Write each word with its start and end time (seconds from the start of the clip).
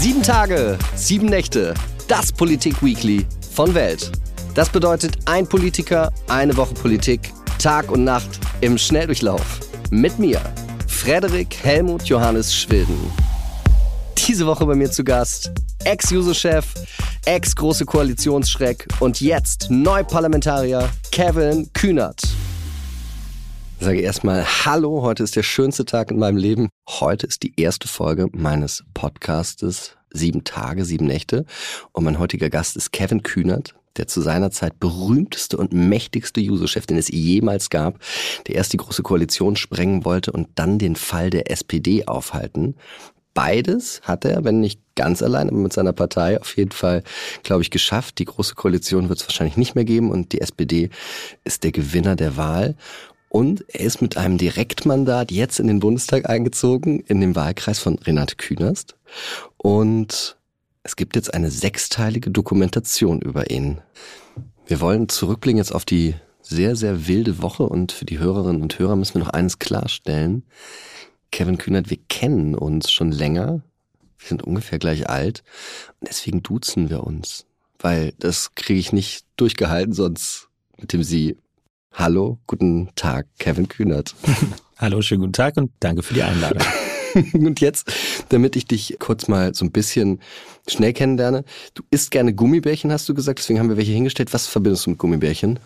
Sieben 0.00 0.22
Tage, 0.22 0.78
sieben 0.94 1.26
Nächte, 1.26 1.74
das 2.06 2.30
Politik-Weekly 2.30 3.26
von 3.50 3.74
Welt. 3.74 4.12
Das 4.54 4.68
bedeutet 4.68 5.18
ein 5.24 5.44
Politiker, 5.44 6.12
eine 6.28 6.56
Woche 6.56 6.72
Politik, 6.72 7.32
Tag 7.58 7.90
und 7.90 8.04
Nacht 8.04 8.38
im 8.60 8.78
Schnelldurchlauf. 8.78 9.58
Mit 9.90 10.16
mir, 10.20 10.40
Frederik 10.86 11.52
Helmut 11.64 12.04
Johannes 12.04 12.54
Schwilden. 12.54 12.96
Diese 14.16 14.46
Woche 14.46 14.64
bei 14.66 14.76
mir 14.76 14.88
zu 14.88 15.02
Gast, 15.02 15.50
Ex-Juso-Chef, 15.82 16.64
Ex-Große 17.24 17.84
Koalitionsschreck 17.84 18.86
und 19.00 19.20
jetzt 19.20 19.66
Neuparlamentarier 19.68 20.88
Kevin 21.10 21.72
Kühnert. 21.72 22.22
Ich 23.80 23.84
sage 23.84 24.00
erstmal 24.00 24.44
Hallo, 24.64 25.02
heute 25.02 25.22
ist 25.22 25.36
der 25.36 25.44
schönste 25.44 25.84
Tag 25.84 26.10
in 26.10 26.18
meinem 26.18 26.36
Leben. 26.36 26.68
Heute 26.88 27.28
ist 27.28 27.44
die 27.44 27.52
erste 27.56 27.86
Folge 27.86 28.26
meines 28.32 28.82
Podcastes 28.92 29.96
Sieben 30.10 30.42
Tage, 30.42 30.84
sieben 30.84 31.06
Nächte. 31.06 31.44
Und 31.92 32.02
mein 32.02 32.18
heutiger 32.18 32.50
Gast 32.50 32.76
ist 32.76 32.90
Kevin 32.90 33.22
Kühnert, 33.22 33.76
der 33.96 34.08
zu 34.08 34.20
seiner 34.20 34.50
Zeit 34.50 34.80
berühmteste 34.80 35.56
und 35.56 35.72
mächtigste 35.72 36.40
Juso-Chef, 36.40 36.86
den 36.86 36.96
es 36.96 37.08
jemals 37.08 37.70
gab, 37.70 38.00
der 38.48 38.56
erst 38.56 38.72
die 38.72 38.78
Große 38.78 39.04
Koalition 39.04 39.54
sprengen 39.54 40.04
wollte 40.04 40.32
und 40.32 40.48
dann 40.56 40.80
den 40.80 40.96
Fall 40.96 41.30
der 41.30 41.48
SPD 41.48 42.08
aufhalten. 42.08 42.74
Beides 43.32 44.00
hat 44.02 44.24
er, 44.24 44.42
wenn 44.42 44.58
nicht 44.58 44.80
ganz 44.96 45.22
allein, 45.22 45.48
aber 45.48 45.58
mit 45.58 45.72
seiner 45.72 45.92
Partei 45.92 46.40
auf 46.40 46.56
jeden 46.56 46.72
Fall, 46.72 47.04
glaube 47.44 47.62
ich, 47.62 47.70
geschafft. 47.70 48.18
Die 48.18 48.24
Große 48.24 48.56
Koalition 48.56 49.08
wird 49.08 49.20
es 49.20 49.28
wahrscheinlich 49.28 49.56
nicht 49.56 49.76
mehr 49.76 49.84
geben 49.84 50.10
und 50.10 50.32
die 50.32 50.40
SPD 50.40 50.90
ist 51.44 51.62
der 51.62 51.70
Gewinner 51.70 52.16
der 52.16 52.36
Wahl. 52.36 52.74
Und 53.28 53.64
er 53.68 53.80
ist 53.80 54.00
mit 54.00 54.16
einem 54.16 54.38
Direktmandat 54.38 55.30
jetzt 55.30 55.60
in 55.60 55.66
den 55.66 55.80
Bundestag 55.80 56.28
eingezogen, 56.28 57.00
in 57.00 57.20
den 57.20 57.36
Wahlkreis 57.36 57.78
von 57.78 57.98
Renate 57.98 58.36
Künast. 58.36 58.96
Und 59.56 60.36
es 60.82 60.96
gibt 60.96 61.16
jetzt 61.16 61.34
eine 61.34 61.50
sechsteilige 61.50 62.30
Dokumentation 62.30 63.20
über 63.20 63.50
ihn. 63.50 63.80
Wir 64.66 64.80
wollen 64.80 65.08
zurückblicken 65.08 65.58
jetzt 65.58 65.72
auf 65.74 65.84
die 65.84 66.14
sehr, 66.40 66.76
sehr 66.76 67.06
wilde 67.06 67.42
Woche 67.42 67.64
und 67.64 67.92
für 67.92 68.06
die 68.06 68.18
Hörerinnen 68.18 68.62
und 68.62 68.78
Hörer 68.78 68.96
müssen 68.96 69.14
wir 69.14 69.24
noch 69.24 69.30
eines 69.30 69.58
klarstellen. 69.58 70.44
Kevin 71.30 71.58
Kühnert, 71.58 71.90
wir 71.90 71.98
kennen 72.08 72.54
uns 72.54 72.90
schon 72.90 73.12
länger. 73.12 73.62
Wir 74.18 74.28
sind 74.28 74.42
ungefähr 74.42 74.78
gleich 74.78 75.08
alt. 75.10 75.44
Und 76.00 76.08
deswegen 76.08 76.42
duzen 76.42 76.88
wir 76.88 77.04
uns. 77.04 77.44
Weil 77.78 78.14
das 78.18 78.54
kriege 78.54 78.80
ich 78.80 78.92
nicht 78.92 79.26
durchgehalten, 79.36 79.92
sonst 79.92 80.48
mit 80.78 80.92
dem 80.92 81.02
Sie 81.02 81.36
Hallo, 81.98 82.38
guten 82.46 82.90
Tag, 82.94 83.26
Kevin 83.40 83.66
Kühnert. 83.66 84.14
Hallo, 84.78 85.02
schönen 85.02 85.22
guten 85.22 85.32
Tag 85.32 85.56
und 85.56 85.72
danke 85.80 86.04
für 86.04 86.14
die 86.14 86.22
Einladung. 86.22 86.62
und 87.32 87.60
jetzt, 87.60 87.92
damit 88.28 88.54
ich 88.54 88.66
dich 88.66 88.98
kurz 89.00 89.26
mal 89.26 89.52
so 89.52 89.64
ein 89.64 89.72
bisschen 89.72 90.20
schnell 90.68 90.92
kennenlerne. 90.92 91.44
Du 91.74 91.82
isst 91.90 92.12
gerne 92.12 92.32
Gummibärchen, 92.32 92.92
hast 92.92 93.08
du 93.08 93.14
gesagt, 93.14 93.40
deswegen 93.40 93.58
haben 93.58 93.68
wir 93.68 93.76
welche 93.76 93.90
hingestellt. 93.90 94.32
Was 94.32 94.46
verbindest 94.46 94.86
du 94.86 94.90
mit 94.90 95.00
Gummibärchen? 95.00 95.58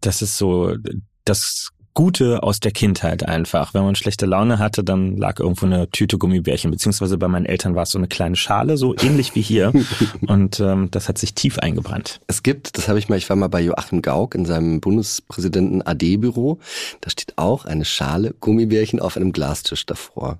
Das 0.00 0.22
ist 0.22 0.38
so 0.38 0.76
das 1.24 1.70
Gute 1.94 2.42
aus 2.42 2.60
der 2.60 2.72
Kindheit 2.72 3.28
einfach. 3.28 3.74
Wenn 3.74 3.84
man 3.84 3.94
schlechte 3.94 4.24
Laune 4.24 4.58
hatte, 4.58 4.82
dann 4.82 5.16
lag 5.16 5.38
irgendwo 5.40 5.66
eine 5.66 5.90
Tüte 5.90 6.16
Gummibärchen, 6.16 6.70
beziehungsweise 6.70 7.18
bei 7.18 7.28
meinen 7.28 7.44
Eltern 7.44 7.74
war 7.74 7.82
es 7.82 7.90
so 7.90 7.98
eine 7.98 8.08
kleine 8.08 8.36
Schale, 8.36 8.76
so 8.76 8.94
ähnlich 8.96 9.34
wie 9.34 9.42
hier. 9.42 9.72
Und 10.26 10.58
ähm, 10.60 10.90
das 10.90 11.08
hat 11.08 11.18
sich 11.18 11.34
tief 11.34 11.58
eingebrannt. 11.58 12.20
Es 12.26 12.42
gibt, 12.42 12.78
das 12.78 12.88
habe 12.88 12.98
ich 12.98 13.08
mal, 13.08 13.18
ich 13.18 13.28
war 13.28 13.36
mal 13.36 13.48
bei 13.48 13.60
Joachim 13.60 14.00
Gauck 14.00 14.34
in 14.34 14.46
seinem 14.46 14.80
Bundespräsidenten 14.80 15.82
AD-Büro. 15.82 16.58
Da 17.02 17.10
steht 17.10 17.36
auch 17.36 17.66
eine 17.66 17.84
Schale 17.84 18.34
Gummibärchen 18.40 18.98
auf 18.98 19.16
einem 19.16 19.32
Glastisch 19.32 19.84
davor. 19.84 20.38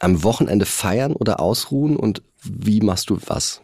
Am 0.00 0.22
Wochenende 0.22 0.64
feiern 0.64 1.12
oder 1.12 1.40
ausruhen 1.40 1.96
und 1.96 2.22
wie 2.42 2.80
machst 2.80 3.10
du 3.10 3.18
was? 3.26 3.60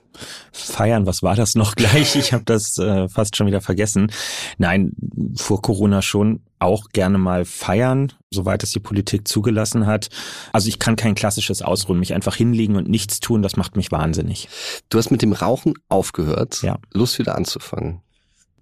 Feiern, 0.52 1.06
was 1.06 1.22
war 1.22 1.34
das 1.34 1.54
noch 1.54 1.74
gleich? 1.74 2.16
Ich 2.16 2.32
habe 2.32 2.44
das 2.44 2.78
äh, 2.78 3.08
fast 3.08 3.36
schon 3.36 3.46
wieder 3.46 3.60
vergessen. 3.60 4.12
Nein, 4.58 4.92
vor 5.36 5.60
Corona 5.62 6.02
schon 6.02 6.40
auch 6.64 6.88
gerne 6.90 7.18
mal 7.18 7.44
feiern, 7.44 8.12
soweit 8.30 8.62
es 8.62 8.72
die 8.72 8.80
Politik 8.80 9.28
zugelassen 9.28 9.86
hat. 9.86 10.08
Also 10.52 10.68
ich 10.68 10.78
kann 10.78 10.96
kein 10.96 11.14
klassisches 11.14 11.62
Ausruhen, 11.62 11.98
mich 11.98 12.14
einfach 12.14 12.34
hinlegen 12.34 12.76
und 12.76 12.88
nichts 12.88 13.20
tun, 13.20 13.42
das 13.42 13.56
macht 13.56 13.76
mich 13.76 13.92
wahnsinnig. 13.92 14.48
Du 14.88 14.98
hast 14.98 15.10
mit 15.10 15.22
dem 15.22 15.32
Rauchen 15.32 15.74
aufgehört. 15.88 16.62
Ja. 16.62 16.78
Lust 16.92 17.18
wieder 17.18 17.36
anzufangen. 17.36 18.00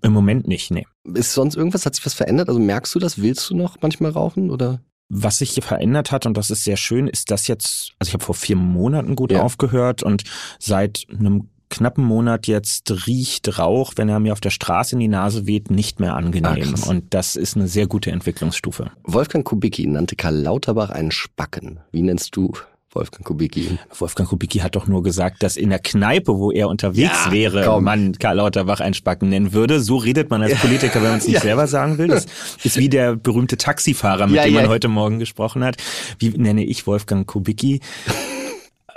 Im 0.02 0.12
Moment 0.12 0.48
nicht, 0.48 0.70
nee. 0.70 0.86
Ist 1.14 1.32
sonst 1.32 1.54
irgendwas, 1.54 1.86
hat 1.86 1.94
sich 1.94 2.04
was 2.04 2.14
verändert? 2.14 2.48
Also 2.48 2.60
merkst 2.60 2.94
du 2.94 2.98
das? 2.98 3.22
Willst 3.22 3.48
du 3.48 3.56
noch 3.56 3.76
manchmal 3.80 4.10
rauchen 4.10 4.50
oder? 4.50 4.80
Was 5.08 5.38
sich 5.38 5.50
hier 5.50 5.62
verändert 5.62 6.10
hat, 6.10 6.26
und 6.26 6.36
das 6.36 6.50
ist 6.50 6.64
sehr 6.64 6.76
schön, 6.76 7.06
ist 7.06 7.30
das 7.30 7.46
jetzt, 7.46 7.92
also 7.98 8.08
ich 8.08 8.14
habe 8.14 8.24
vor 8.24 8.34
vier 8.34 8.56
Monaten 8.56 9.14
gut 9.14 9.30
ja. 9.30 9.42
aufgehört 9.42 10.02
und 10.02 10.24
seit 10.58 11.06
einem 11.10 11.50
knappen 11.72 12.04
Monat 12.04 12.46
jetzt 12.46 13.06
riecht 13.06 13.58
Rauch, 13.58 13.94
wenn 13.96 14.08
er 14.08 14.20
mir 14.20 14.32
auf 14.32 14.40
der 14.40 14.50
Straße 14.50 14.94
in 14.94 15.00
die 15.00 15.08
Nase 15.08 15.46
weht, 15.46 15.70
nicht 15.70 16.00
mehr 16.00 16.14
angenehm. 16.14 16.74
Ah, 16.82 16.90
und 16.90 17.14
das 17.14 17.34
ist 17.34 17.56
eine 17.56 17.66
sehr 17.66 17.86
gute 17.86 18.10
Entwicklungsstufe. 18.12 18.90
Wolfgang 19.04 19.44
Kubicki 19.44 19.86
nannte 19.86 20.14
Karl 20.14 20.36
Lauterbach 20.36 20.90
einen 20.90 21.10
Spacken. 21.10 21.80
Wie 21.90 22.02
nennst 22.02 22.36
du 22.36 22.52
Wolfgang 22.94 23.24
Kubicki. 23.24 23.78
Wolfgang 23.98 24.28
Kubicki 24.28 24.58
hat 24.58 24.76
doch 24.76 24.86
nur 24.86 25.02
gesagt, 25.02 25.42
dass 25.42 25.56
in 25.56 25.70
der 25.70 25.78
Kneipe, 25.78 26.36
wo 26.36 26.52
er 26.52 26.68
unterwegs 26.68 27.24
ja, 27.24 27.32
wäre, 27.32 27.64
komm. 27.64 27.84
man 27.84 28.12
Karl 28.18 28.36
Lauterbach 28.36 28.80
einen 28.80 28.92
Spacken 28.92 29.30
nennen 29.30 29.54
würde. 29.54 29.80
So 29.80 29.96
redet 29.96 30.28
man 30.28 30.42
als 30.42 30.60
Politiker, 30.60 30.96
wenn 30.96 31.08
man 31.08 31.18
es 31.18 31.26
nicht 31.26 31.36
ja. 31.36 31.40
selber 31.40 31.66
sagen 31.66 31.96
will. 31.96 32.08
Das 32.08 32.26
ist 32.62 32.76
wie 32.76 32.90
der 32.90 33.16
berühmte 33.16 33.56
Taxifahrer, 33.56 34.26
mit 34.26 34.36
ja, 34.36 34.44
dem 34.44 34.52
man 34.52 34.68
heute 34.68 34.88
Morgen 34.88 35.18
gesprochen 35.18 35.64
hat. 35.64 35.76
Wie 36.18 36.28
nenne 36.36 36.64
ich 36.64 36.86
Wolfgang 36.86 37.26
Kubicki? 37.26 37.80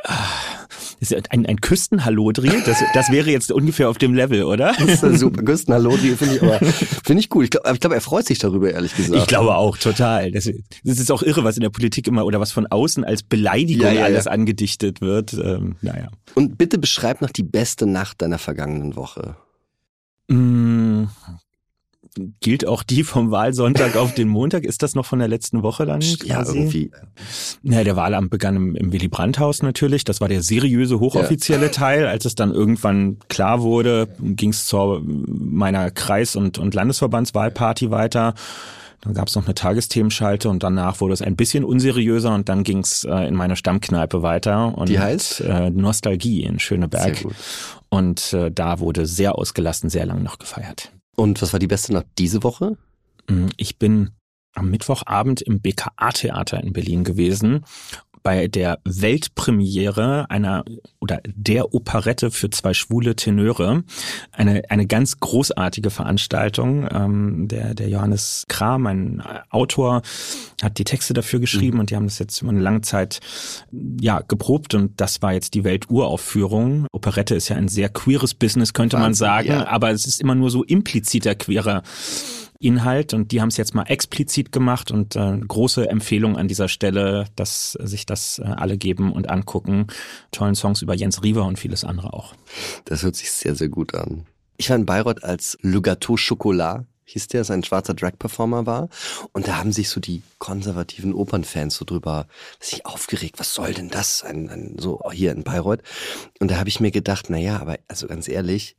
ein, 1.14 1.46
ein 1.46 1.62
Küstenhallodri, 1.62 2.50
das, 2.66 2.84
das 2.94 3.12
wäre 3.12 3.30
jetzt 3.30 3.52
ungefähr 3.52 3.90
auf 3.90 3.98
dem 3.98 4.14
Level, 4.14 4.44
oder? 4.44 4.74
Das 4.78 5.04
ist 5.04 5.20
super. 5.20 5.44
Küstenhallodri 5.44 6.16
finde 6.16 6.36
ich 6.36 6.42
aber, 6.42 6.60
finde 6.60 7.20
ich 7.20 7.30
gut. 7.30 7.46
Ich 7.46 7.50
glaube, 7.52 7.78
glaub, 7.80 7.94
er 7.94 8.02
freut 8.02 8.26
sich 8.26 8.40
darüber, 8.40 8.72
ehrlich 8.72 8.96
gesagt. 8.96 9.20
Ich 9.20 9.28
glaube 9.28 9.56
auch, 9.56 9.78
total. 9.78 10.32
Das, 10.32 10.50
das 10.84 11.00
ist 11.00 11.12
auch 11.12 11.24
irre, 11.24 11.44
was 11.44 11.58
in 11.58 11.62
der 11.62 11.70
Politik 11.70 12.08
immer 12.08 12.26
oder 12.26 12.40
was 12.40 12.52
von 12.52 12.68
außen 12.68 13.04
als 13.04 13.24
Beleidigung 13.24 13.88
ja, 13.88 13.94
ja, 13.94 14.04
alles 14.06 14.26
ja. 14.26 14.32
angedichtet 14.32 15.02
wird. 15.02 15.34
Ähm, 15.34 15.76
naja. 15.82 16.10
Und 16.34 16.58
bitte 16.58 16.78
beschreib 16.78 17.22
noch 17.22 17.32
die 17.32 17.44
beste 17.44 17.86
Nacht 17.86 18.22
deiner 18.22 18.38
vergangenen 18.38 18.96
Woche. 18.96 19.36
Mmh, 20.28 21.08
gilt 22.40 22.68
auch 22.68 22.84
die 22.84 23.04
vom 23.04 23.32
Wahlsonntag 23.32 23.96
auf 23.96 24.14
den 24.14 24.28
Montag. 24.28 24.64
Ist 24.64 24.84
das 24.84 24.96
noch 24.96 25.06
von 25.06 25.20
der 25.20 25.28
letzten 25.28 25.64
Woche 25.64 25.86
dann? 25.86 26.00
Quasi? 26.00 26.28
Ja, 26.28 26.44
irgendwie. 26.46 26.92
Ja, 27.64 27.84
der 27.84 27.96
Wahlamt 27.96 28.30
begann 28.30 28.56
im, 28.56 28.76
im 28.76 28.92
Willy 28.92 29.08
Brandt-Haus 29.08 29.62
natürlich. 29.62 30.04
Das 30.04 30.22
war 30.22 30.28
der 30.28 30.42
seriöse, 30.42 31.00
hochoffizielle 31.00 31.66
ja. 31.66 31.72
Teil. 31.72 32.08
Als 32.08 32.26
es 32.26 32.36
dann 32.36 32.52
irgendwann 32.52 33.18
klar 33.28 33.62
wurde, 33.62 34.08
ging 34.20 34.50
es 34.50 34.66
zur 34.66 35.02
meiner 35.06 35.92
Kreis- 35.92 36.36
und, 36.36 36.58
und 36.58 36.74
Landesverbandswahlparty 36.74 37.92
weiter. 37.92 38.34
Dann 39.02 39.14
gab 39.14 39.28
es 39.28 39.36
noch 39.36 39.46
eine 39.46 39.54
Tageszemenschalte 39.54 40.50
und 40.50 40.64
danach 40.64 41.00
wurde 41.00 41.14
es 41.14 41.22
ein 41.22 41.36
bisschen 41.36 41.64
unseriöser 41.64 42.34
und 42.34 42.50
dann 42.50 42.64
ging 42.64 42.80
es 42.80 43.04
äh, 43.04 43.28
in 43.28 43.36
meiner 43.36 43.56
Stammkneipe 43.56 44.24
weiter. 44.24 44.76
Und, 44.76 44.90
Die 44.90 45.00
heißt? 45.00 45.42
Äh, 45.42 45.70
Nostalgie 45.70 46.44
in 46.44 46.58
Schöneberg. 46.58 47.24
Und 47.90 48.34
äh, 48.34 48.52
da 48.52 48.80
wurde 48.80 49.06
sehr 49.06 49.36
ausgelassen, 49.36 49.92
sehr 49.92 50.08
lang 50.08 50.24
noch 50.24 50.40
gefeiert. 50.40 50.92
Und 51.16 51.42
was 51.42 51.54
war 51.54 51.60
die 51.60 51.68
beste 51.68 51.94
Nacht 51.94 52.08
diese 52.18 52.44
Woche? 52.44 52.78
Mm, 53.30 53.48
ich 53.58 53.78
bin 53.78 54.12
am 54.54 54.70
Mittwochabend 54.70 55.42
im 55.42 55.60
BKA-Theater 55.60 56.62
in 56.64 56.74
Berlin 56.74 57.04
gewesen 57.04 57.66
bei 58.26 58.48
der 58.48 58.80
Weltpremiere 58.86 60.26
einer 60.32 60.66
oder 61.00 61.22
der 61.28 61.76
Operette 61.76 62.32
für 62.32 62.50
zwei 62.50 62.74
schwule 62.74 63.16
Tenöre. 63.16 63.84
Eine, 64.32 64.64
eine 64.70 64.88
ganz 64.88 65.20
großartige 65.20 65.92
Veranstaltung. 65.92 66.90
Ähm, 66.92 67.48
der, 67.48 67.76
der 67.76 67.88
Johannes 67.88 68.46
Kram, 68.48 68.88
ein 68.88 69.22
Autor, 69.52 70.02
hat 70.64 70.80
die 70.80 70.86
Texte 70.86 71.14
dafür 71.14 71.40
geschrieben 71.40 71.76
mhm. 71.76 71.82
und 71.82 71.92
die 71.92 71.96
haben 71.96 72.06
das 72.08 72.18
jetzt 72.18 72.42
über 72.42 72.50
eine 72.50 72.62
lange 72.62 72.82
Zeit 72.82 73.20
ja, 74.02 74.22
geprobt 74.28 74.74
und 74.74 75.00
das 75.00 75.22
war 75.22 75.34
jetzt 75.34 75.54
die 75.54 75.64
Welturaufführung. 75.64 76.88
Operette 76.92 77.36
ist 77.36 77.50
ja 77.50 77.58
ein 77.58 77.68
sehr 77.68 77.90
queeres 77.90 78.34
Business, 78.34 78.74
könnte 78.74 78.98
man 78.98 79.14
sagen, 79.14 79.50
ja. 79.50 79.68
aber 79.68 79.92
es 79.92 80.08
ist 80.08 80.20
immer 80.20 80.34
nur 80.34 80.50
so 80.50 80.64
impliziter 80.64 81.36
queerer 81.36 81.84
Inhalt 82.66 83.14
und 83.14 83.32
die 83.32 83.42
haben 83.42 83.50
es 83.50 83.58
jetzt 83.58 83.76
mal 83.76 83.84
explizit 83.84 84.52
gemacht 84.52 84.92
und 84.92 85.16
äh, 85.16 85.38
große 85.38 85.90
Empfehlung 85.90 86.38
an 86.38 86.48
dieser 86.48 86.68
Stelle, 86.68 87.26
dass 87.36 87.74
sich 87.74 88.06
das 88.06 88.40
äh, 88.40 88.44
alle 88.44 88.78
geben 88.78 89.14
und 89.14 89.30
angucken. 89.30 89.88
Tollen 90.32 90.56
Songs 90.56 90.82
über 90.82 90.96
Jens 90.96 91.24
Riewer 91.24 91.46
und 91.46 91.60
vieles 91.60 91.84
andere 91.84 92.14
auch. 92.14 92.34
Das 92.86 93.04
hört 93.04 93.16
sich 93.16 93.32
sehr, 93.32 93.56
sehr 93.56 93.70
gut 93.70 93.94
an. 93.94 94.26
Ich 94.58 94.70
in 94.70 94.86
Bayreuth 94.86 95.24
als 95.24 95.58
Le 95.62 95.80
Gâteau 95.80 96.16
Chocolat 96.18 96.86
hieß 97.06 97.28
der, 97.28 97.44
sein 97.44 97.64
schwarzer 97.64 97.94
Drag-Performer 97.94 98.66
war. 98.66 98.90
Und 99.32 99.48
da 99.48 99.58
haben 99.58 99.72
sich 99.72 99.90
so 99.90 100.00
die 100.00 100.22
konservativen 100.40 101.14
Opernfans 101.14 101.76
so 101.76 101.86
drüber 101.86 102.28
sich 102.60 102.86
aufgeregt. 102.86 103.40
Was 103.40 103.54
soll 103.54 103.74
denn 103.74 103.90
das? 103.90 104.24
Ein, 104.24 104.50
ein, 104.50 104.76
so 104.80 105.00
hier 105.12 105.32
in 105.32 105.44
Bayreuth. 105.44 105.82
Und 106.40 106.52
da 106.52 106.58
habe 106.58 106.70
ich 106.70 106.80
mir 106.80 106.92
gedacht, 106.92 107.28
na 107.30 107.38
ja, 107.38 107.60
aber 107.60 107.78
also 107.88 108.08
ganz 108.08 108.28
ehrlich, 108.28 108.76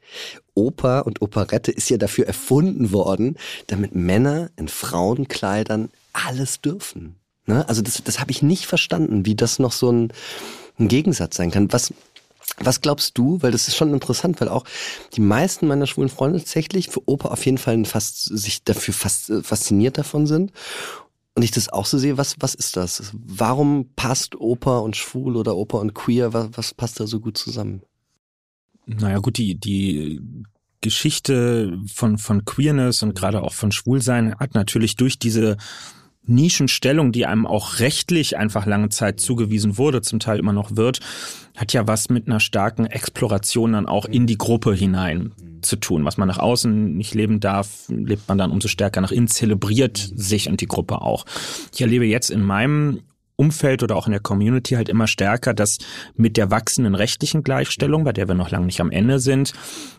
Oper 0.54 1.06
und 1.06 1.22
Operette 1.22 1.70
ist 1.70 1.88
ja 1.88 1.96
dafür 1.96 2.26
erfunden 2.26 2.92
worden, 2.92 3.36
damit 3.68 3.94
Männer 3.94 4.50
in 4.56 4.68
Frauenkleidern 4.68 5.90
alles 6.12 6.60
dürfen. 6.60 7.16
Ne? 7.46 7.68
Also 7.68 7.82
das, 7.82 8.02
das 8.02 8.20
habe 8.20 8.32
ich 8.32 8.42
nicht 8.42 8.66
verstanden, 8.66 9.24
wie 9.24 9.36
das 9.36 9.58
noch 9.58 9.72
so 9.72 9.90
ein, 9.90 10.12
ein 10.78 10.88
Gegensatz 10.88 11.36
sein 11.36 11.50
kann. 11.50 11.72
Was 11.72 11.92
Was 12.58 12.80
glaubst 12.80 13.18
du, 13.18 13.42
weil 13.42 13.52
das 13.52 13.68
ist 13.68 13.76
schon 13.76 13.92
interessant, 13.92 14.40
weil 14.40 14.48
auch 14.48 14.64
die 15.14 15.20
meisten 15.20 15.66
meiner 15.66 15.86
schwulen 15.86 16.08
Freunde 16.08 16.38
tatsächlich 16.38 16.88
für 16.88 17.06
Oper 17.06 17.32
auf 17.32 17.44
jeden 17.44 17.58
Fall 17.58 17.84
fast 17.84 18.24
sich 18.24 18.64
dafür 18.64 18.94
fast 18.94 19.30
äh, 19.30 19.42
fasziniert 19.42 19.98
davon 19.98 20.26
sind. 20.26 20.52
Und 21.34 21.42
ich 21.42 21.50
das 21.50 21.68
auch 21.68 21.84
so 21.84 21.98
sehe, 21.98 22.16
was, 22.16 22.36
was 22.40 22.54
ist 22.54 22.78
das? 22.78 23.12
Warum 23.12 23.90
passt 23.94 24.36
Oper 24.36 24.82
und 24.82 24.96
schwul 24.96 25.36
oder 25.36 25.54
Oper 25.54 25.80
und 25.80 25.92
queer, 25.92 26.32
was, 26.32 26.48
was 26.52 26.74
passt 26.74 26.98
da 26.98 27.06
so 27.06 27.20
gut 27.20 27.36
zusammen? 27.36 27.82
Naja 28.86 29.18
gut, 29.18 29.36
die, 29.36 29.54
die 29.54 30.22
Geschichte 30.80 31.78
von, 31.92 32.16
von 32.16 32.44
Queerness 32.46 33.02
und 33.02 33.14
gerade 33.14 33.42
auch 33.42 33.52
von 33.52 33.70
Schwulsein 33.72 34.34
hat 34.38 34.54
natürlich 34.54 34.96
durch 34.96 35.18
diese 35.18 35.56
Nischenstellung, 36.26 37.12
die 37.12 37.26
einem 37.26 37.46
auch 37.46 37.78
rechtlich 37.78 38.36
einfach 38.36 38.66
lange 38.66 38.88
Zeit 38.88 39.20
zugewiesen 39.20 39.78
wurde, 39.78 40.02
zum 40.02 40.18
Teil 40.18 40.38
immer 40.38 40.52
noch 40.52 40.76
wird, 40.76 41.00
hat 41.56 41.72
ja 41.72 41.86
was 41.86 42.08
mit 42.08 42.26
einer 42.26 42.40
starken 42.40 42.86
Exploration 42.86 43.72
dann 43.72 43.86
auch 43.86 44.04
in 44.04 44.26
die 44.26 44.38
Gruppe 44.38 44.74
hinein 44.74 45.32
zu 45.62 45.76
tun. 45.76 46.04
Was 46.04 46.16
man 46.16 46.28
nach 46.28 46.38
außen 46.38 46.96
nicht 46.96 47.14
leben 47.14 47.40
darf, 47.40 47.84
lebt 47.88 48.28
man 48.28 48.38
dann 48.38 48.50
umso 48.50 48.68
stärker 48.68 49.00
nach 49.00 49.12
innen, 49.12 49.28
zelebriert 49.28 49.96
sich 50.14 50.48
und 50.48 50.60
die 50.60 50.68
Gruppe 50.68 51.00
auch. 51.02 51.24
Ich 51.74 51.80
erlebe 51.80 52.04
jetzt 52.06 52.30
in 52.30 52.42
meinem 52.42 53.02
Umfeld 53.36 53.82
oder 53.82 53.96
auch 53.96 54.06
in 54.06 54.12
der 54.12 54.20
Community 54.20 54.74
halt 54.74 54.88
immer 54.88 55.06
stärker, 55.06 55.52
dass 55.52 55.78
mit 56.16 56.36
der 56.36 56.50
wachsenden 56.50 56.94
rechtlichen 56.94 57.42
Gleichstellung, 57.42 58.04
bei 58.04 58.12
der 58.12 58.28
wir 58.28 58.34
noch 58.34 58.50
lange 58.50 58.66
nicht 58.66 58.80
am 58.80 58.90
Ende 58.90 59.18
sind, 59.18 59.52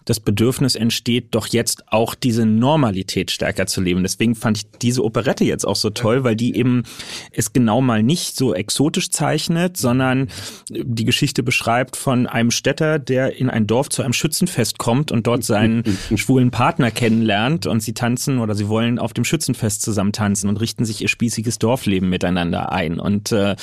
das 0.06 0.20
Bedürfnis 0.20 0.76
entsteht, 0.76 1.28
doch 1.32 1.48
jetzt 1.48 1.84
auch 1.92 2.16
diese 2.16 2.46
Normalität 2.46 3.30
stärker 3.30 3.68
zu 3.68 3.82
leben. 3.82 4.02
Deswegen 4.04 4.36
fand 4.36 4.58
ich 4.58 4.70
diese 4.82 5.04
Operette 5.04 5.44
jetzt 5.44 5.68
auch 5.68 5.76
so 5.76 5.90
toll, 5.90 6.24
weil 6.24 6.36
die 6.36 6.56
eben 6.56 6.84
es 7.32 7.54
genau 7.54 7.82
mal 7.82 8.02
nicht 8.02 8.36
so 8.36 8.54
exotisch 8.54 9.10
zeichnet, 9.12 9.78
sondern 9.78 10.30
die 10.70 11.06
Geschichte 11.06 11.44
beschreibt 11.44 11.96
von 11.96 12.26
einem 12.26 12.52
Städter, 12.52 12.98
der 13.00 13.38
in 13.38 13.50
ein 13.50 13.68
Dorf 13.68 13.90
zu 13.90 14.02
einem 14.02 14.14
Schützenfest 14.14 14.80
kommt 14.80 15.12
und 15.12 15.28
dort 15.28 15.44
seinen 15.44 15.84
schwulen 16.16 16.52
Partner 16.52 16.90
kennenlernt 16.90 17.68
und 17.68 17.82
sie 17.82 17.94
tanzen 17.94 18.40
oder 18.40 18.56
sie 18.56 18.68
wollen 18.68 18.98
auf 18.98 19.14
dem 19.14 19.26
Schützenfest 19.26 19.82
zusammen 19.82 20.12
tanzen 20.12 20.50
und 20.50 20.60
richten 20.60 20.86
sich 20.86 21.02
ihr 21.02 21.08
spießiges 21.08 21.60
Dorfleben 21.60 22.10
miteinander 22.10 22.72
ein. 22.72 23.00
Und 23.00 23.27
äh, 23.32 23.56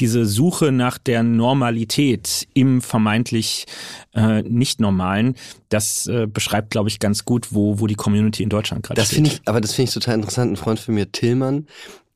diese 0.00 0.26
Suche 0.26 0.72
nach 0.72 0.98
der 0.98 1.22
Normalität 1.22 2.48
im 2.54 2.80
vermeintlich 2.80 3.66
äh, 4.14 4.42
nicht 4.42 4.80
normalen, 4.80 5.34
das 5.68 6.06
äh, 6.06 6.26
beschreibt, 6.26 6.70
glaube 6.70 6.88
ich, 6.88 6.98
ganz 6.98 7.24
gut, 7.24 7.48
wo, 7.52 7.80
wo 7.80 7.86
die 7.86 7.94
Community 7.94 8.42
in 8.42 8.48
Deutschland 8.48 8.84
gerade 8.84 9.00
finde 9.04 9.30
ich, 9.30 9.40
aber 9.44 9.60
das 9.60 9.74
finde 9.74 9.88
ich 9.88 9.94
total 9.94 10.14
interessant. 10.14 10.52
Ein 10.52 10.56
Freund 10.56 10.80
von 10.80 10.94
mir, 10.94 11.10
Tillmann, 11.10 11.66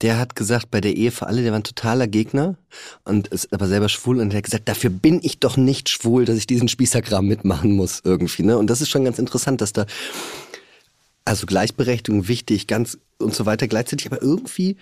der 0.03 0.19
hat 0.19 0.35
gesagt, 0.35 0.71
bei 0.71 0.81
der 0.81 0.97
Ehe 0.97 1.11
für 1.11 1.27
alle, 1.27 1.43
der 1.43 1.53
war 1.53 1.61
ein 1.61 1.65
totaler 1.65 2.09
Gegner 2.09 2.57
und 3.05 3.29
ist 3.29 3.53
aber 3.53 3.69
selber 3.69 3.89
schwul 3.89 4.21
und 4.21 4.31
der 4.31 4.39
hat 4.39 4.45
gesagt, 4.45 4.69
dafür 4.69 4.91
bin 4.91 5.21
ich 5.23 5.39
doch 5.39 5.57
nicht 5.57 5.89
schwul, 5.89 6.25
dass 6.25 6.37
ich 6.37 6.47
diesen 6.47 6.69
Spießerkram 6.69 7.27
mitmachen 7.27 7.73
muss 7.73 8.03
irgendwie. 8.05 8.43
Ne? 8.43 8.59
Und 8.59 8.69
das 8.69 8.81
ist 8.81 8.91
schon 8.91 9.05
ganz 9.05 9.19
interessant, 9.19 9.61
dass 9.61 9.73
da 9.73 9.87
also 11.25 11.47
Gleichberechtigung 11.47 12.27
wichtig, 12.27 12.67
ganz 12.67 12.99
und 13.19 13.35
so 13.35 13.47
weiter 13.47 13.69
gleichzeitig, 13.69 14.07
aber 14.07 14.21
irgendwie 14.21 14.77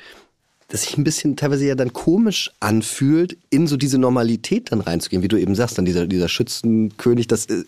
das 0.71 0.83
sich 0.83 0.97
ein 0.97 1.05
bisschen 1.05 1.37
teilweise 1.37 1.67
ja 1.67 1.75
dann 1.75 1.93
komisch 1.93 2.53
anfühlt, 2.61 3.37
in 3.51 3.67
so 3.67 3.77
diese 3.77 3.99
Normalität 3.99 4.73
dann 4.73 4.81
reinzugehen, 4.81 5.23
wie 5.23 5.29
du 5.29 5.37
eben 5.37 5.55
sagst, 5.55 5.77
dann 5.77 5.85
dieser, 5.85 6.07
dieser 6.07 6.29
Schützenkönig, 6.29 7.27
das 7.27 7.47
äh, 7.47 7.65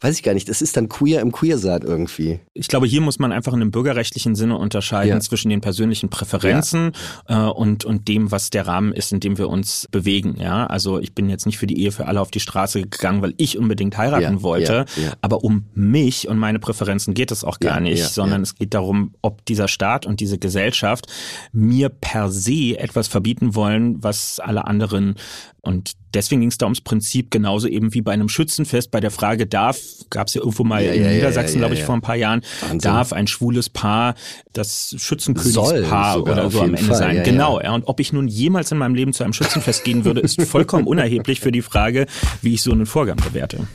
weiß 0.00 0.16
ich 0.16 0.22
gar 0.22 0.34
nicht, 0.34 0.48
das 0.48 0.62
ist 0.62 0.76
dann 0.76 0.88
queer 0.88 1.20
im 1.20 1.32
Queersein 1.32 1.82
irgendwie. 1.82 2.40
Ich 2.54 2.68
glaube, 2.68 2.86
hier 2.86 3.00
muss 3.00 3.18
man 3.18 3.32
einfach 3.32 3.52
in 3.52 3.60
einem 3.60 3.70
bürgerrechtlichen 3.70 4.34
Sinne 4.34 4.58
unterscheiden 4.58 5.14
ja. 5.14 5.20
zwischen 5.20 5.48
den 5.48 5.60
persönlichen 5.60 6.10
Präferenzen 6.10 6.92
ja. 7.28 7.48
äh, 7.48 7.50
und, 7.50 7.84
und 7.84 8.08
dem, 8.08 8.30
was 8.30 8.50
der 8.50 8.66
Rahmen 8.66 8.92
ist, 8.92 9.12
in 9.12 9.20
dem 9.20 9.38
wir 9.38 9.48
uns 9.48 9.88
bewegen. 9.90 10.36
Ja, 10.38 10.66
also 10.66 10.98
ich 10.98 11.14
bin 11.14 11.28
jetzt 11.28 11.46
nicht 11.46 11.58
für 11.58 11.66
die 11.66 11.80
Ehe 11.80 11.92
für 11.92 12.06
alle 12.06 12.20
auf 12.20 12.30
die 12.30 12.40
Straße 12.40 12.82
gegangen, 12.82 13.22
weil 13.22 13.34
ich 13.36 13.58
unbedingt 13.58 13.96
heiraten 13.96 14.36
ja. 14.36 14.42
wollte, 14.42 14.84
aber 15.20 15.44
um 15.44 15.66
mich 15.74 16.28
und 16.28 16.38
meine 16.38 16.58
Präferenzen 16.58 17.14
geht 17.14 17.30
es 17.30 17.44
auch 17.44 17.58
gar 17.60 17.80
nicht, 17.80 18.04
sondern 18.04 18.42
es 18.42 18.54
geht 18.54 18.74
darum, 18.74 19.14
ob 19.22 19.44
dieser 19.46 19.68
Staat 19.68 20.06
und 20.06 20.20
diese 20.20 20.38
Gesellschaft 20.38 21.06
mir 21.52 21.88
per 21.88 22.30
se 22.30 22.78
etwas 22.78 23.08
verbieten 23.08 23.54
wollen, 23.54 24.02
was 24.02 24.40
alle 24.40 24.66
anderen 24.66 25.16
und 25.64 25.92
deswegen 26.12 26.40
ging 26.40 26.50
es 26.50 26.58
da 26.58 26.66
ums 26.66 26.80
Prinzip 26.80 27.30
genauso 27.30 27.68
eben 27.68 27.94
wie 27.94 28.02
bei 28.02 28.10
einem 28.10 28.28
Schützenfest. 28.28 28.90
Bei 28.90 28.98
der 28.98 29.12
Frage, 29.12 29.46
darf, 29.46 29.78
gab 30.10 30.26
es 30.26 30.34
ja 30.34 30.40
irgendwo 30.40 30.64
mal 30.64 30.84
ja, 30.84 30.92
in 30.92 31.04
ja, 31.04 31.10
Niedersachsen, 31.12 31.54
ja, 31.54 31.58
glaube 31.60 31.74
ich, 31.74 31.84
vor 31.84 31.94
ein 31.94 32.00
paar 32.00 32.16
Jahren, 32.16 32.42
Wahnsinn. 32.62 32.80
darf 32.80 33.12
ein 33.12 33.28
schwules 33.28 33.70
Paar 33.70 34.16
das 34.52 34.96
Schützenkönigspaar 34.98 36.20
oder 36.20 36.50
so 36.50 36.62
am 36.62 36.74
Ende 36.74 36.88
Fall. 36.88 36.96
sein. 36.96 37.22
genau. 37.22 37.60
Ja. 37.60 37.74
Und 37.74 37.84
ob 37.84 38.00
ich 38.00 38.12
nun 38.12 38.26
jemals 38.26 38.72
in 38.72 38.78
meinem 38.78 38.96
Leben 38.96 39.12
zu 39.12 39.22
einem 39.22 39.32
Schützenfest 39.32 39.84
gehen 39.84 40.04
würde, 40.04 40.20
ist 40.20 40.42
vollkommen 40.42 40.88
unerheblich 40.88 41.38
für 41.38 41.52
die 41.52 41.62
Frage, 41.62 42.06
wie 42.40 42.54
ich 42.54 42.62
so 42.62 42.72
einen 42.72 42.86
Vorgang 42.86 43.16
bewerte. 43.18 43.68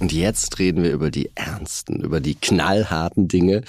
Und 0.00 0.12
jetzt 0.12 0.58
reden 0.58 0.82
wir 0.82 0.90
über 0.90 1.10
die 1.10 1.30
ernsten, 1.36 2.00
über 2.00 2.20
die 2.20 2.34
knallharten 2.34 3.28
Dinge. 3.28 3.62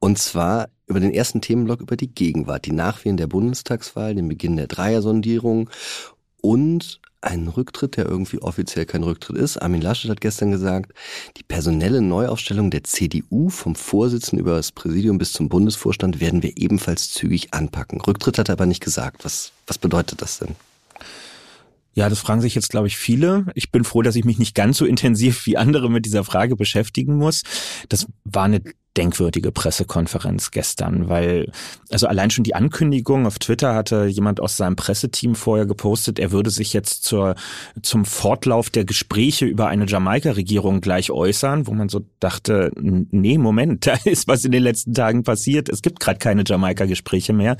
Und 0.00 0.18
zwar 0.18 0.68
über 0.86 1.00
den 1.00 1.12
ersten 1.12 1.40
Themenblock 1.40 1.80
über 1.80 1.96
die 1.96 2.12
Gegenwart, 2.12 2.66
die 2.66 2.72
Nachwehen 2.72 3.16
der 3.16 3.26
Bundestagswahl, 3.26 4.14
den 4.14 4.28
Beginn 4.28 4.56
der 4.56 4.66
Dreiersondierung 4.66 5.70
und 6.40 7.00
einen 7.24 7.48
Rücktritt, 7.48 7.96
der 7.96 8.06
irgendwie 8.06 8.40
offiziell 8.42 8.84
kein 8.84 9.02
Rücktritt 9.02 9.36
ist. 9.36 9.56
Armin 9.56 9.80
Laschet 9.80 10.10
hat 10.10 10.20
gestern 10.20 10.50
gesagt, 10.50 10.92
die 11.36 11.42
personelle 11.42 12.02
Neuaufstellung 12.02 12.70
der 12.70 12.84
CDU 12.84 13.48
vom 13.48 13.74
Vorsitzenden 13.74 14.40
über 14.40 14.56
das 14.56 14.72
Präsidium 14.72 15.18
bis 15.18 15.32
zum 15.32 15.48
Bundesvorstand 15.48 16.20
werden 16.20 16.42
wir 16.42 16.52
ebenfalls 16.56 17.10
zügig 17.12 17.54
anpacken. 17.54 18.00
Rücktritt 18.00 18.38
hat 18.38 18.50
er 18.50 18.54
aber 18.54 18.66
nicht 18.66 18.82
gesagt. 18.82 19.24
Was, 19.24 19.52
was 19.66 19.78
bedeutet 19.78 20.20
das 20.20 20.38
denn? 20.38 20.54
Ja, 21.94 22.08
das 22.08 22.18
fragen 22.18 22.40
sich 22.40 22.54
jetzt, 22.56 22.70
glaube 22.70 22.88
ich, 22.88 22.96
viele. 22.96 23.46
Ich 23.54 23.70
bin 23.70 23.84
froh, 23.84 24.02
dass 24.02 24.16
ich 24.16 24.24
mich 24.24 24.38
nicht 24.38 24.54
ganz 24.54 24.78
so 24.78 24.84
intensiv 24.84 25.46
wie 25.46 25.56
andere 25.56 25.88
mit 25.88 26.04
dieser 26.04 26.24
Frage 26.24 26.56
beschäftigen 26.56 27.16
muss. 27.16 27.42
Das 27.88 28.06
war 28.24 28.44
eine 28.44 28.60
denkwürdige 28.96 29.52
Pressekonferenz 29.52 30.50
gestern, 30.50 31.08
weil 31.08 31.50
also 31.90 32.06
allein 32.06 32.30
schon 32.30 32.44
die 32.44 32.54
Ankündigung 32.54 33.26
auf 33.26 33.38
Twitter 33.38 33.74
hatte 33.74 34.06
jemand 34.06 34.40
aus 34.40 34.56
seinem 34.56 34.76
Presseteam 34.76 35.34
vorher 35.34 35.66
gepostet, 35.66 36.18
er 36.18 36.32
würde 36.32 36.50
sich 36.50 36.72
jetzt 36.72 37.04
zur 37.04 37.34
zum 37.82 38.04
Fortlauf 38.04 38.70
der 38.70 38.84
Gespräche 38.84 39.46
über 39.46 39.68
eine 39.68 39.86
Jamaika-Regierung 39.86 40.80
gleich 40.80 41.10
äußern, 41.10 41.66
wo 41.66 41.72
man 41.72 41.88
so 41.88 42.04
dachte, 42.20 42.70
nee, 42.76 43.38
Moment, 43.38 43.86
da 43.86 43.94
ist 44.04 44.28
was 44.28 44.44
in 44.44 44.52
den 44.52 44.62
letzten 44.62 44.94
Tagen 44.94 45.24
passiert. 45.24 45.68
Es 45.68 45.82
gibt 45.82 46.00
gerade 46.00 46.18
keine 46.18 46.44
Jamaika-Gespräche 46.46 47.32
mehr. 47.32 47.56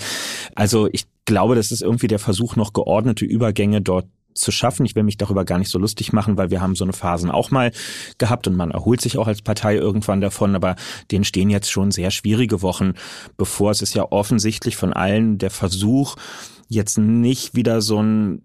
Also 0.54 0.88
ich 0.92 1.06
glaube, 1.25 1.54
das 1.54 1.72
ist 1.72 1.82
irgendwie 1.82 2.06
der 2.08 2.19
Versuch, 2.19 2.56
noch 2.56 2.72
geordnete 2.72 3.25
Übergänge 3.25 3.80
dort 3.80 4.06
zu 4.34 4.50
schaffen. 4.50 4.84
Ich 4.84 4.94
will 4.94 5.02
mich 5.02 5.16
darüber 5.16 5.44
gar 5.44 5.59
nicht 5.59 5.70
so 5.70 5.78
lustig 5.78 6.12
machen, 6.12 6.37
weil 6.37 6.50
wir 6.50 6.61
haben 6.61 6.75
so 6.75 6.85
eine 6.85 6.92
Phasen 6.92 7.30
auch 7.30 7.50
mal 7.50 7.73
gehabt 8.18 8.47
und 8.47 8.56
man 8.56 8.70
erholt 8.70 9.00
sich 9.00 9.16
auch 9.18 9.26
als 9.26 9.42
Partei 9.42 9.76
irgendwann 9.76 10.20
davon, 10.20 10.54
aber 10.54 10.76
denen 11.11 11.25
stehen 11.25 11.50
jetzt 11.50 11.70
schon 11.70 11.90
sehr 11.90 12.11
schwierige 12.11 12.62
Wochen 12.62 12.94
bevor. 13.37 13.70
Es 13.70 13.82
ist 13.82 13.94
ja 13.94 14.11
offensichtlich 14.11 14.76
von 14.76 14.92
allen 14.92 15.38
der 15.38 15.50
Versuch, 15.50 16.16
jetzt 16.75 16.99
nicht 16.99 17.54
wieder 17.54 17.81
so 17.81 18.02
ein, 18.02 18.43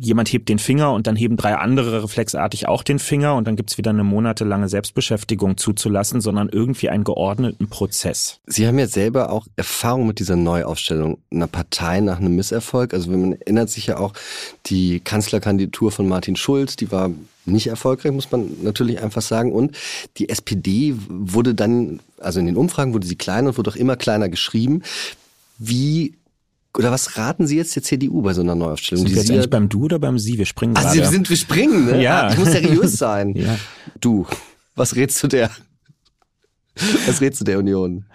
jemand 0.00 0.32
hebt 0.32 0.48
den 0.48 0.58
Finger 0.58 0.92
und 0.92 1.06
dann 1.06 1.16
heben 1.16 1.36
drei 1.36 1.56
andere 1.56 2.02
reflexartig 2.04 2.68
auch 2.68 2.82
den 2.82 2.98
Finger 2.98 3.34
und 3.34 3.46
dann 3.46 3.56
gibt's 3.56 3.78
wieder 3.78 3.90
eine 3.90 4.04
monatelange 4.04 4.68
Selbstbeschäftigung 4.68 5.56
zuzulassen, 5.56 6.20
sondern 6.20 6.48
irgendwie 6.48 6.88
einen 6.88 7.04
geordneten 7.04 7.68
Prozess. 7.68 8.40
Sie 8.46 8.66
haben 8.66 8.78
ja 8.78 8.86
selber 8.86 9.30
auch 9.30 9.46
Erfahrung 9.56 10.06
mit 10.06 10.18
dieser 10.18 10.36
Neuaufstellung 10.36 11.18
einer 11.30 11.46
Partei 11.46 12.00
nach 12.00 12.18
einem 12.18 12.36
Misserfolg. 12.36 12.94
Also 12.94 13.10
man 13.10 13.32
erinnert 13.32 13.70
sich 13.70 13.86
ja 13.86 13.98
auch 13.98 14.12
die 14.66 15.00
Kanzlerkandidatur 15.00 15.90
von 15.90 16.08
Martin 16.08 16.36
Schulz, 16.36 16.76
die 16.76 16.92
war 16.92 17.10
nicht 17.44 17.66
erfolgreich, 17.66 18.12
muss 18.12 18.30
man 18.30 18.50
natürlich 18.62 19.02
einfach 19.02 19.22
sagen. 19.22 19.52
Und 19.52 19.76
die 20.18 20.28
SPD 20.28 20.94
wurde 21.08 21.54
dann, 21.54 22.00
also 22.18 22.40
in 22.40 22.46
den 22.46 22.56
Umfragen 22.56 22.94
wurde 22.94 23.06
sie 23.06 23.16
kleiner 23.16 23.48
und 23.48 23.58
wurde 23.58 23.70
auch 23.70 23.76
immer 23.76 23.96
kleiner 23.96 24.28
geschrieben. 24.28 24.82
Wie 25.58 26.14
oder 26.76 26.90
was 26.90 27.18
raten 27.18 27.46
Sie 27.46 27.56
jetzt 27.56 27.76
der 27.76 27.82
CDU 27.82 28.22
bei 28.22 28.32
so 28.32 28.40
einer 28.40 28.54
Neuaufstellung? 28.54 29.06
Sind 29.06 29.14
wir 29.14 29.22
jetzt 29.22 29.30
eigentlich 29.30 29.50
beim 29.50 29.68
Du 29.68 29.84
oder 29.84 29.98
beim 29.98 30.18
Sie? 30.18 30.38
Wir 30.38 30.46
springen 30.46 30.76
also 30.76 30.94
gerade. 30.94 31.10
sind 31.10 31.28
wir 31.28 31.36
springen, 31.36 31.84
ne? 31.86 32.02
Ja. 32.02 32.30
Ich 32.30 32.38
muss 32.38 32.52
seriös 32.52 32.94
sein. 32.94 33.32
ja. 33.36 33.58
Du, 34.00 34.26
was 34.74 34.96
rätst 34.96 35.22
du 35.22 35.28
der? 35.28 35.50
Was 37.06 37.20
rätst 37.20 37.40
du 37.40 37.44
der 37.44 37.58
Union? 37.58 38.06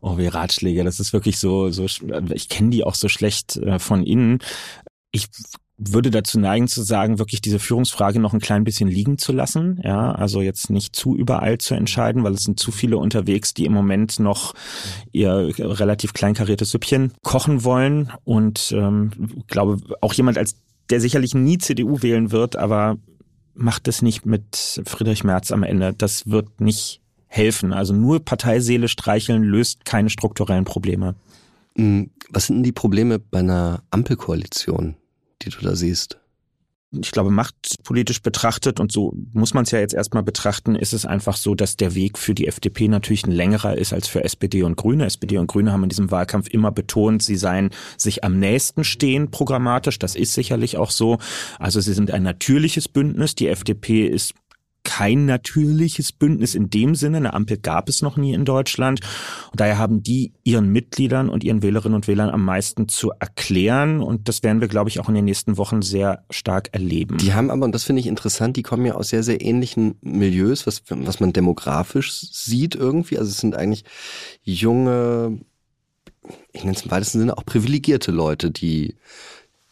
Oh, 0.00 0.16
wie 0.16 0.28
Ratschläge. 0.28 0.82
Das 0.84 1.00
ist 1.00 1.12
wirklich 1.12 1.38
so, 1.38 1.70
so, 1.70 1.84
ich 2.32 2.48
kenne 2.48 2.70
die 2.70 2.84
auch 2.84 2.94
so 2.94 3.08
schlecht 3.08 3.56
äh, 3.56 3.78
von 3.78 4.02
innen. 4.02 4.38
Ich 5.10 5.26
würde 5.78 6.10
dazu 6.10 6.40
neigen 6.40 6.68
zu 6.68 6.82
sagen, 6.82 7.18
wirklich 7.18 7.42
diese 7.42 7.58
Führungsfrage 7.58 8.18
noch 8.18 8.32
ein 8.32 8.40
klein 8.40 8.64
bisschen 8.64 8.88
liegen 8.88 9.18
zu 9.18 9.32
lassen. 9.32 9.80
Ja, 9.84 10.12
also 10.12 10.40
jetzt 10.40 10.70
nicht 10.70 10.96
zu 10.96 11.14
überall 11.14 11.58
zu 11.58 11.74
entscheiden, 11.74 12.24
weil 12.24 12.32
es 12.32 12.44
sind 12.44 12.58
zu 12.58 12.72
viele 12.72 12.96
unterwegs, 12.96 13.52
die 13.52 13.66
im 13.66 13.72
Moment 13.72 14.18
noch 14.18 14.54
ihr 15.12 15.52
relativ 15.58 16.14
kleinkariertes 16.14 16.70
Süppchen 16.70 17.12
kochen 17.22 17.62
wollen. 17.62 18.10
Und 18.24 18.72
ähm, 18.76 19.10
glaube, 19.48 19.78
auch 20.00 20.14
jemand 20.14 20.38
als 20.38 20.56
der 20.88 21.00
sicherlich 21.00 21.34
nie 21.34 21.58
CDU 21.58 22.00
wählen 22.02 22.30
wird, 22.30 22.56
aber 22.56 22.96
macht 23.54 23.88
es 23.88 24.02
nicht 24.02 24.24
mit 24.24 24.82
Friedrich 24.86 25.24
Merz 25.24 25.50
am 25.50 25.62
Ende. 25.62 25.94
Das 25.96 26.30
wird 26.30 26.60
nicht 26.60 27.00
helfen. 27.26 27.72
Also 27.72 27.92
nur 27.92 28.24
Parteiseele 28.24 28.88
streicheln 28.88 29.42
löst 29.42 29.84
keine 29.84 30.10
strukturellen 30.10 30.64
Probleme. 30.64 31.16
Hm, 31.76 32.10
was 32.30 32.46
sind 32.46 32.56
denn 32.56 32.62
die 32.62 32.72
Probleme 32.72 33.18
bei 33.18 33.40
einer 33.40 33.82
Ampelkoalition? 33.90 34.96
Die 35.42 35.50
du 35.50 35.60
da 35.60 35.74
siehst? 35.74 36.18
ich 36.92 37.10
glaube, 37.10 37.30
machtpolitisch 37.30 38.22
betrachtet, 38.22 38.80
und 38.80 38.92
so 38.92 39.12
muss 39.32 39.54
man 39.54 39.64
es 39.64 39.70
ja 39.70 39.80
jetzt 39.80 39.94
erstmal 39.94 40.22
betrachten, 40.22 40.74
ist 40.74 40.92
es 40.92 41.04
einfach 41.04 41.36
so, 41.36 41.54
dass 41.54 41.76
der 41.76 41.94
Weg 41.94 42.18
für 42.18 42.34
die 42.34 42.46
FDP 42.46 42.88
natürlich 42.88 43.26
ein 43.26 43.32
längerer 43.32 43.76
ist 43.76 43.92
als 43.92 44.08
für 44.08 44.24
SPD 44.24 44.62
und 44.62 44.76
Grüne. 44.76 45.06
SPD 45.06 45.38
und 45.38 45.48
Grüne 45.48 45.72
haben 45.72 45.82
in 45.82 45.88
diesem 45.88 46.10
Wahlkampf 46.10 46.48
immer 46.48 46.70
betont, 46.70 47.22
sie 47.22 47.36
seien 47.36 47.70
sich 47.96 48.24
am 48.24 48.38
nächsten 48.38 48.84
stehen 48.84 49.30
programmatisch. 49.30 49.98
Das 49.98 50.14
ist 50.14 50.34
sicherlich 50.34 50.76
auch 50.76 50.90
so. 50.90 51.18
Also 51.58 51.80
sie 51.80 51.92
sind 51.92 52.10
ein 52.10 52.22
natürliches 52.22 52.88
Bündnis. 52.88 53.34
Die 53.34 53.48
FDP 53.48 54.06
ist 54.06 54.34
kein 54.86 55.26
natürliches 55.26 56.12
Bündnis 56.12 56.54
in 56.54 56.70
dem 56.70 56.94
Sinne. 56.94 57.16
Eine 57.16 57.34
Ampel 57.34 57.58
gab 57.58 57.88
es 57.88 58.02
noch 58.02 58.16
nie 58.16 58.32
in 58.32 58.44
Deutschland. 58.44 59.00
Und 59.50 59.60
daher 59.60 59.78
haben 59.78 60.02
die 60.04 60.32
ihren 60.44 60.68
Mitgliedern 60.68 61.28
und 61.28 61.42
ihren 61.42 61.60
Wählerinnen 61.60 61.96
und 61.96 62.06
Wählern 62.06 62.30
am 62.30 62.44
meisten 62.44 62.86
zu 62.86 63.10
erklären. 63.18 64.00
Und 64.00 64.28
das 64.28 64.44
werden 64.44 64.60
wir, 64.60 64.68
glaube 64.68 64.88
ich, 64.88 65.00
auch 65.00 65.08
in 65.08 65.16
den 65.16 65.24
nächsten 65.24 65.58
Wochen 65.58 65.82
sehr 65.82 66.24
stark 66.30 66.68
erleben. 66.72 67.18
Die 67.18 67.34
haben 67.34 67.50
aber, 67.50 67.64
und 67.64 67.74
das 67.74 67.82
finde 67.82 67.98
ich 67.98 68.06
interessant, 68.06 68.56
die 68.56 68.62
kommen 68.62 68.86
ja 68.86 68.94
aus 68.94 69.08
sehr, 69.08 69.24
sehr 69.24 69.40
ähnlichen 69.40 69.96
Milieus, 70.02 70.68
was, 70.68 70.84
was 70.88 71.18
man 71.18 71.32
demografisch 71.32 72.12
sieht 72.12 72.76
irgendwie. 72.76 73.18
Also 73.18 73.30
es 73.30 73.38
sind 73.38 73.56
eigentlich 73.56 73.84
junge, 74.42 75.40
ich 76.52 76.62
nenne 76.62 76.76
es 76.76 76.84
im 76.84 76.92
weitesten 76.92 77.18
Sinne 77.18 77.36
auch 77.36 77.44
privilegierte 77.44 78.12
Leute, 78.12 78.52
die 78.52 78.94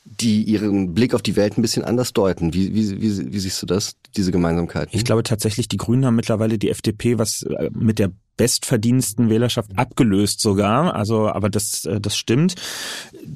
die 0.05 0.43
ihren 0.43 0.93
Blick 0.93 1.15
auf 1.15 1.23
die 1.23 1.35
Welt 1.35 1.57
ein 1.57 1.63
bisschen 1.63 1.85
anders 1.85 2.13
deuten. 2.13 2.53
Wie, 2.53 2.75
wie, 2.75 3.01
wie, 3.01 3.33
wie 3.33 3.39
siehst 3.39 3.63
du 3.63 3.67
das, 3.67 3.97
diese 4.17 4.33
Gemeinsamkeit? 4.33 4.91
Ich 4.93 5.05
glaube 5.05 5.23
tatsächlich, 5.23 5.67
die 5.69 5.79
Grünen 5.79 6.05
haben 6.05 6.17
mittlerweile 6.17 6.59
die 6.59 6.71
FDP, 6.71 7.19
was 7.19 7.43
äh, 7.43 7.71
mit 7.73 7.99
der 7.99 8.11
bestverdiensten 8.37 9.31
Wählerschaft 9.31 9.71
abgelöst 9.79 10.41
sogar. 10.41 10.95
Also, 10.95 11.29
aber 11.29 11.49
das, 11.49 11.85
äh, 11.85 12.01
das 12.01 12.17
stimmt. 12.17 12.57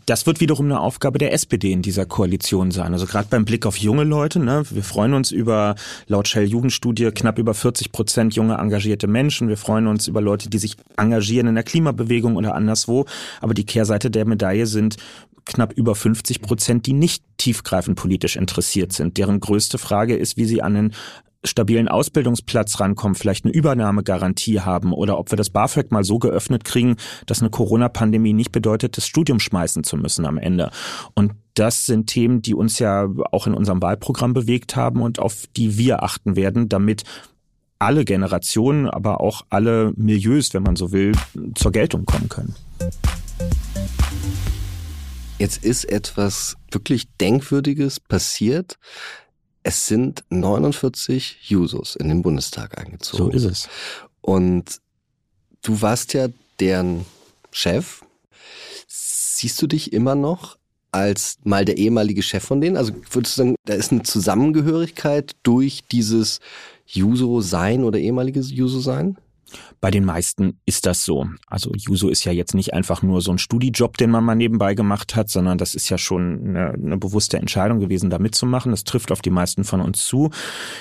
Das 0.07 0.27
wird 0.27 0.41
wiederum 0.41 0.67
eine 0.67 0.81
Aufgabe 0.81 1.19
der 1.19 1.33
SPD 1.33 1.73
in 1.73 1.83
dieser 1.83 2.05
Koalition 2.05 2.71
sein. 2.71 2.93
Also 2.93 3.07
gerade 3.07 3.29
beim 3.31 3.45
Blick 3.45 3.65
auf 3.65 3.77
junge 3.77 4.05
Leute. 4.05 4.41
Ne, 4.41 4.65
wir 4.71 4.83
freuen 4.83 5.15
uns 5.15 5.31
über 5.31 5.77
laut 6.07 6.29
Shell 6.29 6.47
Jugendstudie 6.47 7.11
knapp 7.13 7.39
über 7.39 7.55
40 7.55 7.93
Prozent 7.93 8.35
junge 8.35 8.55
engagierte 8.55 9.07
Menschen. 9.07 9.49
Wir 9.49 9.57
freuen 9.57 9.87
uns 9.87 10.09
über 10.09 10.21
Leute, 10.21 10.51
die 10.51 10.59
sich 10.59 10.77
engagieren 10.97 11.47
in 11.47 11.55
der 11.55 11.65
Klimabewegung 11.65 12.37
oder 12.37 12.55
anderswo. 12.55 13.07
Aber 13.41 13.55
die 13.55 13.65
Kehrseite 13.65 14.11
der 14.11 14.27
Medaille 14.27 14.67
sind 14.67 14.97
knapp 15.49 15.73
über 15.73 15.95
50 15.95 16.41
Prozent, 16.41 16.87
die 16.87 16.93
nicht 16.93 17.25
tiefgreifend 17.39 17.99
politisch 17.99 18.37
interessiert 18.37 18.93
sind. 18.93 19.17
Deren 19.19 19.41
größte 19.41 19.79
Frage 19.79 20.17
ist, 20.17 20.37
wie 20.37 20.45
sie 20.45 20.63
an 20.63 20.77
einen 20.77 20.95
stabilen 21.45 21.89
Ausbildungsplatz 21.89 22.81
rankommen, 22.81 23.15
vielleicht 23.15 23.45
eine 23.45 23.55
Übernahmegarantie 23.55 24.61
haben 24.61 24.93
oder 24.93 25.19
ob 25.19 25.31
wir 25.31 25.37
das 25.37 25.51
BAföG 25.51 25.91
mal 25.93 26.05
so 26.05 26.19
geöffnet 26.19 26.65
kriegen, 26.65 26.97
dass 27.27 27.41
eine 27.41 27.51
Corona-Pandemie 27.51 28.33
nicht 28.33 28.53
bedeutet, 28.53 28.97
das 28.97 29.07
Studium 29.07 29.41
schmeißen 29.41 29.85
zu 29.85 29.97
müssen 29.97 30.27
am 30.27 30.39
Ende. 30.39 30.71
Und 31.15 31.33
das 31.55 31.87
sind 31.87 32.09
Themen, 32.09 32.43
die 32.43 32.55
uns 32.55 32.79
ja 32.79 33.09
auch 33.31 33.47
in 33.47 33.55
unserem 33.55 33.81
Wahlprogramm 33.81 34.35
bewegt 34.35 34.77
haben 34.77 35.01
und 35.01 35.19
auf 35.19 35.45
die 35.57 35.79
wir 35.79 36.03
achten 36.03 36.37
werden, 36.37 36.69
damit 36.69 37.05
alle 37.79 38.05
Generationen, 38.05 38.89
aber 38.89 39.21
auch 39.21 39.43
alle 39.51 39.93
Milieus, 39.97 40.53
wenn 40.55 40.65
man 40.65 40.77
so 40.77 40.91
will, 40.91 41.13
zur 41.55 41.73
Geltung 41.73 42.05
kommen 42.05 42.29
können. 42.29 42.55
Jetzt 45.39 45.65
ist 45.65 45.85
etwas 45.85 46.57
wirklich 46.71 47.09
Denkwürdiges 47.21 48.01
passiert. 48.01 48.79
Es 49.63 49.87
sind 49.87 50.25
49 50.31 51.39
Jusos 51.43 51.95
in 51.95 52.09
den 52.09 52.23
Bundestag 52.23 52.79
eingezogen. 52.79 53.31
So 53.31 53.37
ist 53.37 53.45
es. 53.45 53.69
Und 54.21 54.81
du 55.63 55.81
warst 55.81 56.13
ja 56.15 56.29
deren 56.59 57.05
Chef. 57.53 58.03
Siehst 58.87 59.63
du 59.63 59.67
dich 59.67 59.93
immer 59.93 60.17
noch 60.17 60.59
als 60.91 61.39
mal 61.45 61.65
der 61.65 61.77
ehemalige 61.77 62.23
Chef 62.23 62.43
von 62.43 62.61
denen? 62.61 62.77
Also 62.77 62.93
würdest 63.11 63.37
du 63.37 63.43
sagen, 63.43 63.55
da 63.65 63.75
ist 63.75 63.93
eine 63.93 64.03
Zusammengehörigkeit 64.03 65.37
durch 65.45 65.85
dieses 65.91 66.41
Juso-Sein 66.87 67.85
oder 67.85 67.99
ehemaliges 67.99 68.51
Juso-Sein? 68.51 69.19
Bei 69.81 69.91
den 69.91 70.05
meisten 70.05 70.61
ist 70.67 70.87
das 70.87 71.05
so. 71.05 71.27
Also 71.47 71.71
Juso 71.77 72.09
ist 72.09 72.25
ja 72.25 72.33
jetzt 72.33 72.55
nicht 72.55 72.75
einfach 72.75 73.03
nur 73.03 73.21
so 73.21 73.31
ein 73.31 73.39
Studijob, 73.39 73.97
den 73.97 74.11
man 74.11 74.25
mal 74.25 74.35
nebenbei 74.35 74.75
gemacht 74.75 75.15
hat, 75.15 75.31
sondern 75.31 75.57
das 75.59 75.75
ist 75.75 75.89
ja 75.89 75.99
schon 75.99 76.49
eine, 76.49 76.73
eine 76.73 76.99
bewusste 76.99 77.39
Entscheidung 77.39 77.79
gewesen, 77.79 78.11
da 78.11 78.19
mitzumachen. 78.19 78.73
Das 78.73 78.83
trifft 78.85 79.13
auf 79.13 79.23
die 79.23 79.31
meisten 79.31 79.63
von 79.65 79.81
uns 79.81 80.05
zu. 80.05 80.31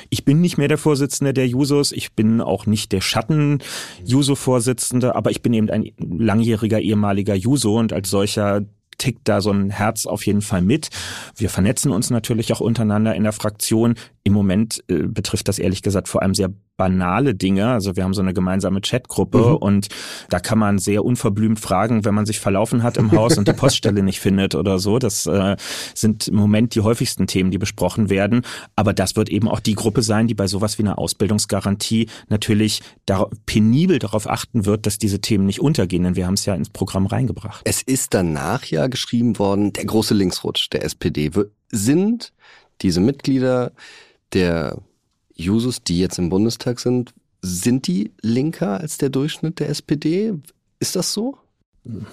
Ich 0.10 0.26
bin 0.26 0.42
nicht 0.42 0.58
mehr 0.58 0.68
der 0.68 0.80
Vorsitzende 0.80 1.34
der 1.34 1.48
Jusos. 1.48 1.92
Ich 1.92 2.14
bin 2.14 2.42
auch 2.42 2.66
nicht 2.66 2.92
der 2.92 3.02
Schatten-Juso-Vorsitzende, 3.02 5.14
aber 5.16 5.30
ich 5.32 5.42
bin 5.42 5.54
eben 5.54 5.70
ein 5.70 5.92
langjähriger 6.00 6.80
ehemaliger 6.80 7.36
Juso 7.36 7.78
und 7.78 7.94
als 7.94 8.10
solcher 8.10 8.66
tickt 8.98 9.28
da 9.28 9.42
so 9.42 9.52
ein 9.52 9.70
Herz 9.70 10.06
auf 10.06 10.26
jeden 10.26 10.42
Fall 10.42 10.62
mit. 10.62 10.90
Wir 11.36 11.50
vernetzen 11.50 11.92
uns 11.92 12.10
natürlich 12.10 12.52
auch 12.54 12.60
untereinander 12.60 13.16
in 13.16 13.24
der 13.24 13.34
Fraktion. 13.34 13.96
Im 14.28 14.34
Moment 14.34 14.84
äh, 14.90 15.04
betrifft 15.04 15.48
das 15.48 15.58
ehrlich 15.58 15.82
gesagt 15.82 16.10
vor 16.10 16.22
allem 16.22 16.34
sehr 16.34 16.50
banale 16.76 17.34
Dinge. 17.34 17.70
Also 17.70 17.96
wir 17.96 18.04
haben 18.04 18.14
so 18.14 18.22
eine 18.22 18.34
gemeinsame 18.34 18.82
Chatgruppe 18.82 19.38
mhm. 19.38 19.56
und 19.56 19.88
da 20.28 20.42
kann 20.42 20.60
man 20.60 20.80
sehr 20.80 21.06
unverblümt 21.06 21.62
fragen, 21.62 22.04
wenn 22.04 22.14
man 22.14 22.26
sich 22.26 22.42
verlaufen 22.42 22.84
hat 22.84 22.98
im 22.98 23.14
Haus 23.14 23.38
und 23.38 23.48
die 23.48 23.54
Poststelle 23.58 24.04
nicht 24.04 24.20
findet 24.20 24.54
oder 24.54 24.80
so. 24.80 25.00
Das 25.00 25.28
äh, 25.28 25.56
sind 25.94 26.28
im 26.28 26.36
Moment 26.36 26.76
die 26.76 26.82
häufigsten 26.82 27.26
Themen, 27.28 27.52
die 27.52 27.58
besprochen 27.58 28.10
werden. 28.10 28.42
Aber 28.76 28.92
das 28.92 29.16
wird 29.16 29.30
eben 29.30 29.48
auch 29.48 29.62
die 29.62 29.76
Gruppe 29.76 30.02
sein, 30.02 30.28
die 30.28 30.36
bei 30.36 30.48
sowas 30.48 30.78
wie 30.78 30.84
einer 30.84 31.00
Ausbildungsgarantie 31.00 32.10
natürlich 32.28 32.82
da, 33.06 33.30
penibel 33.46 33.98
darauf 33.98 34.30
achten 34.30 34.66
wird, 34.66 34.86
dass 34.88 34.98
diese 34.98 35.22
Themen 35.22 35.46
nicht 35.46 35.62
untergehen, 35.62 36.04
denn 36.04 36.18
wir 36.18 36.28
haben 36.28 36.34
es 36.34 36.46
ja 36.46 36.54
ins 36.54 36.70
Programm 36.70 37.06
reingebracht. 37.06 37.62
Es 37.64 37.82
ist 37.82 38.14
danach 38.14 38.66
ja 38.66 38.88
geschrieben 38.88 39.40
worden, 39.40 39.72
der 39.72 39.86
große 39.86 40.14
Linksrutsch 40.14 40.68
der 40.74 40.84
SPD. 40.84 41.32
Sind 41.72 42.34
diese 42.82 43.00
Mitglieder 43.00 43.72
der 44.34 44.82
Jusos, 45.34 45.84
die 45.84 46.00
jetzt 46.00 46.18
im 46.18 46.30
Bundestag 46.30 46.80
sind, 46.80 47.14
sind 47.42 47.88
die 47.88 48.14
linker 48.22 48.80
als 48.80 48.98
der 48.98 49.10
Durchschnitt 49.10 49.60
der 49.60 49.70
SPD? 49.70 50.34
Ist 50.80 50.96
das 50.96 51.14
so? 51.14 51.38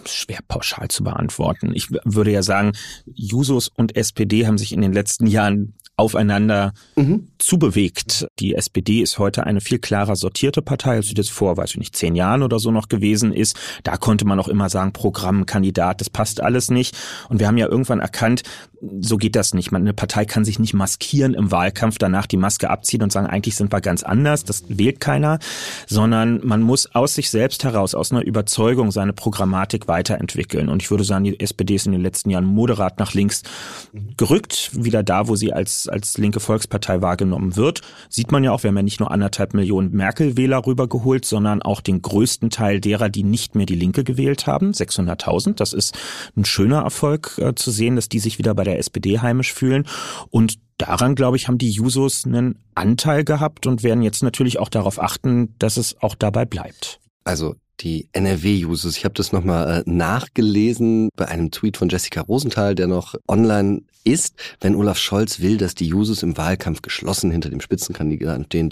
schwer 0.05 0.39
pauschal 0.47 0.89
zu 0.89 1.05
beantworten. 1.05 1.73
Ich 1.75 1.91
würde 1.91 2.31
ja 2.31 2.43
sagen, 2.43 2.73
Jusos 3.07 3.69
und 3.69 3.97
SPD 3.97 4.47
haben 4.47 4.59
sich 4.59 4.73
in 4.73 4.81
den 4.81 4.93
letzten 4.93 5.27
Jahren 5.27 5.75
aufeinander 5.97 6.73
mhm. 6.97 7.29
zubewegt. 7.39 8.27
Die 8.41 8.55
SPD 8.55 9.01
ist 9.01 9.19
heute 9.19 9.47
eine 9.47 9.61
viel 9.61 9.79
klarer 9.79 10.17
sortierte 10.17 10.61
Partei, 10.61 10.97
als 10.97 11.07
sie 11.07 11.15
das 11.15 11.29
vor, 11.29 11.57
weiß 11.57 11.71
ich 11.73 11.77
nicht, 11.77 11.97
zehn 11.97 12.17
Jahren 12.17 12.43
oder 12.43 12.59
so 12.59 12.71
noch 12.71 12.89
gewesen 12.89 13.33
ist. 13.33 13.57
Da 13.85 13.97
konnte 13.97 14.25
man 14.25 14.41
auch 14.41 14.49
immer 14.49 14.69
sagen, 14.71 14.93
Programm, 14.93 15.47
Kandidat, 15.47 16.01
das 16.01 16.11
passt 16.11 16.41
alles 16.41 16.71
nicht. 16.71 16.97
Und 17.29 17.39
wir 17.39 17.47
haben 17.47 17.59
ja 17.59 17.69
irgendwann 17.69 18.01
erkannt, 18.01 18.43
so 19.01 19.17
geht 19.17 19.37
das 19.37 19.55
nicht. 19.55 19.73
Man, 19.73 19.83
eine 19.83 19.95
Partei 19.95 20.25
kann 20.25 20.45
sich 20.45 20.59
nicht 20.59 20.75
maskieren 20.75 21.35
im 21.35 21.51
Wahlkampf, 21.51 21.99
danach 21.99 22.27
die 22.27 22.37
Maske 22.37 22.71
abziehen 22.71 23.03
und 23.03 23.13
sagen, 23.13 23.27
eigentlich 23.27 23.57
sind 23.57 23.73
wir 23.73 23.81
ganz 23.81 24.03
anders, 24.03 24.45
das 24.45 24.65
wählt 24.69 25.01
keiner, 25.01 25.39
sondern 25.87 26.41
man 26.45 26.61
muss 26.61 26.95
aus 26.95 27.15
sich 27.15 27.31
selbst 27.31 27.65
heraus, 27.65 27.95
aus 27.95 28.13
einer 28.13 28.23
Überzeugung 28.23 28.91
seine 28.91 29.13
Programmatik 29.13 29.89
weiterentwickeln. 29.89 30.69
Und 30.69 30.83
ich 30.83 30.91
würde 30.91 31.05
sagen, 31.05 31.25
die 31.25 31.39
SPD 31.39 31.77
ist 31.77 31.87
in 31.87 31.93
den 31.93 32.03
letzten 32.03 32.31
Jahren 32.31 32.45
moderat 32.45 32.99
nach 32.99 33.15
links 33.15 33.43
gerückt, 34.17 34.71
wieder 34.73 35.03
da, 35.03 35.29
wo 35.29 35.37
sie 35.37 35.53
als 35.53 35.84
als, 35.89 36.19
linke 36.19 36.41
Volkspartei 36.41 37.03
wahrgenommen 37.03 37.57
wird. 37.57 37.81
Sieht 38.09 38.33
man 38.33 38.45
ja 38.45 38.53
auch, 38.53 38.63
wir 38.63 38.69
haben 38.69 38.77
ja 38.77 38.83
nicht 38.83 39.01
nur 39.01 39.11
anderthalb 39.11 39.55
Millionen 39.55 39.93
Merkel-Wähler 39.93 40.67
rübergeholt, 40.67 41.25
sondern 41.25 41.63
auch 41.63 41.81
den 41.81 42.03
größten 42.03 42.51
Teil 42.51 42.81
derer, 42.81 43.09
die 43.09 43.25
nicht 43.25 43.55
mehr 43.55 43.67
die 43.67 43.75
Linke 43.75 44.05
gewählt 44.05 44.47
haben, 44.47 44.73
600.000. 44.73 45.55
Das 45.55 45.73
ist 45.73 45.97
ein 46.37 46.45
schöner 46.45 46.83
Erfolg 46.83 47.39
äh, 47.39 47.55
zu 47.55 47.71
sehen, 47.71 47.97
dass 47.97 48.09
die 48.09 48.19
sich 48.19 48.39
wieder 48.39 48.55
bei 48.55 48.65
der 48.65 48.79
SPD 48.79 49.21
heimisch 49.21 49.53
fühlen. 49.53 49.87
Und 50.31 50.59
daran, 50.79 51.15
glaube 51.15 51.37
ich, 51.37 51.49
haben 51.49 51.59
die 51.59 51.71
Jusos 51.71 52.25
einen 52.25 52.59
Anteil 52.75 53.25
gehabt 53.25 53.67
und 53.67 53.83
werden 53.83 54.03
jetzt 54.03 54.23
natürlich 54.23 54.59
auch 54.59 54.69
darauf 54.69 55.01
achten, 55.01 55.55
dass 55.59 55.77
es 55.77 56.01
auch 56.01 56.15
dabei 56.15 56.45
bleibt. 56.45 57.01
Also 57.25 57.55
die 57.81 58.09
NRW-Users. 58.13 58.97
Ich 58.97 59.05
habe 59.05 59.15
das 59.15 59.33
nochmal 59.33 59.79
äh, 59.81 59.91
nachgelesen 59.91 61.09
bei 61.17 61.27
einem 61.27 61.51
Tweet 61.51 61.77
von 61.77 61.89
Jessica 61.89 62.21
Rosenthal, 62.21 62.75
der 62.75 62.87
noch 62.87 63.15
online 63.27 63.83
ist. 64.05 64.35
Wenn 64.61 64.75
Olaf 64.75 64.99
Scholz 64.99 65.41
will, 65.41 65.57
dass 65.57 65.75
die 65.75 65.93
Users 65.93 66.23
im 66.23 66.37
Wahlkampf 66.37 66.83
geschlossen 66.83 67.31
hinter 67.31 67.51
dem 67.51 67.61
Spitzenkandidaten 67.61 68.45
stehen, 68.47 68.71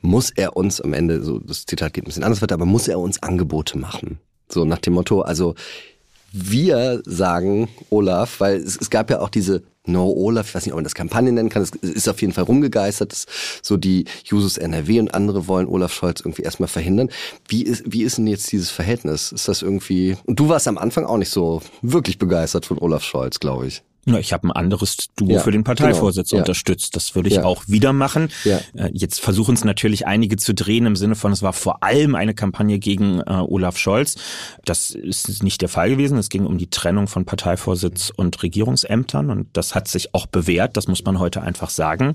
muss 0.00 0.30
er 0.30 0.56
uns 0.56 0.80
am 0.80 0.92
Ende, 0.92 1.22
so 1.22 1.38
das 1.38 1.66
Zitat 1.66 1.92
geht 1.92 2.04
ein 2.04 2.06
bisschen 2.06 2.24
anders 2.24 2.42
weiter, 2.42 2.54
aber 2.54 2.66
muss 2.66 2.88
er 2.88 2.98
uns 2.98 3.22
Angebote 3.22 3.78
machen. 3.78 4.18
So 4.48 4.64
nach 4.64 4.78
dem 4.78 4.94
Motto, 4.94 5.22
also 5.22 5.54
wir 6.32 7.02
sagen 7.04 7.68
Olaf, 7.90 8.40
weil 8.40 8.56
es, 8.56 8.78
es 8.80 8.90
gab 8.90 9.10
ja 9.10 9.20
auch 9.20 9.28
diese 9.28 9.62
No 9.84 10.10
Olaf, 10.10 10.48
ich 10.48 10.54
weiß 10.54 10.64
nicht, 10.64 10.72
ob 10.72 10.76
man 10.76 10.84
das 10.84 10.94
Kampagne 10.94 11.32
nennen 11.32 11.48
kann, 11.48 11.62
es 11.62 11.70
ist 11.82 12.08
auf 12.08 12.20
jeden 12.20 12.32
Fall 12.32 12.44
rumgegeistert, 12.44 13.12
dass 13.12 13.26
so 13.62 13.76
die 13.76 14.04
Jusos 14.24 14.56
NRW 14.56 15.00
und 15.00 15.12
andere 15.12 15.48
wollen 15.48 15.66
Olaf 15.66 15.92
Scholz 15.92 16.20
irgendwie 16.20 16.42
erstmal 16.42 16.68
verhindern. 16.68 17.10
Wie 17.48 17.62
ist, 17.62 17.82
wie 17.86 18.04
ist 18.04 18.18
denn 18.18 18.28
jetzt 18.28 18.50
dieses 18.52 18.70
Verhältnis? 18.70 19.32
Ist 19.32 19.48
das 19.48 19.60
irgendwie, 19.60 20.16
und 20.24 20.38
du 20.38 20.48
warst 20.48 20.68
am 20.68 20.78
Anfang 20.78 21.04
auch 21.04 21.18
nicht 21.18 21.30
so 21.30 21.60
wirklich 21.82 22.18
begeistert 22.18 22.64
von 22.64 22.78
Olaf 22.78 23.02
Scholz, 23.02 23.40
glaube 23.40 23.66
ich. 23.66 23.82
Na, 24.04 24.18
ich 24.18 24.32
habe 24.32 24.48
ein 24.48 24.50
anderes 24.50 24.96
Duo 25.14 25.34
ja, 25.34 25.40
für 25.40 25.52
den 25.52 25.62
Parteivorsitz 25.62 26.30
genau, 26.30 26.42
unterstützt. 26.42 26.96
Das 26.96 27.14
würde 27.14 27.28
ich 27.28 27.36
ja. 27.36 27.44
auch 27.44 27.62
wieder 27.68 27.92
machen. 27.92 28.30
Ja. 28.42 28.58
Äh, 28.74 28.90
jetzt 28.92 29.20
versuchen 29.20 29.54
es 29.54 29.64
natürlich 29.64 30.08
einige 30.08 30.36
zu 30.36 30.54
drehen 30.54 30.86
im 30.86 30.96
Sinne 30.96 31.14
von, 31.14 31.30
es 31.30 31.42
war 31.42 31.52
vor 31.52 31.84
allem 31.84 32.16
eine 32.16 32.34
Kampagne 32.34 32.80
gegen 32.80 33.20
äh, 33.20 33.24
Olaf 33.26 33.78
Scholz. 33.78 34.16
Das 34.64 34.90
ist 34.90 35.44
nicht 35.44 35.62
der 35.62 35.68
Fall 35.68 35.90
gewesen. 35.90 36.18
Es 36.18 36.30
ging 36.30 36.46
um 36.46 36.58
die 36.58 36.68
Trennung 36.68 37.06
von 37.06 37.24
Parteivorsitz 37.24 38.12
und 38.14 38.42
Regierungsämtern 38.42 39.30
und 39.30 39.46
das 39.52 39.76
hat 39.76 39.86
sich 39.86 40.14
auch 40.14 40.26
bewährt. 40.26 40.76
Das 40.76 40.88
muss 40.88 41.04
man 41.04 41.20
heute 41.20 41.42
einfach 41.42 41.70
sagen. 41.70 42.14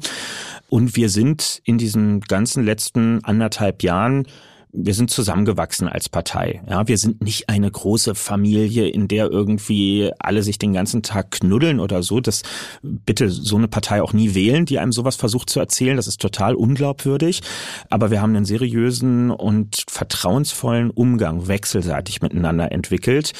Und 0.67 0.97
wir 0.97 1.09
sind 1.09 1.61
in 1.63 1.77
diesen 1.77 2.19
ganzen 2.19 2.65
letzten 2.65 3.23
anderthalb 3.23 3.81
Jahren 3.81 4.27
wir 4.71 4.93
sind 4.93 5.09
zusammengewachsen 5.09 5.87
als 5.87 6.09
Partei. 6.09 6.61
Ja, 6.69 6.87
wir 6.87 6.97
sind 6.97 7.23
nicht 7.23 7.49
eine 7.49 7.69
große 7.71 8.15
Familie, 8.15 8.87
in 8.87 9.07
der 9.07 9.29
irgendwie 9.31 10.11
alle 10.19 10.43
sich 10.43 10.59
den 10.59 10.73
ganzen 10.73 11.03
Tag 11.03 11.31
knuddeln 11.31 11.79
oder 11.79 12.03
so. 12.03 12.19
Das 12.19 12.43
bitte 12.81 13.29
so 13.29 13.55
eine 13.55 13.67
Partei 13.67 14.01
auch 14.01 14.13
nie 14.13 14.35
wählen, 14.35 14.65
die 14.65 14.79
einem 14.79 14.91
sowas 14.91 15.15
versucht 15.15 15.49
zu 15.49 15.59
erzählen. 15.59 15.95
Das 15.95 16.07
ist 16.07 16.21
total 16.21 16.55
unglaubwürdig. 16.55 17.41
Aber 17.89 18.11
wir 18.11 18.21
haben 18.21 18.35
einen 18.35 18.45
seriösen 18.45 19.31
und 19.31 19.83
vertrauensvollen 19.89 20.91
Umgang 20.91 21.47
wechselseitig 21.47 22.21
miteinander 22.21 22.71
entwickelt. 22.71 23.33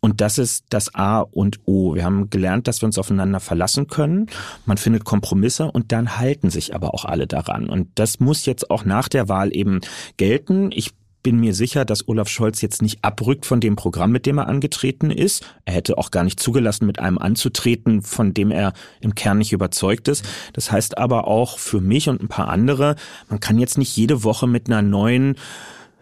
Und 0.00 0.22
das 0.22 0.38
ist 0.38 0.64
das 0.70 0.94
A 0.94 1.20
und 1.20 1.60
O. 1.66 1.94
Wir 1.94 2.04
haben 2.04 2.30
gelernt, 2.30 2.66
dass 2.66 2.80
wir 2.80 2.86
uns 2.86 2.98
aufeinander 2.98 3.38
verlassen 3.38 3.86
können. 3.86 4.26
Man 4.64 4.78
findet 4.78 5.04
Kompromisse 5.04 5.70
und 5.70 5.92
dann 5.92 6.18
halten 6.18 6.48
sich 6.48 6.74
aber 6.74 6.94
auch 6.94 7.04
alle 7.04 7.26
daran. 7.26 7.68
Und 7.68 7.88
das 7.96 8.18
muss 8.18 8.46
jetzt 8.46 8.70
auch 8.70 8.86
nach 8.86 9.08
der 9.08 9.28
Wahl 9.28 9.54
eben 9.54 9.80
gelten. 10.16 10.69
Ich 10.72 10.92
bin 11.22 11.38
mir 11.38 11.54
sicher, 11.54 11.84
dass 11.84 12.08
Olaf 12.08 12.28
Scholz 12.28 12.62
jetzt 12.62 12.82
nicht 12.82 13.04
abrückt 13.04 13.44
von 13.46 13.60
dem 13.60 13.76
Programm, 13.76 14.10
mit 14.10 14.26
dem 14.26 14.38
er 14.38 14.48
angetreten 14.48 15.10
ist. 15.10 15.44
Er 15.64 15.74
hätte 15.74 15.98
auch 15.98 16.10
gar 16.10 16.24
nicht 16.24 16.40
zugelassen, 16.40 16.86
mit 16.86 16.98
einem 16.98 17.18
anzutreten, 17.18 18.02
von 18.02 18.32
dem 18.32 18.50
er 18.50 18.72
im 19.00 19.14
Kern 19.14 19.38
nicht 19.38 19.52
überzeugt 19.52 20.08
ist. 20.08 20.24
Das 20.54 20.72
heißt 20.72 20.98
aber 20.98 21.28
auch 21.28 21.58
für 21.58 21.80
mich 21.80 22.08
und 22.08 22.22
ein 22.22 22.28
paar 22.28 22.48
andere, 22.48 22.96
man 23.28 23.40
kann 23.40 23.58
jetzt 23.58 23.78
nicht 23.78 23.94
jede 23.96 24.24
Woche 24.24 24.46
mit 24.46 24.68
einer 24.68 24.82
neuen 24.82 25.36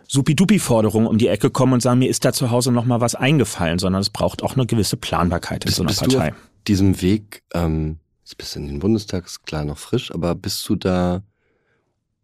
Supidupi-Forderungen 0.08 1.06
um 1.06 1.18
die 1.18 1.28
Ecke 1.28 1.50
kommen 1.50 1.74
und 1.74 1.82
sagen, 1.82 1.98
mir 1.98 2.08
ist 2.08 2.24
da 2.24 2.32
zu 2.32 2.50
Hause 2.50 2.72
noch 2.72 2.86
mal 2.86 3.00
was 3.00 3.14
eingefallen, 3.14 3.78
sondern 3.78 4.00
es 4.00 4.10
braucht 4.10 4.42
auch 4.42 4.54
eine 4.54 4.66
gewisse 4.66 4.96
Planbarkeit 4.96 5.64
in 5.64 5.66
bist, 5.66 5.76
so 5.76 5.82
einer 5.82 5.88
bist 5.88 6.00
Partei. 6.00 6.30
Du 6.30 6.34
auf 6.34 6.64
diesem 6.66 7.02
Weg, 7.02 7.42
ähm, 7.52 7.98
jetzt 8.24 8.38
bist 8.38 8.54
du 8.54 8.60
in 8.60 8.68
den 8.68 8.78
Bundestag, 8.78 9.26
ist 9.26 9.44
klar 9.44 9.64
noch 9.64 9.76
frisch, 9.76 10.10
aber 10.12 10.34
bist 10.34 10.66
du 10.68 10.76
da, 10.76 11.22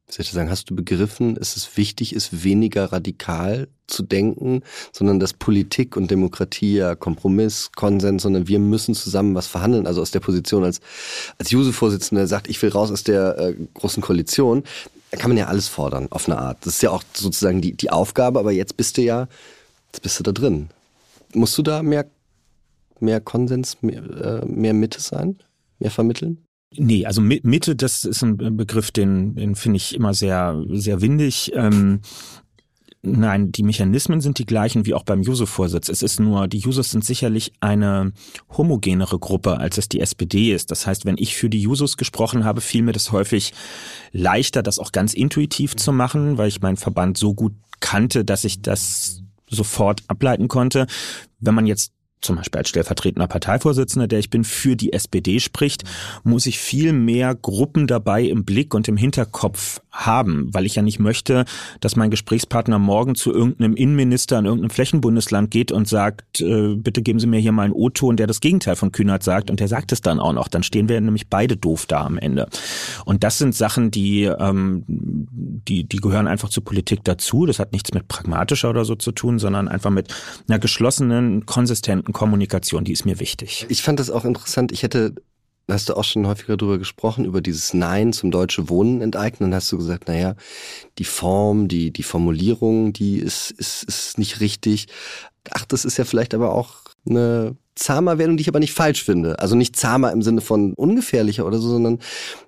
soll 0.08 0.48
hast 0.48 0.70
du 0.70 0.76
begriffen, 0.76 1.36
es 1.36 1.76
wichtig 1.76 2.14
ist, 2.14 2.44
weniger 2.44 2.92
radikal 2.92 3.68
zu 3.86 4.02
denken, 4.02 4.62
sondern 4.92 5.18
dass 5.18 5.32
Politik 5.32 5.96
und 5.96 6.10
Demokratie 6.10 6.76
ja 6.76 6.94
Kompromiss, 6.94 7.70
Konsens, 7.74 8.22
sondern 8.22 8.46
wir 8.48 8.58
müssen 8.58 8.94
zusammen 8.94 9.34
was 9.34 9.46
verhandeln. 9.46 9.86
Also 9.86 10.02
aus 10.02 10.10
der 10.10 10.20
Position 10.20 10.64
als, 10.64 10.80
als 11.38 11.50
Juso-Vorsitzender 11.50 12.26
sagt, 12.26 12.48
ich 12.48 12.60
will 12.62 12.70
raus 12.70 12.90
aus 12.90 13.02
der 13.02 13.38
äh, 13.38 13.56
großen 13.74 14.02
Koalition 14.02 14.62
da 15.14 15.20
kann 15.20 15.30
man 15.30 15.38
ja 15.38 15.46
alles 15.46 15.68
fordern, 15.68 16.08
auf 16.10 16.28
eine 16.28 16.38
Art. 16.38 16.66
Das 16.66 16.74
ist 16.74 16.82
ja 16.82 16.90
auch 16.90 17.04
sozusagen 17.12 17.60
die, 17.60 17.76
die 17.76 17.90
Aufgabe, 17.90 18.40
aber 18.40 18.50
jetzt 18.50 18.76
bist 18.76 18.96
du 18.96 19.02
ja, 19.02 19.28
jetzt 19.92 20.02
bist 20.02 20.18
du 20.18 20.24
da 20.24 20.32
drin. 20.32 20.70
Musst 21.34 21.56
du 21.56 21.62
da 21.62 21.84
mehr, 21.84 22.06
mehr 22.98 23.20
Konsens, 23.20 23.80
mehr, 23.80 24.02
äh, 24.02 24.44
mehr 24.44 24.74
Mitte 24.74 25.00
sein, 25.00 25.38
mehr 25.78 25.92
vermitteln? 25.92 26.43
Nee, 26.76 27.06
also 27.06 27.20
Mitte, 27.20 27.76
das 27.76 28.04
ist 28.04 28.22
ein 28.22 28.56
Begriff, 28.56 28.90
den, 28.90 29.34
den 29.36 29.54
finde 29.54 29.76
ich 29.76 29.94
immer 29.94 30.12
sehr, 30.14 30.62
sehr 30.70 31.00
windig. 31.00 31.52
Ähm, 31.54 32.00
Nein, 33.06 33.52
die 33.52 33.64
Mechanismen 33.64 34.22
sind 34.22 34.38
die 34.38 34.46
gleichen 34.46 34.86
wie 34.86 34.94
auch 34.94 35.02
beim 35.04 35.20
Juso-Vorsitz. 35.20 35.90
Es 35.90 36.00
ist 36.00 36.20
nur, 36.20 36.48
die 36.48 36.56
Jusos 36.56 36.90
sind 36.90 37.04
sicherlich 37.04 37.52
eine 37.60 38.12
homogenere 38.56 39.18
Gruppe, 39.18 39.58
als 39.58 39.76
es 39.76 39.90
die 39.90 40.00
SPD 40.00 40.54
ist. 40.54 40.70
Das 40.70 40.86
heißt, 40.86 41.04
wenn 41.04 41.18
ich 41.18 41.36
für 41.36 41.50
die 41.50 41.60
Jusos 41.60 41.98
gesprochen 41.98 42.46
habe, 42.46 42.62
fiel 42.62 42.80
mir 42.80 42.92
das 42.92 43.12
häufig 43.12 43.52
leichter, 44.12 44.62
das 44.62 44.78
auch 44.78 44.90
ganz 44.90 45.12
intuitiv 45.12 45.76
zu 45.76 45.92
machen, 45.92 46.38
weil 46.38 46.48
ich 46.48 46.62
meinen 46.62 46.78
Verband 46.78 47.18
so 47.18 47.34
gut 47.34 47.52
kannte, 47.80 48.24
dass 48.24 48.44
ich 48.44 48.62
das 48.62 49.22
sofort 49.50 50.02
ableiten 50.08 50.48
konnte. 50.48 50.86
Wenn 51.40 51.54
man 51.54 51.66
jetzt 51.66 51.92
zum 52.24 52.36
Beispiel 52.36 52.58
als 52.58 52.68
stellvertretender 52.70 53.28
Parteivorsitzender, 53.28 54.08
der 54.08 54.18
ich 54.18 54.30
bin, 54.30 54.44
für 54.44 54.76
die 54.76 54.92
SPD 54.92 55.40
spricht, 55.40 55.84
muss 56.24 56.46
ich 56.46 56.58
viel 56.58 56.92
mehr 56.92 57.34
Gruppen 57.34 57.86
dabei 57.86 58.22
im 58.22 58.44
Blick 58.44 58.74
und 58.74 58.88
im 58.88 58.96
Hinterkopf 58.96 59.80
haben, 59.92 60.52
weil 60.52 60.66
ich 60.66 60.74
ja 60.74 60.82
nicht 60.82 60.98
möchte, 60.98 61.44
dass 61.80 61.96
mein 61.96 62.10
Gesprächspartner 62.10 62.78
morgen 62.78 63.14
zu 63.14 63.32
irgendeinem 63.32 63.74
Innenminister 63.74 64.38
in 64.38 64.46
irgendeinem 64.46 64.70
Flächenbundesland 64.70 65.50
geht 65.50 65.70
und 65.70 65.86
sagt, 65.86 66.40
äh, 66.40 66.74
bitte 66.74 67.02
geben 67.02 67.20
Sie 67.20 67.26
mir 67.26 67.38
hier 67.38 67.52
mal 67.52 67.62
einen 67.62 67.72
O-Ton, 67.72 68.16
der 68.16 68.26
das 68.26 68.40
Gegenteil 68.40 68.76
von 68.76 68.90
Kühnert 68.90 69.22
sagt 69.22 69.50
und 69.50 69.60
der 69.60 69.68
sagt 69.68 69.92
es 69.92 70.00
dann 70.00 70.18
auch 70.18 70.32
noch. 70.32 70.48
Dann 70.48 70.62
stehen 70.62 70.88
wir 70.88 71.00
nämlich 71.00 71.28
beide 71.28 71.56
doof 71.56 71.86
da 71.86 72.04
am 72.04 72.18
Ende. 72.18 72.48
Und 73.04 73.22
das 73.22 73.38
sind 73.38 73.54
Sachen, 73.54 73.90
die, 73.90 74.24
ähm, 74.24 74.84
die, 74.88 75.84
die 75.84 75.98
gehören 75.98 76.26
einfach 76.26 76.48
zur 76.48 76.64
Politik 76.64 77.04
dazu. 77.04 77.46
Das 77.46 77.58
hat 77.58 77.72
nichts 77.72 77.92
mit 77.94 78.08
pragmatischer 78.08 78.70
oder 78.70 78.84
so 78.84 78.94
zu 78.94 79.12
tun, 79.12 79.38
sondern 79.38 79.68
einfach 79.68 79.90
mit 79.90 80.12
einer 80.48 80.58
geschlossenen, 80.58 81.46
konsistenten 81.46 82.12
Kommunikation, 82.14 82.84
die 82.84 82.92
ist 82.92 83.04
mir 83.04 83.20
wichtig. 83.20 83.66
Ich 83.68 83.82
fand 83.82 84.00
das 84.00 84.08
auch 84.08 84.24
interessant. 84.24 84.72
Ich 84.72 84.82
hätte, 84.82 85.14
hast 85.68 85.90
du 85.90 85.94
auch 85.94 86.04
schon 86.04 86.26
häufiger 86.26 86.56
darüber 86.56 86.78
gesprochen, 86.78 87.26
über 87.26 87.42
dieses 87.42 87.74
Nein 87.74 88.14
zum 88.14 88.30
deutsche 88.30 88.70
Wohnen 88.70 89.02
enteignen. 89.02 89.50
Dann 89.50 89.56
hast 89.56 89.70
du 89.70 89.76
gesagt, 89.76 90.08
naja, 90.08 90.34
die 90.98 91.04
Form, 91.04 91.68
die, 91.68 91.90
die 91.90 92.02
Formulierung, 92.02 92.94
die 92.94 93.18
ist, 93.18 93.50
ist, 93.50 93.82
ist 93.82 94.16
nicht 94.16 94.40
richtig. 94.40 94.86
Ach, 95.50 95.66
das 95.66 95.84
ist 95.84 95.98
ja 95.98 96.06
vielleicht 96.06 96.32
aber 96.32 96.54
auch 96.54 96.76
eine 97.06 97.56
zahmer 97.74 98.16
Werdung, 98.16 98.38
die 98.38 98.42
ich 98.42 98.48
aber 98.48 98.60
nicht 98.60 98.72
falsch 98.72 99.04
finde. 99.04 99.38
Also 99.40 99.56
nicht 99.56 99.76
zahmer 99.76 100.12
im 100.12 100.22
Sinne 100.22 100.40
von 100.40 100.72
ungefährlicher 100.72 101.44
oder 101.44 101.58
so, 101.58 101.68
sondern 101.68 101.98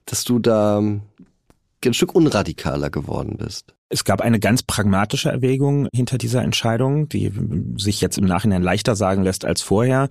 dass 0.07 0.25
du 0.25 0.39
da 0.39 0.79
ein 0.79 1.95
Stück 1.95 2.15
unradikaler 2.15 2.91
geworden 2.91 3.37
bist. 3.37 3.76
Es 3.89 4.03
gab 4.03 4.21
eine 4.21 4.41
ganz 4.41 4.65
pragmatische 4.65 5.31
Erwägung 5.31 5.87
hinter 5.95 6.19
dieser 6.19 6.43
Entscheidung, 6.43 7.09
die 7.09 7.31
sich 7.77 8.01
jetzt 8.01 8.19
im 8.19 8.25
Nachhinein 8.25 8.63
leichter 8.63 8.97
sagen 8.97 9.23
lässt 9.23 9.45
als 9.45 9.63
vorher. 9.63 10.09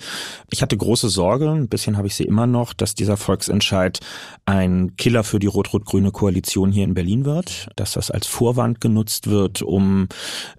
Ich 0.50 0.62
hatte 0.62 0.78
große 0.78 1.10
Sorge, 1.10 1.50
ein 1.52 1.68
bisschen 1.68 1.98
habe 1.98 2.08
ich 2.08 2.16
sie 2.16 2.24
immer 2.24 2.48
noch, 2.48 2.74
dass 2.74 2.96
dieser 2.96 3.18
Volksentscheid 3.18 4.00
ein 4.46 4.96
Killer 4.96 5.26
für 5.26 5.40
die 5.40 5.48
rot-rot-grüne 5.48 6.12
Koalition 6.12 6.72
hier 6.72 6.86
in 6.86 6.94
Berlin 6.94 7.26
wird, 7.26 7.68
dass 7.76 7.94
das 7.94 8.12
als 8.12 8.28
Vorwand 8.28 8.80
genutzt 8.80 9.28
wird, 9.28 9.62
um 9.62 10.08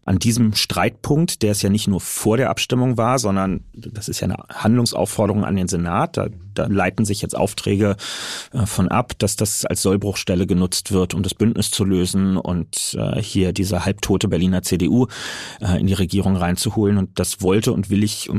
an 0.04 0.18
diesem 0.18 0.54
Streitpunkt, 0.54 1.42
der 1.42 1.52
es 1.52 1.62
ja 1.62 1.70
nicht 1.70 1.88
nur 1.88 2.02
vor 2.02 2.36
der 2.36 2.50
Abstimmung 2.50 2.98
war, 2.98 3.18
sondern 3.18 3.64
das 3.72 4.08
ist 4.08 4.20
ja 4.20 4.26
eine 4.26 4.36
Handlungsaufforderung 4.50 5.46
an 5.46 5.56
den 5.56 5.68
Senat, 5.68 6.18
da, 6.18 6.28
da 6.52 6.66
leiten 6.66 7.06
sich 7.06 7.22
jetzt 7.22 7.36
Aufträge 7.36 7.96
äh, 8.52 8.66
von 8.66 8.88
ab, 8.88 9.12
dass 9.18 9.36
das 9.36 9.64
als 9.64 9.80
Sollbruchstelle 9.80 10.46
genutzt 10.46 10.92
wird, 10.92 11.14
um 11.14 11.22
das 11.22 11.34
Bündnis 11.34 11.70
zu 11.70 11.84
lösen 11.84 12.36
und 12.36 12.94
äh, 13.14 13.22
hier 13.22 13.52
diese 13.52 13.84
halbtote 13.84 14.28
Berliner 14.28 14.62
CDU 14.62 15.06
äh, 15.60 15.78
in 15.80 15.86
die 15.86 15.94
Regierung 15.94 16.36
reinzuholen. 16.36 16.98
Und 16.98 17.18
das 17.18 17.42
wollte 17.42 17.72
und 17.72 17.90
will 17.90 18.02
ich 18.02 18.30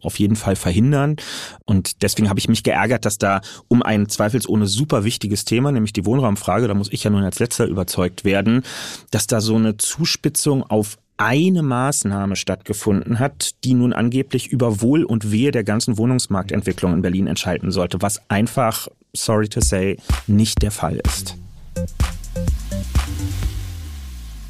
auf 0.00 0.18
jeden 0.18 0.36
Fall 0.36 0.56
verhindern. 0.56 1.16
Und 1.64 2.02
deswegen 2.02 2.28
habe 2.28 2.38
ich 2.38 2.48
mich 2.48 2.62
geärgert, 2.62 3.04
dass 3.04 3.18
da 3.18 3.40
um 3.68 3.82
ein 3.82 4.08
zweifelsohne 4.08 4.66
super 4.66 5.04
wichtiges 5.04 5.44
Thema, 5.44 5.72
nämlich 5.72 5.92
die 5.92 6.04
Wohnraumfrage, 6.04 6.68
da 6.68 6.74
muss 6.74 6.92
ich 6.92 7.04
ja 7.04 7.10
nun 7.10 7.24
als 7.24 7.38
letzter 7.38 7.66
überzeugt 7.66 8.24
werden, 8.24 8.62
dass 9.10 9.26
da 9.26 9.40
so 9.40 9.56
eine 9.56 9.76
Zuspitzung 9.76 10.62
auf 10.62 10.98
eine 11.16 11.62
Maßnahme 11.62 12.36
stattgefunden 12.36 13.18
hat, 13.18 13.52
die 13.64 13.74
nun 13.74 13.92
angeblich 13.92 14.48
über 14.48 14.80
Wohl 14.80 15.04
und 15.04 15.30
Wehe 15.30 15.52
der 15.52 15.62
ganzen 15.62 15.96
Wohnungsmarktentwicklung 15.98 16.94
in 16.94 17.02
Berlin 17.02 17.26
entscheiden 17.26 17.70
sollte, 17.70 18.02
was 18.02 18.28
einfach, 18.28 18.88
sorry 19.12 19.48
to 19.48 19.60
say, 19.60 19.98
nicht 20.26 20.62
der 20.62 20.72
Fall 20.72 21.00
ist. 21.06 21.36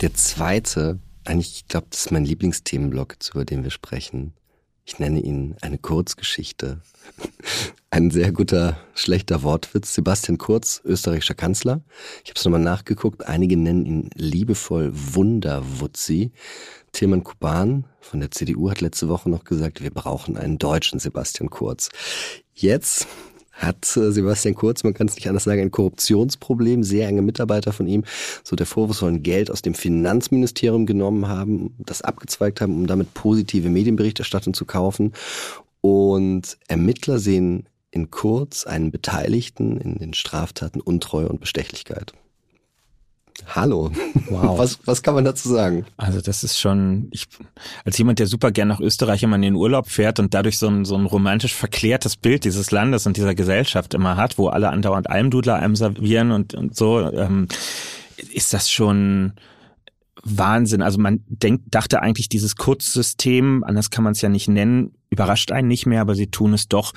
Der 0.03 0.15
zweite, 0.15 0.99
eigentlich, 1.25 1.55
ich 1.55 1.69
glaube, 1.69 1.87
das 1.91 2.07
ist 2.07 2.11
mein 2.11 2.25
Lieblingsthemenblock, 2.25 3.15
über 3.33 3.45
den 3.45 3.63
wir 3.63 3.71
sprechen. 3.71 4.33
Ich 4.85 4.99
nenne 4.99 5.21
ihn 5.21 5.55
eine 5.61 5.79
Kurzgeschichte. 5.79 6.81
Ein 7.91 8.11
sehr 8.11 8.33
guter, 8.33 8.79
schlechter 8.95 9.45
Wortwitz. 9.45 9.95
Sebastian 9.95 10.39
Kurz, 10.39 10.81
österreichischer 10.85 11.35
Kanzler. 11.35 11.83
Ich 12.25 12.31
habe 12.31 12.39
es 12.39 12.45
nochmal 12.45 12.61
nachgeguckt. 12.61 13.29
Einige 13.29 13.57
nennen 13.57 13.87
ihn 13.87 14.11
liebevoll 14.15 14.91
Wunderwutzi. 14.93 16.33
Tilman 16.91 17.23
Kuban 17.23 17.87
von 18.01 18.19
der 18.19 18.33
CDU 18.33 18.71
hat 18.71 18.81
letzte 18.81 19.09
Woche 19.09 19.31
noch 19.31 19.45
gesagt, 19.45 19.83
wir 19.83 19.91
brauchen 19.91 20.37
einen 20.37 20.59
deutschen 20.59 20.99
Sebastian 20.99 21.49
Kurz. 21.49 21.91
Jetzt 22.55 23.07
hat 23.53 23.97
äh, 23.97 24.11
Sebastian 24.11 24.55
Kurz, 24.55 24.83
man 24.85 24.95
kann 24.95 25.09
es 25.09 25.15
nicht 25.15 25.29
anders 25.29 25.45
sagen, 25.45 25.61
ein 25.61 25.71
Korruptionsproblem. 25.71 26.83
Sehr 26.83 27.09
enge 27.09 27.23
Mitarbeiter 27.23 27.73
von 27.73 27.87
ihm, 27.87 28.05
so 28.43 28.57
der 28.57 28.67
Vorwurf 28.67 28.97
sollen 28.97 29.23
Geld 29.23 29.51
aus 29.51 29.63
dem 29.63 29.75
Finanzministerium 29.75 30.87
genommen 30.87 31.29
haben, 31.29 31.75
das 31.79 32.03
abgezweigt 32.03 32.61
haben, 32.61 32.75
um 32.75 32.87
damit 32.87 33.15
positive 33.15 33.69
Medienberichterstattung 33.69 34.55
zu 34.55 34.65
kaufen. 34.65 35.13
Und 35.81 36.59
Ermittler 36.69 37.19
sehen 37.19 37.67
in 37.91 38.11
Kurz 38.11 38.65
einen 38.65 38.91
Beteiligten 38.91 39.79
in 39.79 39.99
den 39.99 40.15
Straftaten 40.15 40.81
Untreue 40.81 41.29
und 41.29 41.41
Bestechlichkeit. 41.41 42.13
Hallo. 43.47 43.91
Wow. 44.29 44.59
Was, 44.59 44.79
was 44.85 45.03
kann 45.03 45.15
man 45.15 45.25
dazu 45.25 45.49
sagen? 45.49 45.85
Also 45.97 46.21
das 46.21 46.45
ist 46.45 46.59
schon, 46.59 47.09
ich, 47.11 47.27
als 47.85 47.99
jemand, 47.99 48.19
der 48.19 48.27
super 48.27 48.51
gern 48.51 48.69
nach 48.69 48.81
Österreich 48.81 49.23
immer 49.23 49.37
in 49.37 49.43
den 49.43 49.55
Urlaub 49.55 49.89
fährt 49.89 50.21
und 50.21 50.35
dadurch 50.35 50.59
so 50.59 50.69
ein, 50.69 50.85
so 50.85 50.97
ein 50.97 51.07
romantisch 51.07 51.55
verklärtes 51.55 52.17
Bild 52.17 52.45
dieses 52.45 52.71
Landes 52.71 53.07
und 53.07 53.17
dieser 53.17 53.35
Gesellschaft 53.35 53.95
immer 53.95 54.17
hat, 54.17 54.39
wo 54.39 54.49
alle 54.49 54.71
andauernd 54.71 55.11
Almdudler 55.11 55.57
einem 55.57 55.77
servieren 55.77 56.31
und, 56.31 56.55
und 56.55 56.77
so, 56.77 57.01
ähm, 57.13 57.49
ist 58.33 58.55
das 58.55 58.71
schon, 58.71 59.33
Wahnsinn. 60.25 60.83
Also 60.83 60.99
man 60.99 61.21
denkt, 61.27 61.65
dachte 61.71 62.01
eigentlich, 62.01 62.29
dieses 62.29 62.57
Kurzsystem, 62.57 63.65
anders 63.65 63.91
kann 63.91 64.05
man 64.05 64.13
es 64.13 64.21
ja 64.21 64.29
nicht 64.29 64.49
nennen, 64.49 64.93
überrascht 65.11 65.53
einen 65.53 65.69
nicht 65.69 65.85
mehr, 65.85 66.01
aber 66.01 66.15
sie 66.15 66.29
tun 66.29 66.55
es 66.55 66.69
doch 66.69 66.93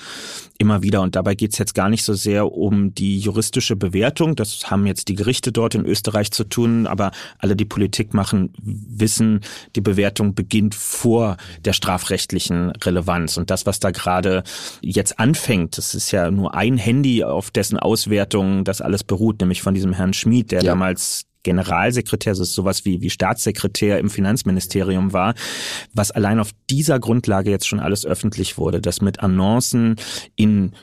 immer 0.57 0.81
wieder. 0.81 1.01
Und 1.01 1.15
dabei 1.15 1.35
geht 1.35 1.51
es 1.51 1.57
jetzt 1.57 1.75
gar 1.75 1.89
nicht 1.89 2.03
so 2.03 2.13
sehr 2.13 2.53
um 2.53 2.95
die 2.95 3.19
juristische 3.19 3.75
Bewertung. 3.75 4.35
Das 4.35 4.71
haben 4.71 4.85
jetzt 4.87 5.09
die 5.09 5.15
Gerichte 5.15 5.51
dort 5.51 5.75
in 5.75 5.85
Österreich 5.85 6.31
zu 6.31 6.45
tun, 6.45 6.87
aber 6.87 7.11
alle, 7.39 7.55
die 7.57 7.65
Politik 7.65 8.13
machen, 8.13 8.53
wissen, 8.61 9.41
die 9.75 9.81
Bewertung 9.81 10.33
beginnt 10.33 10.75
vor 10.75 11.35
der 11.65 11.73
strafrechtlichen 11.73 12.71
Relevanz. 12.71 13.37
Und 13.37 13.49
das, 13.49 13.65
was 13.65 13.79
da 13.79 13.91
gerade 13.91 14.43
jetzt 14.81 15.19
anfängt, 15.19 15.77
das 15.77 15.93
ist 15.93 16.11
ja 16.11 16.31
nur 16.31 16.55
ein 16.55 16.77
Handy, 16.77 17.23
auf 17.23 17.51
dessen 17.51 17.77
Auswertung 17.77 18.63
das 18.63 18.81
alles 18.81 19.03
beruht, 19.03 19.41
nämlich 19.41 19.61
von 19.61 19.73
diesem 19.73 19.91
Herrn 19.91 20.13
Schmid, 20.13 20.51
der 20.51 20.61
ja. 20.61 20.71
damals 20.71 21.25
Generalsekretär, 21.45 22.33
ist 22.33 22.53
sowas 22.53 22.83
wie, 22.83 22.99
wie 22.99 23.09
Staatssekretär 23.09 23.99
im 23.99 24.09
Finanzministerium 24.09 25.13
war, 25.13 25.35
was 25.93 26.11
allein 26.11 26.39
auf 26.39 26.49
dieser 26.69 26.99
Grundlage 26.99 27.51
jetzt 27.51 27.67
schon 27.67 27.79
alles 27.79 28.05
öffentlich 28.05 28.57
wurde, 28.57 28.81
dass 28.81 28.99
mit 28.99 29.21
Annoncen 29.21 29.95
in, 30.35 30.73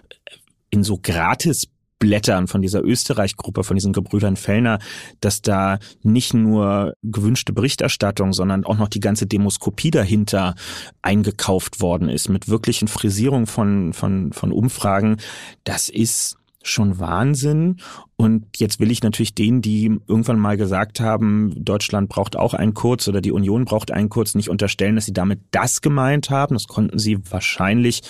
in 0.71 0.85
so 0.85 0.99
gratis 1.03 1.69
Blättern 1.99 2.49
von 2.49 2.63
dieser 2.63 2.83
Österreich-Gruppe, 2.83 3.63
von 3.63 3.77
diesen 3.77 3.93
Gebrüdern 3.93 4.35
Fellner, 4.35 4.81
dass 5.21 5.41
da 5.41 5.79
nicht 6.03 6.35
nur 6.35 6.95
gewünschte 7.05 7.53
Berichterstattung, 7.53 8.33
sondern 8.33 8.65
auch 8.65 8.77
noch 8.77 8.89
die 8.89 8.99
ganze 8.99 9.27
Demoskopie 9.27 9.93
dahinter 9.93 10.57
eingekauft 11.01 11.81
worden 11.81 12.09
ist, 12.09 12.29
mit 12.29 12.49
wirklichen 12.49 12.89
Frisierungen 12.89 13.47
von, 13.47 13.93
von, 13.93 14.33
von 14.33 14.51
Umfragen. 14.51 15.19
Das 15.63 15.89
ist 15.89 16.39
schon 16.63 16.99
Wahnsinn. 16.99 17.77
Und 18.17 18.47
jetzt 18.57 18.81
will 18.81 18.91
ich 18.91 19.03
natürlich 19.03 19.35
denen, 19.35 19.63
die 19.63 19.99
irgendwann 20.07 20.39
mal 20.39 20.57
gesagt 20.57 21.01
haben, 21.01 21.53
Deutschland 21.57 22.09
braucht 22.09 22.37
auch 22.37 22.55
einen 22.55 22.75
Kurz 22.75 23.09
oder 23.09 23.21
die 23.21 23.33
Union 23.33 23.65
braucht 23.65 23.91
einen 23.91 24.09
Kurz, 24.09 24.35
nicht 24.35 24.51
unterstellen, 24.51 24.95
dass 24.95 25.07
sie 25.07 25.13
damit 25.13 25.41
das 25.51 25.81
gemeint 25.81 26.31
haben. 26.31 26.55
Das 26.55 26.69
konnten 26.69 26.99
sie 26.99 27.19
wahrscheinlich 27.31 28.03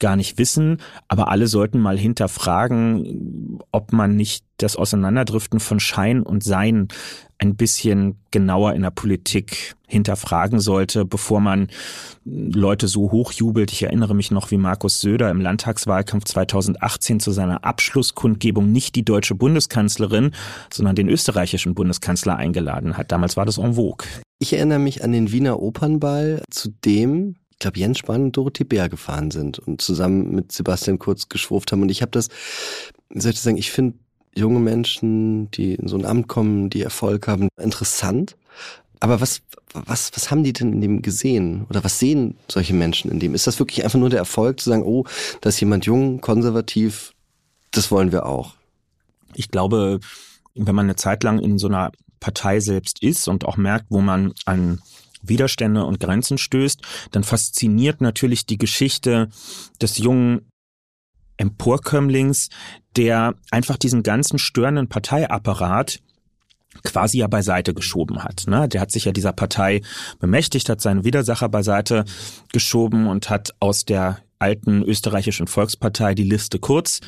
gar 0.00 0.16
nicht 0.16 0.38
wissen, 0.38 0.78
aber 1.08 1.28
alle 1.28 1.46
sollten 1.46 1.78
mal 1.78 1.98
hinterfragen, 1.98 3.60
ob 3.72 3.92
man 3.92 4.16
nicht 4.16 4.44
das 4.58 4.76
Auseinanderdriften 4.76 5.60
von 5.60 5.80
Schein 5.80 6.22
und 6.22 6.42
Sein 6.42 6.88
ein 7.38 7.56
bisschen 7.56 8.16
genauer 8.30 8.72
in 8.72 8.82
der 8.82 8.90
Politik 8.90 9.74
hinterfragen 9.86 10.58
sollte, 10.58 11.04
bevor 11.04 11.40
man 11.40 11.68
Leute 12.24 12.88
so 12.88 13.12
hochjubelt. 13.12 13.72
Ich 13.72 13.82
erinnere 13.82 14.14
mich 14.14 14.30
noch, 14.30 14.50
wie 14.50 14.56
Markus 14.56 15.00
Söder 15.00 15.30
im 15.30 15.40
Landtagswahlkampf 15.40 16.24
2018 16.24 17.20
zu 17.20 17.32
seiner 17.32 17.64
Abschlusskundgebung 17.64 18.72
nicht 18.72 18.94
die 18.96 19.04
deutsche 19.04 19.34
Bundeskanzlerin, 19.34 20.30
sondern 20.72 20.96
den 20.96 21.08
österreichischen 21.08 21.74
Bundeskanzler 21.74 22.36
eingeladen 22.36 22.96
hat. 22.96 23.12
Damals 23.12 23.36
war 23.36 23.44
das 23.44 23.58
en 23.58 23.74
vogue. 23.74 24.06
Ich 24.38 24.52
erinnere 24.52 24.78
mich 24.78 25.04
an 25.04 25.12
den 25.12 25.32
Wiener 25.32 25.60
Opernball, 25.60 26.42
zu 26.50 26.70
dem 26.84 27.36
ich 27.56 27.60
glaube, 27.60 27.78
Jens 27.78 27.98
Spahn 27.98 28.22
und 28.22 28.36
Dorothee 28.36 28.64
Bär 28.64 28.90
gefahren 28.90 29.30
sind 29.30 29.58
und 29.58 29.80
zusammen 29.80 30.30
mit 30.30 30.52
Sebastian 30.52 30.98
Kurz 30.98 31.30
geschwurft 31.30 31.72
haben. 31.72 31.80
Und 31.80 31.88
ich 31.88 32.02
habe 32.02 32.10
das, 32.10 32.28
soll 33.14 33.32
ich 33.32 33.40
sagen, 33.40 33.56
ich 33.56 33.70
finde 33.70 33.96
junge 34.34 34.60
Menschen, 34.60 35.50
die 35.52 35.74
in 35.74 35.88
so 35.88 35.96
ein 35.96 36.04
Amt 36.04 36.28
kommen, 36.28 36.68
die 36.68 36.82
Erfolg 36.82 37.26
haben, 37.28 37.48
interessant. 37.58 38.36
Aber 39.00 39.22
was, 39.22 39.40
was, 39.72 40.10
was 40.14 40.30
haben 40.30 40.44
die 40.44 40.52
denn 40.52 40.74
in 40.74 40.80
dem 40.82 41.00
gesehen? 41.00 41.64
Oder 41.70 41.82
was 41.82 41.98
sehen 41.98 42.36
solche 42.46 42.74
Menschen 42.74 43.10
in 43.10 43.20
dem? 43.20 43.34
Ist 43.34 43.46
das 43.46 43.58
wirklich 43.58 43.84
einfach 43.84 43.98
nur 43.98 44.10
der 44.10 44.18
Erfolg 44.18 44.60
zu 44.60 44.68
sagen, 44.68 44.82
oh, 44.82 45.04
da 45.40 45.48
ist 45.48 45.60
jemand 45.60 45.86
jung, 45.86 46.20
konservativ, 46.20 47.14
das 47.70 47.90
wollen 47.90 48.12
wir 48.12 48.26
auch? 48.26 48.54
Ich 49.32 49.50
glaube, 49.50 50.00
wenn 50.54 50.74
man 50.74 50.84
eine 50.84 50.96
Zeit 50.96 51.22
lang 51.22 51.38
in 51.38 51.56
so 51.56 51.68
einer 51.68 51.90
Partei 52.20 52.60
selbst 52.60 53.02
ist 53.02 53.28
und 53.28 53.46
auch 53.46 53.56
merkt, 53.56 53.86
wo 53.88 54.02
man 54.02 54.34
an 54.44 54.80
Widerstände 55.28 55.84
und 55.84 56.00
Grenzen 56.00 56.38
stößt, 56.38 56.80
dann 57.10 57.24
fasziniert 57.24 58.00
natürlich 58.00 58.46
die 58.46 58.58
Geschichte 58.58 59.28
des 59.80 59.98
jungen 59.98 60.48
Emporkömmlings, 61.36 62.48
der 62.96 63.34
einfach 63.50 63.76
diesen 63.76 64.02
ganzen 64.02 64.38
störenden 64.38 64.88
Parteiapparat 64.88 66.00
quasi 66.82 67.18
ja 67.18 67.26
beiseite 67.26 67.74
geschoben 67.74 68.22
hat. 68.22 68.44
Ne? 68.46 68.68
Der 68.68 68.80
hat 68.80 68.90
sich 68.90 69.04
ja 69.04 69.12
dieser 69.12 69.32
Partei 69.32 69.82
bemächtigt, 70.18 70.68
hat 70.68 70.80
seinen 70.80 71.04
Widersacher 71.04 71.48
beiseite 71.48 72.04
geschoben 72.52 73.06
und 73.06 73.30
hat 73.30 73.54
aus 73.60 73.84
der 73.84 74.18
alten 74.38 74.82
österreichischen 74.82 75.46
Volkspartei 75.46 76.14
die 76.14 76.24
Liste 76.24 76.58
kurz 76.58 77.00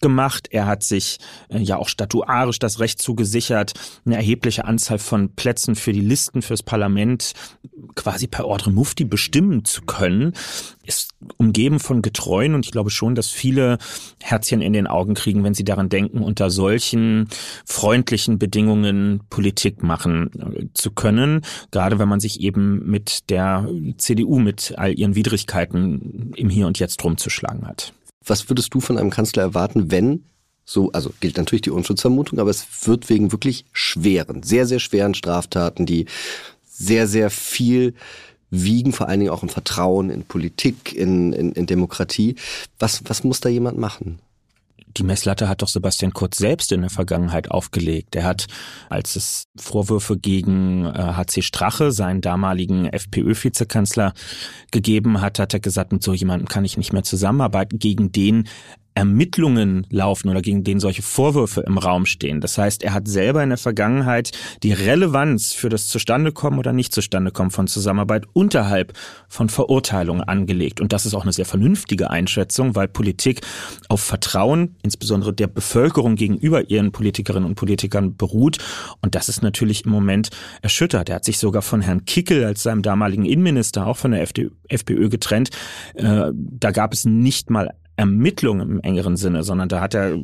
gemacht. 0.00 0.48
Er 0.50 0.66
hat 0.66 0.82
sich 0.82 1.18
äh, 1.48 1.58
ja 1.58 1.78
auch 1.78 1.88
statuarisch 1.88 2.58
das 2.58 2.78
Recht 2.78 3.00
zugesichert, 3.00 3.72
eine 4.04 4.16
erhebliche 4.16 4.66
Anzahl 4.66 4.98
von 4.98 5.34
Plätzen 5.34 5.76
für 5.76 5.92
die 5.92 6.00
Listen 6.00 6.42
fürs 6.42 6.62
Parlament 6.62 7.32
quasi 7.94 8.26
per 8.26 8.46
Ordre 8.46 8.70
Mufti 8.70 9.04
bestimmen 9.04 9.64
zu 9.64 9.82
können. 9.82 10.34
Ist 10.84 11.14
umgeben 11.38 11.80
von 11.80 12.02
Getreuen 12.02 12.54
und 12.54 12.66
ich 12.66 12.72
glaube 12.72 12.90
schon, 12.90 13.14
dass 13.14 13.30
viele 13.30 13.78
Herzchen 14.22 14.60
in 14.60 14.74
den 14.74 14.86
Augen 14.86 15.14
kriegen, 15.14 15.42
wenn 15.42 15.54
sie 15.54 15.64
daran 15.64 15.88
denken, 15.88 16.18
unter 16.18 16.50
solchen 16.50 17.28
freundlichen 17.64 18.38
Bedingungen 18.38 19.22
Politik 19.30 19.82
machen 19.82 20.30
äh, 20.38 20.66
zu 20.74 20.90
können. 20.90 21.40
Gerade 21.70 21.98
wenn 21.98 22.08
man 22.08 22.20
sich 22.20 22.40
eben 22.40 22.84
mit 22.84 23.30
der 23.30 23.66
CDU 23.96 24.38
mit 24.38 24.74
all 24.76 24.98
ihren 24.98 25.14
Widrigkeiten 25.14 26.32
im 26.36 26.50
Hier 26.50 26.66
und 26.66 26.73
Jetzt 26.78 27.02
rumzuschlagen 27.04 27.66
hat. 27.66 27.92
Was 28.24 28.48
würdest 28.48 28.72
du 28.74 28.80
von 28.80 28.98
einem 28.98 29.10
Kanzler 29.10 29.42
erwarten, 29.42 29.90
wenn 29.90 30.24
so, 30.64 30.90
also 30.92 31.12
gilt 31.20 31.36
natürlich 31.36 31.62
die 31.62 31.70
Unschutzvermutung, 31.70 32.38
aber 32.38 32.50
es 32.50 32.66
wird 32.86 33.10
wegen 33.10 33.32
wirklich 33.32 33.66
schweren, 33.72 34.42
sehr, 34.42 34.66
sehr 34.66 34.78
schweren 34.78 35.14
Straftaten, 35.14 35.84
die 35.84 36.06
sehr, 36.66 37.06
sehr 37.06 37.30
viel 37.30 37.94
wiegen, 38.50 38.92
vor 38.92 39.08
allen 39.08 39.20
Dingen 39.20 39.32
auch 39.32 39.42
im 39.42 39.48
Vertrauen 39.48 40.10
in 40.10 40.24
Politik, 40.24 40.94
in, 40.94 41.32
in, 41.32 41.52
in 41.52 41.66
Demokratie. 41.66 42.36
Was, 42.78 43.02
was 43.06 43.24
muss 43.24 43.40
da 43.40 43.48
jemand 43.48 43.78
machen? 43.78 44.20
Die 44.96 45.02
Messlatte 45.02 45.48
hat 45.48 45.62
doch 45.62 45.68
Sebastian 45.68 46.12
Kurz 46.12 46.36
selbst 46.36 46.70
in 46.72 46.82
der 46.82 46.90
Vergangenheit 46.90 47.50
aufgelegt. 47.50 48.14
Er 48.14 48.24
hat, 48.24 48.46
als 48.88 49.16
es 49.16 49.44
Vorwürfe 49.56 50.16
gegen 50.16 50.86
HC 50.86 51.38
äh, 51.38 51.42
Strache, 51.42 51.92
seinen 51.92 52.20
damaligen 52.20 52.86
FPÖ-Vizekanzler, 52.86 54.12
gegeben 54.70 55.20
hat, 55.20 55.38
hat 55.38 55.54
er 55.54 55.60
gesagt, 55.60 55.92
mit 55.92 56.02
so 56.02 56.12
jemandem 56.12 56.48
kann 56.48 56.64
ich 56.64 56.76
nicht 56.76 56.92
mehr 56.92 57.02
zusammenarbeiten. 57.02 57.78
Gegen 57.78 58.12
den 58.12 58.48
Ermittlungen 58.94 59.86
laufen 59.90 60.28
oder 60.28 60.40
gegen 60.40 60.62
den 60.62 60.78
solche 60.78 61.02
Vorwürfe 61.02 61.62
im 61.62 61.78
Raum 61.78 62.06
stehen. 62.06 62.40
Das 62.40 62.58
heißt, 62.58 62.82
er 62.84 62.94
hat 62.94 63.08
selber 63.08 63.42
in 63.42 63.48
der 63.48 63.58
Vergangenheit 63.58 64.30
die 64.62 64.72
Relevanz 64.72 65.52
für 65.52 65.68
das 65.68 65.88
Zustandekommen 65.88 66.60
oder 66.60 66.72
nicht 66.72 66.92
Zustandekommen 66.92 67.50
von 67.50 67.66
Zusammenarbeit 67.66 68.26
unterhalb 68.32 68.92
von 69.28 69.48
Verurteilungen 69.48 70.22
angelegt. 70.22 70.80
Und 70.80 70.92
das 70.92 71.06
ist 71.06 71.14
auch 71.14 71.22
eine 71.22 71.32
sehr 71.32 71.44
vernünftige 71.44 72.10
Einschätzung, 72.10 72.76
weil 72.76 72.86
Politik 72.86 73.40
auf 73.88 74.00
Vertrauen, 74.00 74.76
insbesondere 74.82 75.32
der 75.32 75.48
Bevölkerung 75.48 76.14
gegenüber 76.14 76.70
ihren 76.70 76.92
Politikerinnen 76.92 77.48
und 77.48 77.56
Politikern 77.56 78.16
beruht. 78.16 78.58
Und 79.02 79.16
das 79.16 79.28
ist 79.28 79.42
natürlich 79.42 79.86
im 79.86 79.90
Moment 79.90 80.30
erschüttert. 80.62 81.08
Er 81.08 81.16
hat 81.16 81.24
sich 81.24 81.38
sogar 81.38 81.62
von 81.62 81.80
Herrn 81.80 82.04
Kickel 82.04 82.44
als 82.44 82.62
seinem 82.62 82.82
damaligen 82.82 83.24
Innenminister, 83.24 83.86
auch 83.86 83.96
von 83.96 84.12
der 84.12 84.22
FPÖ 84.22 85.08
getrennt. 85.08 85.50
Äh, 85.94 86.30
da 86.32 86.70
gab 86.70 86.92
es 86.92 87.04
nicht 87.04 87.50
mal 87.50 87.70
Ermittlung 87.96 88.60
im 88.60 88.80
engeren 88.80 89.16
Sinne, 89.16 89.44
sondern 89.44 89.68
da 89.68 89.80
hat 89.80 89.94
er 89.94 90.18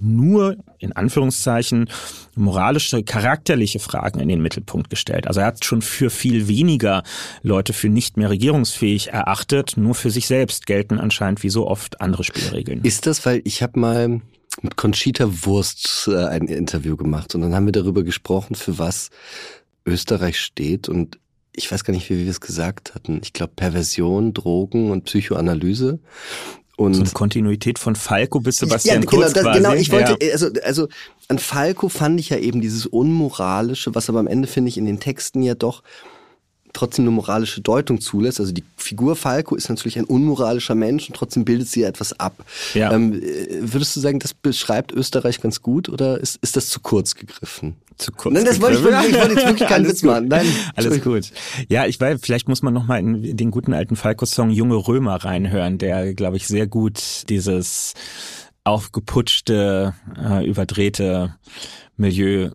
nur 0.00 0.56
in 0.78 0.92
Anführungszeichen 0.92 1.88
moralische, 2.34 3.02
charakterliche 3.04 3.78
Fragen 3.78 4.18
in 4.20 4.28
den 4.28 4.42
Mittelpunkt 4.42 4.90
gestellt. 4.90 5.26
Also 5.26 5.40
er 5.40 5.46
hat 5.46 5.64
schon 5.64 5.82
für 5.82 6.10
viel 6.10 6.48
weniger 6.48 7.02
Leute 7.42 7.72
für 7.72 7.88
nicht 7.88 8.16
mehr 8.16 8.30
regierungsfähig 8.30 9.08
erachtet, 9.08 9.76
nur 9.76 9.94
für 9.94 10.10
sich 10.10 10.26
selbst 10.26 10.66
gelten 10.66 10.98
anscheinend 10.98 11.42
wie 11.42 11.50
so 11.50 11.66
oft 11.68 12.00
andere 12.00 12.24
Spielregeln. 12.24 12.82
Ist 12.82 13.06
das, 13.06 13.24
weil 13.24 13.40
ich 13.44 13.62
habe 13.62 13.78
mal 13.78 14.20
mit 14.62 14.76
Conchita 14.76 15.28
Wurst 15.44 16.08
äh, 16.10 16.16
ein 16.16 16.48
Interview 16.48 16.96
gemacht 16.96 17.34
und 17.34 17.42
dann 17.42 17.54
haben 17.54 17.66
wir 17.66 17.72
darüber 17.72 18.02
gesprochen, 18.02 18.54
für 18.54 18.78
was 18.78 19.10
Österreich 19.84 20.40
steht 20.40 20.88
und 20.88 21.18
ich 21.56 21.72
weiß 21.72 21.84
gar 21.84 21.94
nicht, 21.94 22.10
wie 22.10 22.18
wir 22.18 22.30
es 22.30 22.40
gesagt 22.40 22.94
hatten. 22.94 23.20
Ich 23.22 23.32
glaube 23.32 23.54
Perversion, 23.56 24.34
Drogen 24.34 24.90
und 24.90 25.04
Psychoanalyse. 25.04 26.00
Und 26.76 26.94
so 26.94 27.00
eine 27.00 27.10
Kontinuität 27.10 27.78
von 27.78 27.96
Falco 27.96 28.40
bis 28.40 28.58
Sebastian 28.58 28.96
ja, 28.96 29.00
genau, 29.00 29.22
Kurz 29.22 29.32
das, 29.32 29.44
quasi. 29.44 29.58
genau, 29.58 29.72
ich 29.72 29.90
wollte, 29.90 30.18
ja. 30.22 30.32
also, 30.32 30.48
also 30.62 30.88
an 31.28 31.38
Falco 31.38 31.88
fand 31.88 32.20
ich 32.20 32.28
ja 32.28 32.36
eben 32.36 32.60
dieses 32.60 32.84
Unmoralische, 32.84 33.94
was 33.94 34.10
aber 34.10 34.18
am 34.18 34.26
Ende 34.26 34.46
finde 34.46 34.68
ich 34.68 34.76
in 34.76 34.84
den 34.84 35.00
Texten 35.00 35.42
ja 35.42 35.54
doch 35.54 35.82
trotzdem 36.76 37.04
eine 37.04 37.12
moralische 37.12 37.62
Deutung 37.62 38.00
zulässt. 38.00 38.38
Also 38.38 38.52
die 38.52 38.64
Figur 38.76 39.16
Falco 39.16 39.54
ist 39.54 39.68
natürlich 39.70 39.98
ein 39.98 40.04
unmoralischer 40.04 40.74
Mensch 40.74 41.08
und 41.08 41.16
trotzdem 41.16 41.44
bildet 41.44 41.68
sie 41.68 41.80
ja 41.80 41.88
etwas 41.88 42.20
ab. 42.20 42.44
Ja. 42.74 42.92
Ähm, 42.92 43.20
würdest 43.60 43.96
du 43.96 44.00
sagen, 44.00 44.18
das 44.18 44.34
beschreibt 44.34 44.92
Österreich 44.92 45.40
ganz 45.40 45.62
gut 45.62 45.88
oder 45.88 46.20
ist, 46.20 46.38
ist 46.42 46.56
das 46.56 46.68
zu 46.68 46.80
kurz 46.80 47.14
gegriffen? 47.14 47.76
Zu 47.96 48.12
kurz. 48.12 48.34
Nein, 48.34 48.44
das 48.44 48.60
wollte 48.60 48.78
ich, 48.78 48.84
wollte, 48.84 49.06
ich 49.08 49.14
wollte 49.14 49.34
jetzt 49.34 49.46
wirklich 49.46 49.68
keinen 49.68 49.88
Witz 49.88 50.02
machen. 50.02 50.28
Nein, 50.28 50.46
alles 50.74 51.02
gut. 51.02 51.32
Ja, 51.68 51.86
ich 51.86 52.00
weiß, 52.00 52.20
vielleicht 52.22 52.48
muss 52.48 52.62
man 52.62 52.74
noch 52.74 52.86
mal 52.86 52.98
in 52.98 53.36
den 53.36 53.50
guten 53.50 53.72
alten 53.72 53.96
Falco-Song 53.96 54.50
Junge 54.50 54.76
Römer 54.76 55.16
reinhören, 55.16 55.78
der, 55.78 56.14
glaube 56.14 56.36
ich, 56.36 56.46
sehr 56.46 56.66
gut 56.66 57.28
dieses 57.28 57.94
aufgeputschte, 58.64 59.94
äh, 60.18 60.46
überdrehte 60.46 61.36
Milieu 61.96 62.50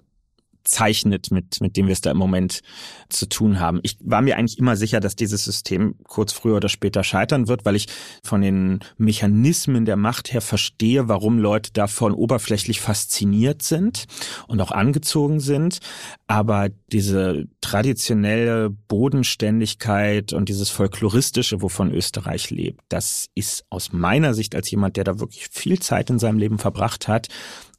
zeichnet, 0.64 1.32
mit, 1.32 1.62
mit 1.62 1.78
dem 1.78 1.88
wir 1.88 1.94
es 1.94 2.02
da 2.02 2.12
im 2.12 2.18
Moment 2.18 2.62
zu 3.10 3.28
tun 3.28 3.60
haben. 3.60 3.80
Ich 3.84 3.98
war 4.02 4.22
mir 4.22 4.38
eigentlich 4.38 4.60
immer 4.60 4.76
sicher, 4.76 5.00
dass 5.00 5.16
dieses 5.16 5.44
System 5.44 5.96
kurz 6.04 6.34
früher 6.34 6.58
oder 6.58 6.70
später 6.70 7.04
scheitern 7.04 7.48
wird, 7.48 7.66
weil 7.66 7.76
ich 7.76 7.88
von 8.24 8.42
den 8.42 8.80
Mechanismen 8.98 9.86
der 9.86 9.98
Macht 9.98 10.34
her 10.34 10.42
verstehe, 10.42 11.08
warum 11.08 11.40
Leute 11.40 11.72
davon 11.74 12.14
oberflächlich 12.14 12.82
fasziniert 12.82 13.62
sind 13.62 14.06
und 14.48 14.62
auch 14.62 14.72
angezogen 14.72 15.40
sind. 15.40 15.80
Aber 16.28 16.70
diese 16.92 17.48
traditionelle 17.62 18.70
Bodenständigkeit 18.70 20.34
und 20.34 20.50
dieses 20.50 20.70
Folkloristische, 20.70 21.62
wovon 21.62 21.92
Österreich 21.92 22.50
lebt, 22.50 22.82
das 22.90 23.30
ist 23.36 23.66
aus 23.70 23.92
meiner 23.92 24.34
Sicht 24.34 24.56
als 24.56 24.70
jemand, 24.72 24.98
der 24.98 25.04
da 25.04 25.20
wirklich 25.20 25.48
viel 25.50 25.80
Zeit 25.80 26.10
in 26.10 26.20
seinem 26.20 26.38
Leben 26.38 26.60
verbracht 26.60 27.08
hat, 27.08 27.28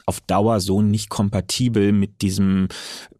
auf 0.06 0.20
Dauer 0.20 0.60
so 0.60 0.82
nicht 0.82 1.08
kompatibel 1.08 1.92
mit 1.92 2.22
diesem 2.22 2.68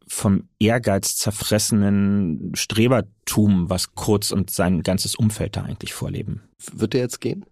vom 0.07 0.49
Ehrgeiz 0.59 1.17
zerfressenen 1.17 2.53
Strebertum, 2.55 3.71
was 3.71 3.95
Kurz 3.95 4.31
und 4.31 4.51
sein 4.51 4.83
ganzes 4.83 5.15
Umfeld 5.15 5.57
da 5.57 5.63
eigentlich 5.63 5.95
vorleben. 5.95 6.43
Wird 6.73 6.93
der 6.93 7.01
jetzt 7.01 7.21
gehen? 7.21 7.47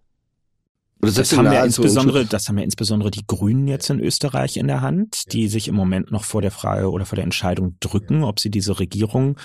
Das 1.00 1.34
haben 1.34 1.46
ja 1.46 1.64
insbesondere, 1.64 2.26
das 2.26 2.48
haben 2.48 2.58
ja 2.58 2.64
insbesondere 2.64 3.10
die 3.10 3.26
Grünen 3.26 3.66
jetzt 3.66 3.88
in 3.88 4.00
Österreich 4.00 4.58
in 4.58 4.66
der 4.66 4.82
Hand, 4.82 5.32
die 5.32 5.48
sich 5.48 5.68
im 5.68 5.74
Moment 5.74 6.10
noch 6.10 6.24
vor 6.24 6.42
der 6.42 6.50
Frage 6.50 6.90
oder 6.90 7.06
vor 7.06 7.16
der 7.16 7.24
Entscheidung 7.24 7.76
drücken, 7.80 8.22
ob 8.22 8.38
sie 8.38 8.50
diese 8.50 8.78
Regierung 8.78 9.38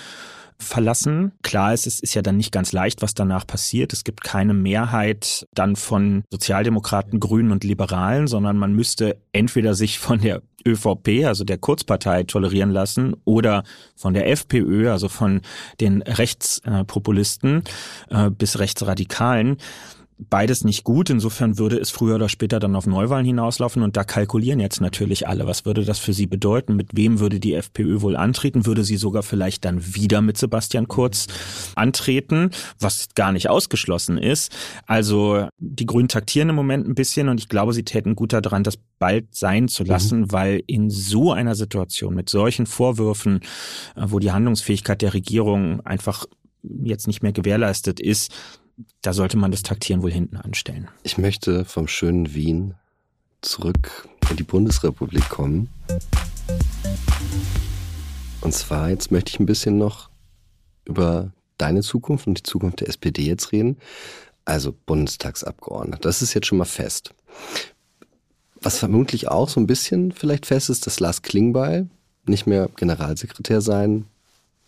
verlassen. 0.58 1.32
Klar 1.42 1.74
ist, 1.74 1.86
es 1.86 2.00
ist 2.00 2.14
ja 2.14 2.22
dann 2.22 2.36
nicht 2.36 2.52
ganz 2.52 2.72
leicht, 2.72 3.02
was 3.02 3.14
danach 3.14 3.46
passiert. 3.46 3.92
Es 3.92 4.04
gibt 4.04 4.22
keine 4.22 4.54
Mehrheit 4.54 5.46
dann 5.54 5.76
von 5.76 6.24
Sozialdemokraten, 6.30 7.20
Grünen 7.20 7.52
und 7.52 7.64
Liberalen, 7.64 8.26
sondern 8.26 8.56
man 8.56 8.72
müsste 8.72 9.18
entweder 9.32 9.74
sich 9.74 9.98
von 9.98 10.20
der 10.20 10.42
ÖVP, 10.66 11.24
also 11.24 11.44
der 11.44 11.58
Kurzpartei, 11.58 12.24
tolerieren 12.24 12.70
lassen 12.70 13.14
oder 13.24 13.62
von 13.94 14.14
der 14.14 14.28
FPÖ, 14.28 14.90
also 14.90 15.08
von 15.08 15.40
den 15.80 16.02
Rechtspopulisten 16.02 17.62
äh, 18.10 18.30
bis 18.30 18.58
Rechtsradikalen 18.58 19.58
beides 20.18 20.64
nicht 20.64 20.84
gut. 20.84 21.10
Insofern 21.10 21.58
würde 21.58 21.78
es 21.78 21.90
früher 21.90 22.14
oder 22.14 22.28
später 22.28 22.58
dann 22.58 22.74
auf 22.74 22.86
Neuwahlen 22.86 23.26
hinauslaufen 23.26 23.82
und 23.82 23.96
da 23.96 24.04
kalkulieren 24.04 24.60
jetzt 24.60 24.80
natürlich 24.80 25.28
alle. 25.28 25.46
Was 25.46 25.64
würde 25.64 25.84
das 25.84 25.98
für 25.98 26.12
sie 26.12 26.26
bedeuten? 26.26 26.76
Mit 26.76 26.96
wem 26.96 27.20
würde 27.20 27.38
die 27.38 27.54
FPÖ 27.54 28.00
wohl 28.00 28.16
antreten? 28.16 28.66
Würde 28.66 28.84
sie 28.84 28.96
sogar 28.96 29.22
vielleicht 29.22 29.64
dann 29.64 29.94
wieder 29.94 30.22
mit 30.22 30.38
Sebastian 30.38 30.88
Kurz 30.88 31.26
antreten, 31.74 32.50
was 32.78 33.08
gar 33.14 33.32
nicht 33.32 33.50
ausgeschlossen 33.50 34.18
ist. 34.18 34.56
Also 34.86 35.48
die 35.58 35.86
Grünen 35.86 36.08
taktieren 36.08 36.48
im 36.48 36.56
Moment 36.56 36.88
ein 36.88 36.94
bisschen 36.94 37.28
und 37.28 37.38
ich 37.38 37.48
glaube, 37.48 37.72
sie 37.72 37.84
täten 37.84 38.16
gut 38.16 38.32
daran, 38.32 38.62
das 38.62 38.78
bald 38.98 39.34
sein 39.34 39.68
zu 39.68 39.84
lassen, 39.84 40.20
mhm. 40.20 40.32
weil 40.32 40.62
in 40.66 40.88
so 40.88 41.32
einer 41.32 41.54
Situation 41.54 42.14
mit 42.14 42.30
solchen 42.30 42.66
Vorwürfen, 42.66 43.40
äh, 43.94 44.04
wo 44.06 44.18
die 44.18 44.32
Handlungsfähigkeit 44.32 45.02
der 45.02 45.12
Regierung 45.12 45.84
einfach 45.84 46.26
jetzt 46.62 47.06
nicht 47.06 47.22
mehr 47.22 47.32
gewährleistet 47.32 48.00
ist, 48.00 48.32
da 49.02 49.12
sollte 49.12 49.36
man 49.36 49.50
das 49.50 49.62
Taktieren 49.62 50.02
wohl 50.02 50.12
hinten 50.12 50.36
anstellen. 50.36 50.88
Ich 51.02 51.18
möchte 51.18 51.64
vom 51.64 51.88
schönen 51.88 52.34
Wien 52.34 52.74
zurück 53.40 54.08
in 54.30 54.36
die 54.36 54.42
Bundesrepublik 54.42 55.28
kommen. 55.28 55.68
Und 58.40 58.52
zwar, 58.52 58.90
jetzt 58.90 59.10
möchte 59.10 59.30
ich 59.30 59.40
ein 59.40 59.46
bisschen 59.46 59.78
noch 59.78 60.10
über 60.84 61.32
deine 61.58 61.82
Zukunft 61.82 62.26
und 62.26 62.38
die 62.38 62.42
Zukunft 62.42 62.80
der 62.80 62.88
SPD 62.88 63.22
jetzt 63.22 63.52
reden. 63.52 63.78
Also 64.44 64.74
Bundestagsabgeordneter. 64.86 65.98
Das 66.00 66.22
ist 66.22 66.34
jetzt 66.34 66.46
schon 66.46 66.58
mal 66.58 66.64
fest. 66.64 67.14
Was 68.60 68.78
vermutlich 68.78 69.28
auch 69.28 69.48
so 69.48 69.60
ein 69.60 69.66
bisschen 69.66 70.12
vielleicht 70.12 70.46
fest 70.46 70.70
ist, 70.70 70.86
dass 70.86 71.00
Lars 71.00 71.22
Klingbeil 71.22 71.88
nicht 72.26 72.46
mehr 72.46 72.68
Generalsekretär 72.76 73.60
sein 73.60 74.06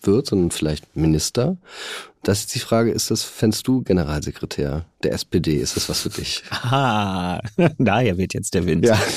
wird, 0.02 0.26
sondern 0.26 0.50
vielleicht 0.50 0.96
Minister. 0.96 1.56
Das 2.22 2.40
ist 2.40 2.54
die 2.54 2.59
Frage, 2.59 2.90
ist 2.90 3.11
das, 3.11 3.22
fändest 3.22 3.66
du 3.68 3.83
Generalsekretär 3.83 4.85
der 5.02 5.12
SPD? 5.12 5.57
Ist 5.57 5.76
das 5.76 5.88
was 5.88 6.00
für 6.02 6.09
dich? 6.09 6.42
Ah, 6.50 7.40
daher 7.78 8.18
wird 8.18 8.35
jetzt 8.35 8.54
der 8.54 8.66
Wind. 8.66 8.85
Ja. 8.85 8.98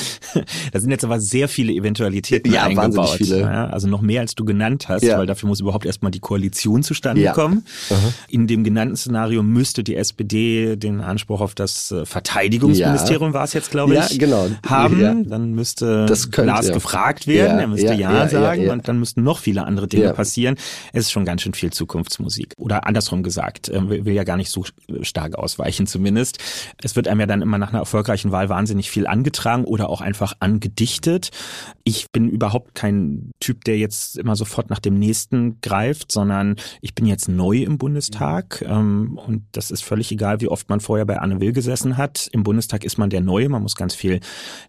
Da 0.71 0.79
sind 0.79 0.91
jetzt 0.91 1.03
aber 1.03 1.19
sehr 1.19 1.49
viele 1.49 1.73
Eventualitäten 1.73 2.53
ja, 2.53 2.63
eingebaut. 2.63 3.15
Viele. 3.17 3.41
Ja, 3.41 3.67
also 3.67 3.89
noch 3.89 3.99
mehr 3.99 4.21
als 4.21 4.33
du 4.33 4.45
genannt 4.45 4.87
hast, 4.87 5.03
ja. 5.03 5.17
weil 5.17 5.25
dafür 5.25 5.49
muss 5.49 5.59
überhaupt 5.59 5.85
erstmal 5.85 6.11
die 6.11 6.21
Koalition 6.21 6.83
zustande 6.83 7.21
ja. 7.21 7.33
kommen. 7.33 7.65
Aha. 7.89 8.13
In 8.29 8.47
dem 8.47 8.63
genannten 8.63 8.95
Szenario 8.95 9.43
müsste 9.43 9.83
die 9.83 9.97
SPD 9.97 10.77
den 10.77 11.01
Anspruch 11.01 11.41
auf 11.41 11.53
das 11.53 11.91
äh, 11.91 12.05
Verteidigungsministerium, 12.05 13.33
war 13.33 13.43
es 13.43 13.51
jetzt, 13.51 13.71
glaube 13.71 13.95
ich, 13.95 14.19
genau. 14.19 14.47
haben. 14.65 15.27
Dann 15.27 15.51
müsste 15.51 16.05
das 16.05 16.31
könnte, 16.31 16.51
Lars 16.51 16.71
gefragt 16.71 17.27
werden, 17.27 17.59
er 17.59 17.67
müsste 17.67 17.93
Ja, 17.93 18.29
sagen 18.29 18.69
und 18.69 18.87
dann 18.87 18.99
müssten 18.99 19.23
noch 19.23 19.39
viele 19.39 19.65
andere 19.65 19.89
Dinge 19.89 20.13
passieren. 20.13 20.55
Es 20.93 21.05
ist 21.05 21.11
schon 21.11 21.25
ganz 21.25 21.41
schön 21.41 21.53
viel 21.53 21.73
Zukunftsmusik. 21.73 22.53
Oder 22.57 22.87
andersrum 22.91 23.23
gesagt, 23.23 23.69
äh, 23.69 24.05
will 24.05 24.13
ja 24.13 24.23
gar 24.23 24.37
nicht 24.37 24.49
so 24.49 24.65
stark 25.01 25.35
ausweichen 25.35 25.87
zumindest. 25.87 26.39
Es 26.81 26.95
wird 26.95 27.07
einem 27.07 27.21
ja 27.21 27.25
dann 27.25 27.41
immer 27.41 27.57
nach 27.57 27.69
einer 27.69 27.79
erfolgreichen 27.79 28.31
Wahl 28.31 28.49
wahnsinnig 28.49 28.91
viel 28.91 29.07
angetragen 29.07 29.63
oder 29.63 29.89
auch 29.89 30.01
einfach 30.01 30.33
angedichtet. 30.39 31.31
Ich 31.83 32.11
bin 32.11 32.29
überhaupt 32.29 32.75
kein 32.75 33.31
Typ, 33.39 33.63
der 33.63 33.77
jetzt 33.77 34.17
immer 34.17 34.35
sofort 34.35 34.69
nach 34.69 34.79
dem 34.79 34.95
nächsten 34.95 35.59
greift, 35.61 36.11
sondern 36.11 36.55
ich 36.81 36.95
bin 36.95 37.05
jetzt 37.05 37.27
neu 37.27 37.63
im 37.63 37.77
Bundestag 37.77 38.63
ähm, 38.67 39.19
und 39.25 39.43
das 39.51 39.71
ist 39.71 39.83
völlig 39.83 40.11
egal, 40.11 40.41
wie 40.41 40.47
oft 40.47 40.69
man 40.69 40.79
vorher 40.79 41.05
bei 41.05 41.19
Anne 41.19 41.41
Will 41.41 41.53
gesessen 41.53 41.97
hat. 41.97 42.29
Im 42.31 42.43
Bundestag 42.43 42.83
ist 42.83 42.97
man 42.97 43.09
der 43.09 43.21
Neue, 43.21 43.49
man 43.49 43.63
muss 43.63 43.75
ganz 43.75 43.95
viel 43.95 44.19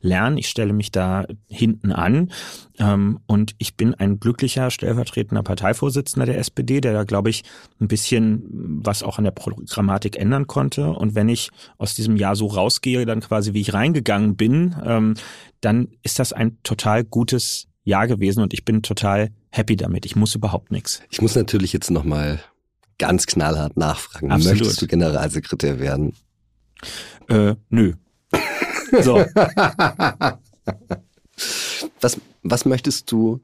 lernen. 0.01 0.39
Ich 0.39 0.49
stelle 0.49 0.73
mich 0.73 0.91
da 0.91 1.27
hinten 1.49 1.93
an 1.93 2.31
ähm, 2.79 3.21
und 3.27 3.55
ich 3.59 3.77
bin 3.77 3.95
ein 3.95 4.19
glücklicher 4.19 4.71
stellvertretender 4.71 5.43
Parteivorsitzender 5.43 6.27
der 6.27 6.39
SPD, 6.39 6.81
der 6.81 6.93
da, 6.93 7.05
glaube 7.05 7.31
ich, 7.31 7.45
ein 7.81 7.89
bisschen 7.89 8.45
was 8.85 9.03
auch 9.03 9.19
an 9.19 9.25
der 9.25 9.31
Programmatik 9.31 10.17
ändern 10.17 10.47
konnte. 10.47 10.91
Und 10.91 11.15
wenn 11.15 11.29
ich 11.29 11.51
aus 11.79 11.95
diesem 11.95 12.17
Jahr 12.17 12.37
so 12.37 12.47
rausgehe, 12.47 13.07
dann 13.07 13.21
quasi 13.21 13.53
wie 13.53 13.61
ich 13.61 13.75
reingegangen 13.75 14.37
bin, 14.37 14.75
ähm, 14.85 15.15
dann 15.63 15.89
ist 16.03 16.19
das 16.19 16.35
ein 16.35 16.59
total 16.63 17.05
gutes 17.05 17.69
Jahr 17.85 18.07
gewesen 18.07 18.43
und 18.43 18.53
ich 18.53 18.65
bin 18.65 18.83
total 18.83 19.31
happy 19.51 19.77
damit. 19.77 20.05
Ich 20.05 20.17
muss 20.17 20.35
überhaupt 20.35 20.71
nichts. 20.71 21.03
Ich 21.11 21.23
muss 21.23 21.35
natürlich 21.35 21.73
jetzt 21.73 21.91
nochmal 21.91 22.41
ganz 22.99 23.27
knallhart 23.27 23.77
nachfragen. 23.77 24.31
Absolut. 24.31 24.59
Möchtest 24.59 24.83
du 24.83 24.87
Generalsekretär 24.87 25.81
werden? 25.81 26.15
Äh, 27.29 27.55
nö. 27.71 27.95
So. 29.01 29.25
Was, 32.03 32.21
was 32.43 32.65
möchtest 32.67 33.11
du 33.11 33.41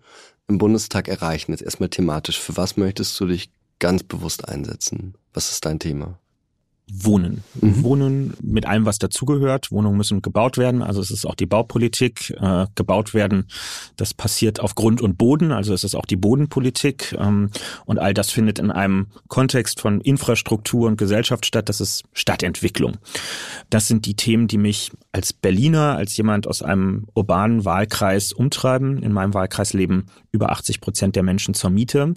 im 0.46 0.58
Bundestag 0.58 1.08
erreichen? 1.08 1.52
Jetzt 1.52 1.62
erstmal 1.62 1.88
thematisch. 1.88 2.38
Für 2.38 2.58
was 2.58 2.76
möchtest 2.76 3.18
du 3.18 3.24
dich 3.24 3.50
ganz 3.78 4.02
bewusst 4.02 4.46
einsetzen? 4.46 5.14
Was 5.32 5.50
ist 5.50 5.64
dein 5.64 5.78
Thema? 5.78 6.18
Wohnen. 6.92 7.42
Mhm. 7.60 7.82
Wohnen 7.82 8.34
mit 8.42 8.66
allem, 8.66 8.84
was 8.84 8.98
dazugehört. 8.98 9.70
Wohnungen 9.70 9.96
müssen 9.96 10.22
gebaut 10.22 10.56
werden. 10.56 10.82
Also 10.82 11.00
es 11.00 11.10
ist 11.10 11.26
auch 11.26 11.34
die 11.34 11.46
Baupolitik. 11.46 12.30
Äh, 12.40 12.66
gebaut 12.74 13.14
werden, 13.14 13.46
das 13.96 14.14
passiert 14.14 14.60
auf 14.60 14.74
Grund 14.74 15.00
und 15.00 15.18
Boden. 15.18 15.52
Also 15.52 15.74
es 15.74 15.84
ist 15.84 15.94
auch 15.94 16.06
die 16.06 16.16
Bodenpolitik. 16.16 17.14
Ähm, 17.18 17.50
und 17.84 17.98
all 17.98 18.14
das 18.14 18.30
findet 18.30 18.58
in 18.58 18.70
einem 18.70 19.08
Kontext 19.28 19.80
von 19.80 20.00
Infrastruktur 20.00 20.86
und 20.86 20.96
Gesellschaft 20.96 21.46
statt. 21.46 21.68
Das 21.68 21.80
ist 21.80 22.04
Stadtentwicklung. 22.12 22.96
Das 23.70 23.88
sind 23.88 24.06
die 24.06 24.14
Themen, 24.14 24.48
die 24.48 24.58
mich 24.58 24.92
als 25.12 25.32
Berliner, 25.32 25.96
als 25.96 26.16
jemand 26.16 26.46
aus 26.46 26.62
einem 26.62 27.06
urbanen 27.14 27.64
Wahlkreis 27.64 28.32
umtreiben. 28.32 29.02
In 29.02 29.12
meinem 29.12 29.34
Wahlkreis 29.34 29.72
leben 29.72 30.06
über 30.32 30.50
80 30.50 30.80
Prozent 30.80 31.16
der 31.16 31.22
Menschen 31.22 31.54
zur 31.54 31.70
Miete. 31.70 32.14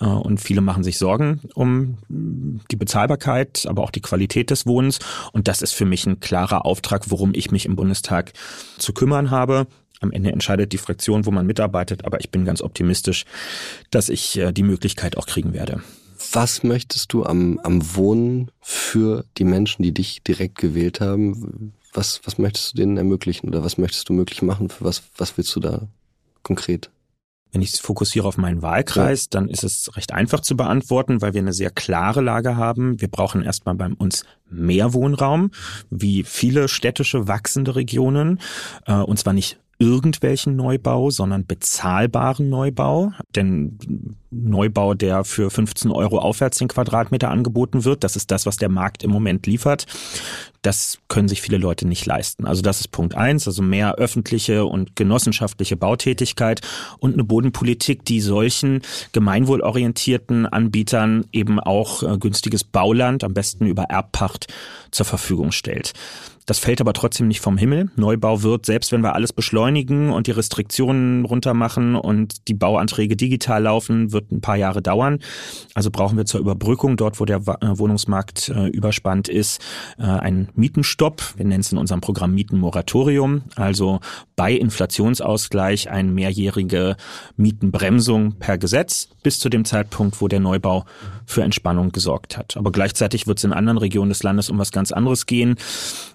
Äh, 0.00 0.04
und 0.04 0.40
viele 0.40 0.60
machen 0.60 0.84
sich 0.84 0.98
Sorgen 0.98 1.40
um 1.54 1.98
die 2.08 2.76
Bezahlbarkeit, 2.76 3.66
aber 3.68 3.82
auch 3.82 3.90
die 3.90 4.01
Qualität 4.02 4.50
des 4.50 4.66
Wohnens. 4.66 4.98
Und 5.32 5.48
das 5.48 5.62
ist 5.62 5.72
für 5.72 5.84
mich 5.84 6.06
ein 6.06 6.20
klarer 6.20 6.66
Auftrag, 6.66 7.10
worum 7.10 7.32
ich 7.34 7.50
mich 7.50 7.66
im 7.66 7.76
Bundestag 7.76 8.32
zu 8.78 8.92
kümmern 8.92 9.30
habe. 9.30 9.66
Am 10.00 10.10
Ende 10.10 10.32
entscheidet 10.32 10.72
die 10.72 10.78
Fraktion, 10.78 11.26
wo 11.26 11.30
man 11.30 11.46
mitarbeitet, 11.46 12.04
aber 12.04 12.20
ich 12.20 12.30
bin 12.30 12.44
ganz 12.44 12.60
optimistisch, 12.60 13.24
dass 13.90 14.08
ich 14.08 14.36
äh, 14.36 14.52
die 14.52 14.64
Möglichkeit 14.64 15.16
auch 15.16 15.26
kriegen 15.26 15.52
werde. 15.52 15.80
Was 16.32 16.62
möchtest 16.62 17.12
du 17.12 17.24
am, 17.24 17.58
am 17.62 17.96
Wohnen 17.96 18.50
für 18.60 19.24
die 19.38 19.44
Menschen, 19.44 19.82
die 19.82 19.92
dich 19.92 20.22
direkt 20.22 20.58
gewählt 20.58 21.00
haben? 21.00 21.72
Was, 21.92 22.20
was 22.24 22.38
möchtest 22.38 22.72
du 22.72 22.76
denen 22.78 22.96
ermöglichen 22.96 23.48
oder 23.48 23.64
was 23.64 23.78
möchtest 23.78 24.08
du 24.08 24.12
möglich 24.12 24.42
machen? 24.42 24.68
Für 24.70 24.84
was, 24.84 25.02
was 25.16 25.36
willst 25.36 25.54
du 25.54 25.60
da 25.60 25.88
konkret? 26.42 26.90
Wenn 27.52 27.60
ich 27.60 27.72
fokussiere 27.72 28.26
auf 28.26 28.38
meinen 28.38 28.62
Wahlkreis, 28.62 29.28
dann 29.28 29.48
ist 29.48 29.62
es 29.62 29.94
recht 29.94 30.12
einfach 30.12 30.40
zu 30.40 30.56
beantworten, 30.56 31.20
weil 31.20 31.34
wir 31.34 31.42
eine 31.42 31.52
sehr 31.52 31.70
klare 31.70 32.22
Lage 32.22 32.56
haben. 32.56 33.00
Wir 33.00 33.08
brauchen 33.08 33.42
erstmal 33.42 33.74
bei 33.74 33.88
uns 33.98 34.24
mehr 34.48 34.94
Wohnraum, 34.94 35.50
wie 35.90 36.22
viele 36.24 36.68
städtische 36.68 37.28
wachsende 37.28 37.76
Regionen, 37.76 38.40
äh, 38.86 38.94
und 38.94 39.18
zwar 39.18 39.34
nicht 39.34 39.58
irgendwelchen 39.82 40.56
Neubau, 40.56 41.10
sondern 41.10 41.44
bezahlbaren 41.44 42.48
Neubau. 42.48 43.12
Denn 43.34 43.78
Neubau, 44.30 44.94
der 44.94 45.24
für 45.24 45.50
15 45.50 45.90
Euro 45.90 46.18
aufwärts 46.18 46.58
den 46.58 46.68
Quadratmeter 46.68 47.30
angeboten 47.30 47.84
wird, 47.84 48.04
das 48.04 48.16
ist 48.16 48.30
das, 48.30 48.46
was 48.46 48.56
der 48.56 48.68
Markt 48.68 49.02
im 49.02 49.10
Moment 49.10 49.46
liefert. 49.46 49.86
Das 50.62 50.98
können 51.08 51.28
sich 51.28 51.42
viele 51.42 51.58
Leute 51.58 51.86
nicht 51.86 52.06
leisten. 52.06 52.46
Also 52.46 52.62
das 52.62 52.80
ist 52.80 52.88
Punkt 52.88 53.16
eins, 53.16 53.46
also 53.46 53.62
mehr 53.62 53.96
öffentliche 53.96 54.64
und 54.64 54.94
genossenschaftliche 54.94 55.76
Bautätigkeit 55.76 56.60
und 57.00 57.14
eine 57.14 57.24
Bodenpolitik, 57.24 58.04
die 58.04 58.20
solchen 58.20 58.82
gemeinwohlorientierten 59.10 60.46
Anbietern 60.46 61.26
eben 61.32 61.58
auch 61.58 62.02
äh, 62.04 62.16
günstiges 62.18 62.62
Bauland, 62.62 63.24
am 63.24 63.34
besten 63.34 63.66
über 63.66 63.84
Erbpacht, 63.84 64.46
zur 64.92 65.06
Verfügung 65.06 65.50
stellt. 65.50 65.92
Das 66.46 66.58
fällt 66.58 66.80
aber 66.80 66.92
trotzdem 66.92 67.28
nicht 67.28 67.40
vom 67.40 67.56
Himmel. 67.56 67.90
Neubau 67.96 68.42
wird, 68.42 68.66
selbst 68.66 68.90
wenn 68.92 69.02
wir 69.02 69.14
alles 69.14 69.32
beschleunigen 69.32 70.10
und 70.10 70.26
die 70.26 70.32
Restriktionen 70.32 71.24
runtermachen 71.24 71.94
und 71.94 72.48
die 72.48 72.54
Bauanträge 72.54 73.16
digital 73.16 73.62
laufen, 73.62 74.12
wird 74.12 74.32
ein 74.32 74.40
paar 74.40 74.56
Jahre 74.56 74.82
dauern. 74.82 75.20
Also 75.74 75.90
brauchen 75.90 76.16
wir 76.16 76.24
zur 76.24 76.40
Überbrückung 76.40 76.96
dort, 76.96 77.20
wo 77.20 77.24
der 77.24 77.36
äh, 77.36 77.78
Wohnungsmarkt 77.78 78.48
äh, 78.48 78.66
überspannt 78.68 79.28
ist, 79.28 79.60
äh, 79.98 80.02
einen 80.02 80.48
Mietenstopp. 80.54 81.22
Wir 81.36 81.44
nennen 81.44 81.60
es 81.60 81.70
in 81.70 81.78
unserem 81.78 82.00
Programm 82.00 82.34
Mietenmoratorium. 82.34 83.42
Also 83.54 84.00
bei 84.34 84.52
Inflationsausgleich 84.52 85.90
eine 85.90 86.10
mehrjährige 86.10 86.96
Mietenbremsung 87.36 88.34
per 88.38 88.58
Gesetz 88.58 89.08
bis 89.22 89.38
zu 89.38 89.48
dem 89.48 89.64
Zeitpunkt, 89.64 90.20
wo 90.20 90.28
der 90.28 90.40
Neubau 90.40 90.84
für 91.26 91.42
Entspannung 91.42 91.92
gesorgt 91.92 92.36
hat. 92.36 92.56
Aber 92.56 92.72
gleichzeitig 92.72 93.26
wird 93.26 93.38
es 93.38 93.44
in 93.44 93.52
anderen 93.52 93.78
Regionen 93.78 94.10
des 94.10 94.22
Landes 94.22 94.50
um 94.50 94.58
was 94.58 94.72
ganz 94.72 94.92
anderes 94.92 95.26
gehen. 95.26 95.56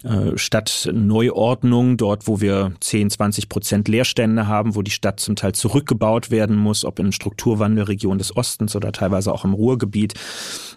Äh, 0.04 0.38
Stadt 0.38 0.90
Neuordnung, 0.94 1.98
dort 1.98 2.28
wo 2.28 2.42
wir 2.42 2.74
10, 2.80 3.10
20 3.10 3.50
Prozent 3.50 3.88
Leerstände 3.88 4.48
haben, 4.48 4.76
wo 4.76 4.82
die 4.82 4.92
Stadt 4.92 5.20
zum 5.20 5.36
Teil 5.36 5.54
zurückgebaut 5.54 6.32
werden 6.32 6.56
muss, 6.56 6.86
ob 6.86 7.00
in 7.00 7.12
Strukturwandelregionen 7.12 8.18
des 8.18 8.36
Ostens 8.36 8.76
oder 8.76 8.92
teilweise 8.92 9.34
auch 9.34 9.46
im 9.46 9.54
Ruhrgebiet. 9.54 10.14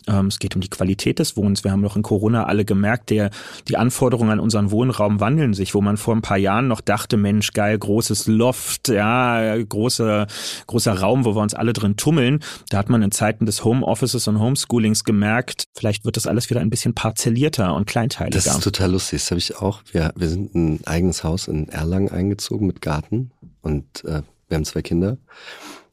Ähm, 0.07 0.27
es 0.27 0.39
geht 0.39 0.55
um 0.55 0.61
die 0.61 0.71
Qualität 0.71 1.19
des 1.19 1.37
Wohnens. 1.37 1.65
Wir 1.65 1.73
haben 1.73 1.83
doch 1.83 1.97
in 1.97 2.03
Corona 2.03 2.45
alle 2.45 2.65
gemerkt, 2.65 3.11
der, 3.11 3.31
die 3.69 3.77
Anforderungen 3.77 4.31
an 4.31 4.41
unseren 4.41 4.71
Wohnraum 4.71 5.21
wandeln 5.21 5.55
sich, 5.55 5.75
wo 5.75 5.81
man 5.81 5.97
vor 5.97 6.15
ein 6.15 6.23
paar 6.23 6.39
Jahren 6.39 6.69
noch 6.69 6.81
dachte, 6.81 7.17
Mensch, 7.17 7.53
geil, 7.53 7.79
großes 7.79 8.27
Loft, 8.27 8.89
ja, 8.89 9.57
großer, 9.63 10.27
großer 10.67 10.99
Raum, 10.99 11.25
wo 11.25 11.35
wir 11.35 11.43
uns 11.43 11.55
alle 11.55 11.73
drin 11.73 11.97
tummeln. 11.97 12.41
Da 12.69 12.79
hat 12.79 12.89
man 12.89 13.03
in 13.03 13.13
Zeiten 13.13 13.47
des 13.47 13.65
Homeoffices 13.65 14.27
und 14.31 14.41
Homeschoolings 14.41 15.05
gemerkt, 15.05 15.65
vielleicht 15.77 16.05
wird 16.05 16.17
das 16.17 16.27
alles 16.27 16.49
wieder 16.49 16.61
ein 16.61 16.71
bisschen 16.71 16.95
parzellierter 16.95 17.75
und 17.75 17.87
kleinteiliger. 17.87 18.43
Das 18.43 18.47
ist 18.47 18.65
total 18.65 18.93
lustig, 18.93 19.21
das 19.21 19.31
habe 19.31 19.39
ich 19.39 19.57
auch. 19.57 19.83
Wir, 19.93 20.13
wir 20.17 20.29
sind 20.29 20.55
ein 20.55 20.81
eigenes 20.87 21.23
Haus 21.23 21.49
in 21.49 21.69
Erlangen 21.69 22.11
eingezogen 22.11 22.67
mit 22.67 22.81
Garten 22.81 23.31
und 23.61 24.05
äh, 24.05 24.23
wir 24.49 24.57
haben 24.57 24.65
zwei 24.65 24.83
Kinder. 24.83 25.19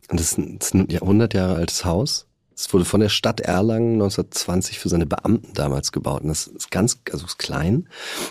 Und 0.10 0.19
das 0.19 0.32
ist 0.32 0.38
ein, 0.38 0.60
das 0.60 0.69
ist 0.69 0.73
ein 0.73 0.89
100 0.89 1.34
Jahre 1.34 1.56
altes 1.56 1.84
Haus 1.84 2.28
es 2.58 2.73
wurde 2.73 2.86
von 2.86 3.00
der 3.00 3.10
Stadt 3.10 3.39
Erlangen 3.39 3.93
1920 3.93 4.80
für 4.80 4.89
seine 4.89 5.06
Beamten 5.06 5.54
damals 5.54 5.91
gebaut. 5.91 6.23
Und 6.23 6.30
das 6.30 6.47
ist 6.47 6.71
ganz, 6.71 7.00
also 7.12 7.26
ist 7.26 7.38
klein. 7.38 7.88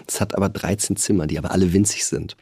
Es 0.07 0.21
hat 0.21 0.35
aber 0.35 0.49
13 0.49 0.97
Zimmer, 0.97 1.29
die 1.29 1.39
aber 1.39 1.53
alle 1.53 1.73
winzig 1.73 2.05
sind. 2.05 2.37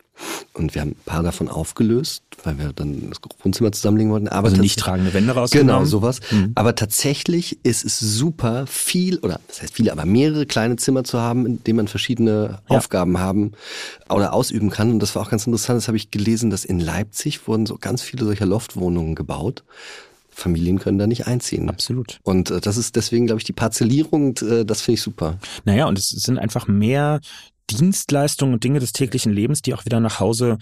Und 0.52 0.74
wir 0.74 0.82
haben 0.82 0.90
ein 0.90 1.04
paar 1.04 1.22
davon 1.22 1.48
aufgelöst, 1.48 2.22
weil 2.44 2.58
wir 2.58 2.72
dann 2.72 3.10
das 3.10 3.18
Wohnzimmer 3.42 3.72
zusammenlegen 3.72 4.12
wollten. 4.12 4.28
Aber 4.28 4.48
also 4.48 4.60
nicht 4.60 4.78
tragende 4.78 5.12
Wände 5.12 5.32
rausgenommen? 5.32 5.74
Genau, 5.74 5.84
sowas. 5.84 6.20
Mhm. 6.30 6.52
Aber 6.54 6.76
tatsächlich 6.76 7.58
ist 7.64 7.84
es 7.84 7.98
super 7.98 8.66
viel, 8.68 9.18
oder 9.18 9.40
das 9.48 9.62
heißt 9.62 9.74
viele, 9.74 9.90
aber 9.90 10.04
mehrere 10.04 10.46
kleine 10.46 10.76
Zimmer 10.76 11.02
zu 11.02 11.20
haben, 11.20 11.46
in 11.46 11.64
denen 11.64 11.76
man 11.76 11.88
verschiedene 11.88 12.60
ja. 12.68 12.76
Aufgaben 12.76 13.18
haben 13.18 13.52
oder 14.08 14.32
ausüben 14.32 14.70
kann. 14.70 14.92
Und 14.92 15.00
das 15.00 15.16
war 15.16 15.22
auch 15.22 15.30
ganz 15.30 15.46
interessant, 15.46 15.78
das 15.78 15.88
habe 15.88 15.96
ich 15.96 16.12
gelesen, 16.12 16.50
dass 16.50 16.64
in 16.64 16.78
Leipzig 16.78 17.48
wurden 17.48 17.66
so 17.66 17.76
ganz 17.76 18.02
viele 18.02 18.24
solcher 18.24 18.46
Loftwohnungen 18.46 19.16
gebaut. 19.16 19.64
Familien 20.30 20.78
können 20.78 20.98
da 20.98 21.06
nicht 21.06 21.26
einziehen. 21.26 21.68
Absolut. 21.68 22.18
Und 22.22 22.50
äh, 22.50 22.60
das 22.60 22.76
ist 22.76 22.96
deswegen, 22.96 23.26
glaube 23.26 23.40
ich, 23.40 23.44
die 23.44 23.52
Parzellierung, 23.52 24.36
äh, 24.38 24.64
das 24.64 24.82
finde 24.82 24.96
ich 24.96 25.02
super. 25.02 25.38
Naja, 25.64 25.86
und 25.86 25.98
es 25.98 26.08
sind 26.08 26.38
einfach 26.38 26.66
mehr 26.66 27.20
Dienstleistungen 27.70 28.54
und 28.54 28.64
Dinge 28.64 28.80
des 28.80 28.92
täglichen 28.92 29.32
Lebens, 29.32 29.62
die 29.62 29.74
auch 29.74 29.84
wieder 29.84 30.00
nach 30.00 30.20
Hause 30.20 30.58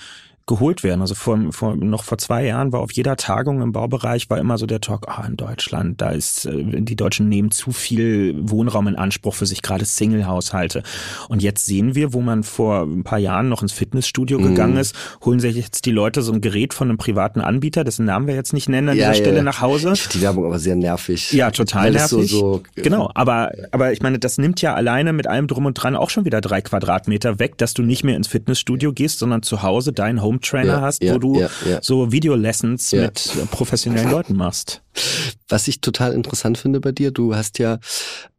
geholt 0.47 0.83
werden. 0.83 1.01
Also 1.01 1.15
vor, 1.15 1.39
vor, 1.51 1.77
noch 1.77 2.05
vor 2.05 2.19
zwei 2.19 2.45
Jahren 2.45 2.73
war 2.73 2.81
auf 2.81 2.93
jeder 2.93 3.17
Tagung 3.17 3.63
im 3.63 3.73
Baubereich 3.73 4.29
war 4.29 4.39
immer 4.39 4.59
so 4.59 4.67
der 4.67 4.81
Talk, 4.81 5.07
ah, 5.09 5.25
in 5.27 5.37
Deutschland, 5.37 6.01
da 6.01 6.11
ist, 6.11 6.47
äh, 6.47 6.83
die 6.83 6.97
Deutschen 6.97 7.29
nehmen 7.29 7.51
zu 7.51 7.73
viel 7.73 8.35
Wohnraum 8.39 8.89
in 8.89 8.97
Anspruch 8.97 9.35
für 9.35 9.47
sich, 9.47 9.63
gerade 9.63 9.85
Single-Haushalte. 9.85 10.83
Und 11.29 11.43
jetzt 11.43 11.67
sehen 11.67 11.95
wir, 11.95 12.13
wo 12.13 12.21
man 12.21 12.43
vor 12.43 12.83
ein 12.83 13.05
paar 13.05 13.19
Jahren 13.19 13.49
noch 13.49 13.63
ins 13.63 13.73
Fitnessstudio 13.73 14.39
mhm. 14.39 14.49
gegangen 14.49 14.77
ist, 14.77 14.97
holen 15.25 15.41
sich 15.41 15.57
jetzt 15.57 15.87
die 15.87 15.93
Leute 15.93 16.23
so 16.23 16.33
ein 16.33 16.41
Gerät 16.41 16.75
von 16.75 16.89
einem 16.89 16.99
privaten 16.99 17.41
Anbieter, 17.41 17.85
dessen 17.85 18.07
Namen 18.07 18.27
wir 18.27 18.35
jetzt 18.35 18.53
nicht 18.53 18.69
nennen, 18.69 18.89
an 18.89 18.97
ja, 18.97 19.11
dieser 19.11 19.19
ja, 19.19 19.31
Stelle 19.31 19.43
nach 19.45 19.61
Hause. 19.61 19.95
Die 20.13 20.21
Werbung 20.21 20.47
aber 20.47 20.59
sehr 20.59 20.77
nervig. 20.77 21.33
Ja, 21.33 21.51
total 21.51 21.93
nervig. 21.93 22.09
So, 22.09 22.23
so 22.23 22.63
genau, 22.75 23.11
aber, 23.15 23.53
aber 23.71 23.93
ich 23.93 24.03
meine, 24.03 24.19
das 24.19 24.39
nimmt 24.39 24.61
ja 24.61 24.75
alleine 24.75 25.13
mit 25.13 25.27
allem 25.27 25.47
drum 25.47 25.67
und 25.67 25.75
dran 25.75 25.95
auch 25.95 26.11
schon 26.11 26.25
wieder 26.25 26.41
drei 26.41 26.61
Quadratmeter 26.61 27.39
weg, 27.39 27.59
dass 27.59 27.75
du 27.75 27.83
nicht 27.83 28.05
mehr 28.05 28.17
ins 28.17 28.29
Fitnessstudio 28.29 28.93
gehst, 28.93 29.19
sondern 29.19 29.43
zu 29.43 29.63
Hause 29.63 29.93
dein 29.93 30.23
Home 30.23 30.32
Trainer 30.41 30.75
ja, 30.75 30.81
hast, 30.81 31.03
ja, 31.03 31.15
wo 31.15 31.19
du 31.19 31.41
ja, 31.41 31.51
so 31.83 32.13
Video-Lessons 32.13 32.93
mit 32.93 33.31
professionellen 33.51 34.11
Leuten 34.11 34.37
machst. 34.37 34.83
Was 35.49 35.69
ich 35.69 35.81
total 35.81 36.13
interessant 36.13 36.59
finde 36.59 36.81
bei 36.81 36.93
dir, 36.93 37.11
du 37.11 37.35
hast 37.35 37.59
ja 37.59 37.79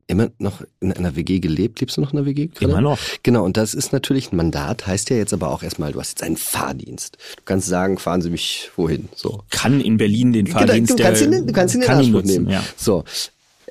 immer 0.07 0.29
noch 0.37 0.61
in 0.79 0.93
einer 0.93 1.15
WG 1.15 1.39
gelebt. 1.39 1.79
Lebst 1.79 1.97
du 1.97 2.01
noch 2.01 2.13
in 2.13 2.19
einer 2.19 2.27
WG? 2.27 2.47
Gerade? 2.47 2.65
Immer 2.65 2.81
noch. 2.81 2.99
Genau, 3.23 3.43
und 3.43 3.57
das 3.57 3.73
ist 3.73 3.93
natürlich 3.93 4.31
ein 4.31 4.37
Mandat, 4.37 4.85
heißt 4.87 5.09
ja 5.09 5.17
jetzt 5.17 5.33
aber 5.33 5.49
auch 5.49 5.63
erstmal, 5.63 5.91
du 5.91 5.99
hast 5.99 6.11
jetzt 6.11 6.23
einen 6.23 6.37
Fahrdienst. 6.37 7.17
Du 7.37 7.43
kannst 7.45 7.67
sagen, 7.67 7.97
fahren 7.97 8.21
Sie 8.21 8.29
mich 8.29 8.69
wohin. 8.75 9.09
So. 9.15 9.43
Kann 9.49 9.81
in 9.81 9.97
Berlin 9.97 10.33
den 10.33 10.47
Fahrdienst. 10.47 10.97
Genau, 10.97 10.97
du 10.97 11.03
kannst 11.03 11.21
ihn, 11.21 11.47
du 11.47 11.53
kannst 11.53 11.75
ihn 11.75 11.81
in 11.81 11.89
Anspruch 11.89 12.23
nehmen. 12.23 12.49
Ja. 12.49 12.63
So. 12.77 13.03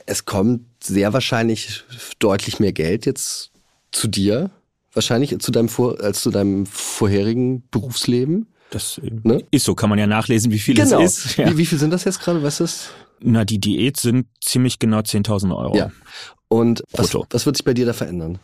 Es 0.05 0.25
kommt 0.25 0.63
sehr 0.83 1.13
wahrscheinlich 1.13 1.85
deutlich 2.19 2.59
mehr 2.59 2.73
Geld 2.73 3.07
jetzt 3.07 3.51
zu 3.93 4.09
dir 4.09 4.51
wahrscheinlich 4.93 5.37
zu 5.39 5.51
deinem 5.53 5.69
vor, 5.69 6.01
als 6.01 6.23
zu 6.23 6.31
deinem 6.31 6.67
vorherigen 6.67 7.69
Berufsleben. 7.71 8.47
Das 8.71 9.01
ne? 9.03 9.45
ist 9.51 9.65
so, 9.65 9.75
kann 9.75 9.91
man 9.91 9.99
ja 9.99 10.07
nachlesen, 10.07 10.51
wie 10.51 10.59
viel 10.59 10.75
genau. 10.75 11.01
es 11.03 11.27
ist. 11.27 11.37
Ja. 11.37 11.51
Wie, 11.51 11.59
wie 11.59 11.67
viel 11.67 11.79
sind 11.79 11.91
das 11.91 12.05
jetzt 12.05 12.21
gerade? 12.21 12.43
Was 12.43 12.61
ist? 12.61 12.91
Na, 13.21 13.45
die 13.45 13.59
Diät 13.59 13.99
sind 13.99 14.27
ziemlich 14.41 14.79
genau 14.79 14.99
10.000 14.99 15.57
Euro. 15.57 15.77
Ja. 15.77 15.91
Und 16.49 16.83
was, 16.93 17.15
was 17.15 17.47
wird 17.47 17.57
sich 17.57 17.65
bei 17.65 17.75
dir 17.75 17.87
da 17.87 17.93
verändern? 17.93 18.39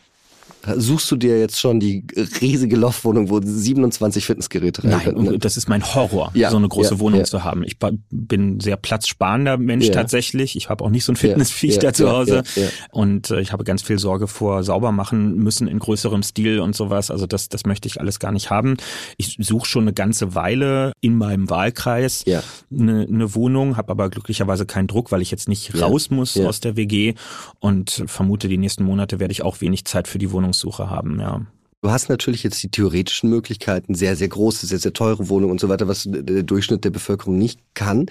Suchst 0.77 1.11
du 1.11 1.17
dir 1.17 1.39
jetzt 1.39 1.59
schon 1.59 1.81
die 1.81 2.05
riesige 2.41 2.77
Loftwohnung, 2.77 3.31
wo 3.31 3.41
27 3.43 4.25
Fitnessgeräte 4.25 4.85
rein 4.85 4.91
Nein, 4.91 5.01
könnten? 5.01 5.23
Ne? 5.25 5.39
das 5.39 5.57
ist 5.57 5.69
mein 5.69 5.83
Horror, 5.95 6.31
ja, 6.35 6.51
so 6.51 6.57
eine 6.57 6.69
große 6.69 6.95
ja, 6.95 7.01
Wohnung 7.01 7.21
ja. 7.21 7.25
zu 7.25 7.45
haben. 7.45 7.63
Ich 7.65 7.77
bin 8.11 8.61
sehr 8.61 8.77
platzsparender 8.77 9.57
Mensch 9.57 9.91
tatsächlich. 9.91 10.57
Ich 10.57 10.69
habe 10.69 10.85
auch 10.85 10.91
nicht 10.91 11.05
so 11.05 11.13
ein 11.13 11.17
Fitnessviech 11.17 11.79
da 11.79 11.93
zu 11.93 12.11
Hause. 12.11 12.43
Und 12.91 13.31
äh, 13.31 13.41
ich 13.41 13.53
habe 13.53 13.65
ganz 13.65 13.83
viel 13.83 13.99
Sorge 13.99 14.27
vor 14.27 14.65
sauber 14.65 14.93
machen 14.93 15.37
müssen 15.37 15.69
in 15.69 15.79
größerem 15.79 16.23
Stil 16.23 16.61
und 16.61 16.75
sowas. 16.75 17.11
Also 17.11 17.27
das, 17.27 17.49
das 17.49 17.65
möchte 17.65 17.89
ich 17.89 18.01
alles 18.01 18.19
gar 18.19 18.33
nicht 18.33 18.51
haben. 18.51 18.77
Ich 19.17 19.37
suche 19.41 19.67
schon 19.67 19.83
eine 19.83 19.93
ganze 19.93 20.35
Weile 20.35 20.93
in 21.01 21.17
meinem 21.17 21.51
Wahlkreis 21.51 22.25
eine, 22.71 23.07
eine 23.09 23.35
Wohnung, 23.35 23.77
habe 23.77 23.91
aber 23.91 24.11
glücklicherweise 24.11 24.67
keinen 24.67 24.87
Druck, 24.87 25.13
weil 25.13 25.23
ich 25.23 25.31
jetzt 25.31 25.49
nicht 25.49 25.81
raus 25.81 26.11
muss 26.11 26.37
aus 26.39 26.61
der 26.61 26.77
WG 26.77 27.15
und 27.61 28.05
vermute, 28.07 28.49
die 28.49 28.59
nächsten 28.59 28.85
Monate 28.85 29.21
werde 29.21 29.33
ich 29.33 29.43
auch 29.43 29.61
wenig 29.61 29.85
Zeit 29.85 30.09
für 30.09 30.19
die 30.19 30.31
Wohnung 30.33 30.48
Wohnungssuche 30.49 30.91
haben, 30.91 31.21
ja. 31.21 31.43
Du 31.81 31.93
hast 31.93 32.09
natürlich 32.09 32.43
jetzt 32.43 32.61
die 32.61 32.71
theoretischen 32.71 33.31
Möglichkeiten, 33.31 33.95
sehr, 33.95 34.17
sehr 34.17 34.27
große, 34.27 34.67
sehr, 34.67 34.81
sehr 34.81 34.93
teure 34.93 35.29
Wohnungen 35.29 35.53
und 35.53 35.61
so 35.61 35.69
weiter, 35.69 35.87
was 35.87 36.09
der 36.11 36.43
Durchschnitt 36.43 36.83
der 36.83 36.91
Bevölkerung 36.91 37.39
nicht 37.39 37.61
kann. 37.75 38.07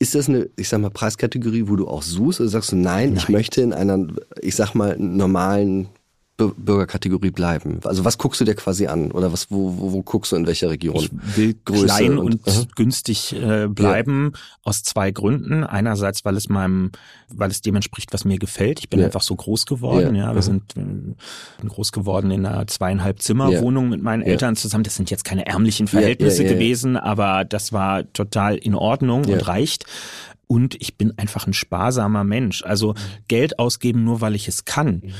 Ist 0.00 0.16
das 0.16 0.28
eine, 0.28 0.50
ich 0.56 0.68
sag 0.68 0.80
mal, 0.80 0.90
Preiskategorie, 0.90 1.68
wo 1.68 1.76
du 1.76 1.86
auch 1.86 2.02
suchst 2.02 2.40
oder 2.40 2.48
sagst 2.48 2.72
du, 2.72 2.76
nein, 2.76 3.10
nein. 3.10 3.16
ich 3.18 3.28
möchte 3.28 3.60
in 3.60 3.72
einer, 3.72 4.08
ich 4.40 4.56
sag 4.56 4.74
mal, 4.74 4.96
normalen 4.98 5.90
Bürgerkategorie 6.36 7.30
bleiben? 7.30 7.78
Also 7.84 8.04
was 8.04 8.18
guckst 8.18 8.40
du 8.40 8.44
dir 8.44 8.56
quasi 8.56 8.88
an 8.88 9.12
oder 9.12 9.32
was 9.32 9.52
wo, 9.52 9.78
wo, 9.78 9.92
wo 9.92 10.02
guckst 10.02 10.32
du 10.32 10.36
in 10.36 10.46
welcher 10.48 10.68
Region? 10.68 10.96
Ich 10.96 11.36
will 11.36 11.54
Größe 11.64 11.84
klein 11.84 12.18
und, 12.18 12.44
und 12.44 12.76
günstig 12.76 13.34
äh, 13.34 13.68
bleiben 13.68 14.32
ja. 14.34 14.40
aus 14.64 14.82
zwei 14.82 15.12
Gründen. 15.12 15.62
Einerseits, 15.62 16.24
weil 16.24 16.36
es 16.36 16.48
meinem, 16.48 16.90
weil 17.28 17.52
es 17.52 17.60
dem 17.60 17.76
entspricht, 17.76 18.12
was 18.12 18.24
mir 18.24 18.38
gefällt. 18.38 18.80
Ich 18.80 18.88
bin 18.88 18.98
ja. 18.98 19.06
einfach 19.06 19.22
so 19.22 19.36
groß 19.36 19.66
geworden. 19.66 20.16
Ja, 20.16 20.24
ja. 20.24 20.32
wir 20.32 20.40
uh 20.40 20.42
sind 20.42 20.76
äh, 20.76 21.66
groß 21.66 21.92
geworden 21.92 22.32
in 22.32 22.44
einer 22.44 22.66
zweieinhalb 22.66 23.22
Zimmerwohnung 23.22 23.88
mit 23.88 24.02
meinen 24.02 24.22
Eltern 24.22 24.56
zusammen. 24.56 24.82
Das 24.82 24.96
sind 24.96 25.10
jetzt 25.10 25.24
keine 25.24 25.46
ärmlichen 25.46 25.86
Verhältnisse 25.86 26.44
gewesen, 26.44 26.96
aber 26.96 27.44
das 27.44 27.72
war 27.72 28.12
total 28.12 28.56
in 28.56 28.74
Ordnung 28.74 29.24
und 29.24 29.46
reicht. 29.46 29.84
Und 30.46 30.74
ich 30.80 30.96
bin 30.96 31.16
einfach 31.16 31.46
ein 31.46 31.54
sparsamer 31.54 32.24
Mensch. 32.24 32.62
Also 32.64 32.94
Geld 33.28 33.58
ausgeben 33.58 34.04
nur, 34.04 34.20
weil 34.20 34.34
ich 34.34 34.48
es 34.48 34.64
kann. 34.64 35.14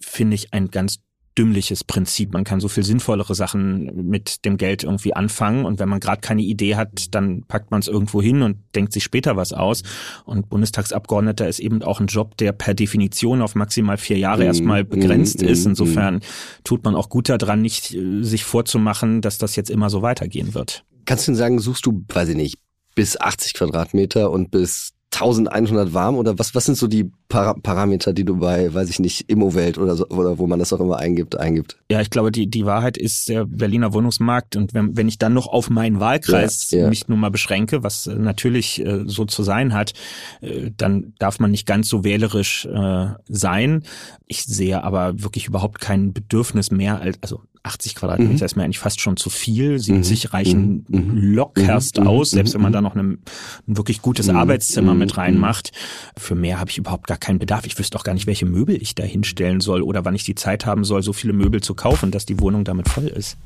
Mhm 0.00 0.10
finde 0.10 0.34
ich 0.34 0.52
ein 0.52 0.70
ganz 0.70 0.98
dümmliches 1.38 1.84
Prinzip. 1.84 2.32
Man 2.32 2.44
kann 2.44 2.60
so 2.60 2.68
viel 2.68 2.82
sinnvollere 2.82 3.34
Sachen 3.36 4.08
mit 4.08 4.44
dem 4.44 4.56
Geld 4.56 4.82
irgendwie 4.82 5.14
anfangen 5.14 5.64
und 5.64 5.78
wenn 5.78 5.88
man 5.88 6.00
gerade 6.00 6.20
keine 6.20 6.42
Idee 6.42 6.74
hat, 6.74 7.14
dann 7.14 7.44
packt 7.46 7.70
man 7.70 7.80
es 7.80 7.88
irgendwo 7.88 8.20
hin 8.20 8.42
und 8.42 8.58
denkt 8.74 8.92
sich 8.92 9.04
später 9.04 9.36
was 9.36 9.52
aus. 9.52 9.82
Und 10.24 10.50
Bundestagsabgeordneter 10.50 11.48
ist 11.48 11.60
eben 11.60 11.82
auch 11.82 12.00
ein 12.00 12.08
Job, 12.08 12.36
der 12.36 12.52
per 12.52 12.74
Definition 12.74 13.42
auf 13.42 13.54
maximal 13.54 13.96
vier 13.96 14.18
Jahre 14.18 14.42
mm, 14.42 14.46
erstmal 14.46 14.84
begrenzt 14.84 15.40
mm, 15.40 15.46
ist. 15.46 15.66
Insofern 15.66 16.20
tut 16.64 16.84
man 16.84 16.96
auch 16.96 17.08
gut 17.08 17.28
daran, 17.28 17.62
nicht 17.62 17.94
äh, 17.94 18.22
sich 18.22 18.44
vorzumachen, 18.44 19.20
dass 19.20 19.38
das 19.38 19.54
jetzt 19.54 19.70
immer 19.70 19.88
so 19.88 20.02
weitergehen 20.02 20.52
wird. 20.52 20.84
Kannst 21.06 21.28
du 21.28 21.32
denn 21.32 21.36
sagen, 21.36 21.58
suchst 21.60 21.86
du, 21.86 22.04
weiß 22.08 22.30
ich 22.30 22.36
nicht, 22.36 22.58
bis 22.96 23.18
80 23.18 23.54
Quadratmeter 23.54 24.30
und 24.30 24.50
bis 24.50 24.94
1100 25.12 25.94
warm 25.94 26.16
oder 26.16 26.38
was, 26.38 26.54
was 26.54 26.64
sind 26.64 26.76
so 26.76 26.86
die 26.86 27.10
Para 27.30 27.54
Parameter, 27.54 28.12
die 28.12 28.24
du 28.24 28.36
bei, 28.36 28.74
weiß 28.74 28.90
ich 28.90 28.98
nicht, 28.98 29.30
Immowelt 29.30 29.78
oder 29.78 29.94
so, 29.94 30.06
oder 30.08 30.38
wo 30.38 30.48
man 30.48 30.58
das 30.58 30.72
auch 30.72 30.80
immer 30.80 30.98
eingibt, 30.98 31.38
eingibt? 31.38 31.76
Ja, 31.88 32.00
ich 32.00 32.10
glaube, 32.10 32.32
die, 32.32 32.50
die 32.50 32.66
Wahrheit 32.66 32.98
ist 32.98 33.28
der 33.28 33.46
Berliner 33.46 33.92
Wohnungsmarkt 33.94 34.56
und 34.56 34.74
wenn, 34.74 34.96
wenn 34.96 35.06
ich 35.06 35.16
dann 35.16 35.32
noch 35.32 35.46
auf 35.46 35.70
meinen 35.70 36.00
Wahlkreis 36.00 36.72
ja, 36.72 36.80
ja. 36.80 36.88
mich 36.88 37.06
nun 37.06 37.20
mal 37.20 37.30
beschränke, 37.30 37.84
was 37.84 38.08
äh, 38.08 38.16
natürlich 38.16 38.84
äh, 38.84 39.04
so 39.06 39.24
zu 39.24 39.44
sein 39.44 39.72
hat, 39.72 39.94
äh, 40.40 40.72
dann 40.76 41.14
darf 41.20 41.38
man 41.38 41.52
nicht 41.52 41.66
ganz 41.66 41.88
so 41.88 42.02
wählerisch 42.02 42.66
äh, 42.66 43.06
sein. 43.28 43.84
Ich 44.26 44.44
sehe 44.44 44.82
aber 44.82 45.22
wirklich 45.22 45.46
überhaupt 45.46 45.80
kein 45.80 46.12
Bedürfnis 46.12 46.72
mehr 46.72 47.00
als, 47.00 47.16
also 47.22 47.42
80 47.62 47.94
Quadratmeter 47.94 48.32
mhm. 48.32 48.42
ist 48.42 48.56
mir 48.56 48.64
eigentlich 48.64 48.78
fast 48.78 49.00
schon 49.00 49.16
zu 49.16 49.28
viel. 49.28 49.78
70 49.78 50.24
mhm. 50.24 50.30
reichen 50.30 50.86
mhm. 50.88 50.98
mhm. 50.98 51.34
lockerst 51.34 52.00
mhm. 52.00 52.06
aus, 52.06 52.30
selbst 52.30 52.54
wenn 52.54 52.62
man 52.62 52.72
da 52.72 52.80
noch 52.80 52.94
eine, 52.94 53.02
ein 53.02 53.18
wirklich 53.66 54.00
gutes 54.00 54.28
Arbeitszimmer 54.28 54.94
mit 54.94 55.16
reinmacht. 55.16 55.72
Für 56.16 56.34
mehr 56.34 56.58
habe 56.58 56.70
ich 56.70 56.78
überhaupt 56.78 57.06
gar 57.06 57.18
keinen 57.20 57.38
Bedarf. 57.38 57.66
Ich 57.66 57.78
wüsste 57.78 57.98
auch 57.98 58.04
gar 58.04 58.14
nicht, 58.14 58.26
welche 58.26 58.46
Möbel 58.46 58.80
ich 58.80 58.94
da 58.94 59.02
hinstellen 59.02 59.60
soll 59.60 59.82
oder 59.82 60.04
wann 60.04 60.14
ich 60.14 60.24
die 60.24 60.34
Zeit 60.34 60.66
haben 60.66 60.84
soll, 60.84 61.02
so 61.02 61.12
viele 61.12 61.32
Möbel 61.32 61.60
zu 61.60 61.74
kaufen, 61.74 62.10
dass 62.10 62.26
die 62.26 62.40
Wohnung 62.40 62.64
damit 62.64 62.88
voll 62.88 63.06
ist. 63.06 63.36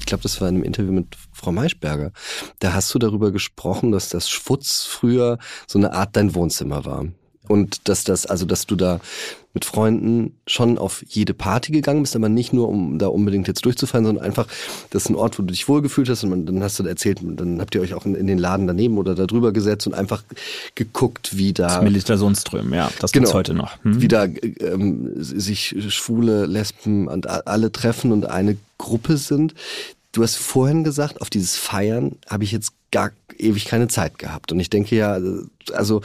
Ich 0.00 0.06
glaube, 0.06 0.22
das 0.22 0.40
war 0.40 0.48
in 0.48 0.54
einem 0.54 0.64
Interview 0.64 0.92
mit 0.92 1.16
Frau 1.32 1.50
Maischberger. 1.50 2.12
Da 2.60 2.72
hast 2.72 2.94
du 2.94 2.98
darüber 2.98 3.32
gesprochen, 3.32 3.90
dass 3.90 4.08
das 4.08 4.30
Schwutz 4.30 4.84
früher 4.84 5.38
so 5.66 5.78
eine 5.78 5.92
Art 5.92 6.16
dein 6.16 6.34
Wohnzimmer 6.34 6.84
war. 6.84 7.06
Und 7.48 7.88
dass 7.88 8.04
das, 8.04 8.26
also 8.26 8.44
dass 8.46 8.66
du 8.66 8.76
da 8.76 9.00
mit 9.56 9.64
Freunden 9.64 10.34
schon 10.46 10.76
auf 10.76 11.02
jede 11.08 11.32
Party 11.32 11.72
gegangen 11.72 12.02
bist, 12.02 12.14
aber 12.14 12.28
nicht 12.28 12.52
nur, 12.52 12.68
um 12.68 12.98
da 12.98 13.06
unbedingt 13.06 13.48
jetzt 13.48 13.64
durchzufallen, 13.64 14.04
sondern 14.04 14.22
einfach, 14.22 14.46
das 14.90 15.04
ist 15.04 15.08
ein 15.08 15.14
Ort, 15.14 15.38
wo 15.38 15.42
du 15.42 15.48
dich 15.50 15.66
wohlgefühlt 15.66 16.10
hast 16.10 16.24
und 16.24 16.30
man, 16.30 16.44
dann 16.44 16.62
hast 16.62 16.78
du 16.78 16.82
erzählt, 16.84 17.20
dann 17.22 17.58
habt 17.58 17.74
ihr 17.74 17.80
euch 17.80 17.94
auch 17.94 18.04
in, 18.04 18.14
in, 18.14 18.26
den 18.26 18.36
Laden 18.36 18.66
daneben 18.66 18.98
oder 18.98 19.14
da 19.14 19.24
drüber 19.24 19.52
gesetzt 19.52 19.86
und 19.86 19.94
einfach 19.94 20.22
geguckt, 20.74 21.38
wie 21.38 21.54
da... 21.54 21.68
Das 21.68 21.82
Milita 21.82 22.18
Sundström, 22.18 22.74
ja, 22.74 22.90
das 23.00 23.12
genau, 23.12 23.22
gibt's 23.22 23.34
heute 23.34 23.54
noch. 23.54 23.82
Hm? 23.82 24.02
Wie 24.02 24.08
da 24.08 24.26
ähm, 24.60 25.12
sich 25.16 25.74
Schwule, 25.88 26.44
Lesben 26.44 27.08
und 27.08 27.26
alle 27.26 27.72
treffen 27.72 28.12
und 28.12 28.26
eine 28.26 28.58
Gruppe 28.76 29.16
sind. 29.16 29.54
Du 30.12 30.22
hast 30.22 30.36
vorhin 30.36 30.84
gesagt, 30.84 31.22
auf 31.22 31.30
dieses 31.30 31.56
Feiern 31.56 32.16
habe 32.28 32.44
ich 32.44 32.52
jetzt 32.52 32.72
gar 32.90 33.10
ewig 33.38 33.64
keine 33.64 33.88
Zeit 33.88 34.18
gehabt. 34.18 34.52
Und 34.52 34.60
ich 34.60 34.68
denke 34.68 34.96
ja, 34.96 35.18
also 35.72 36.02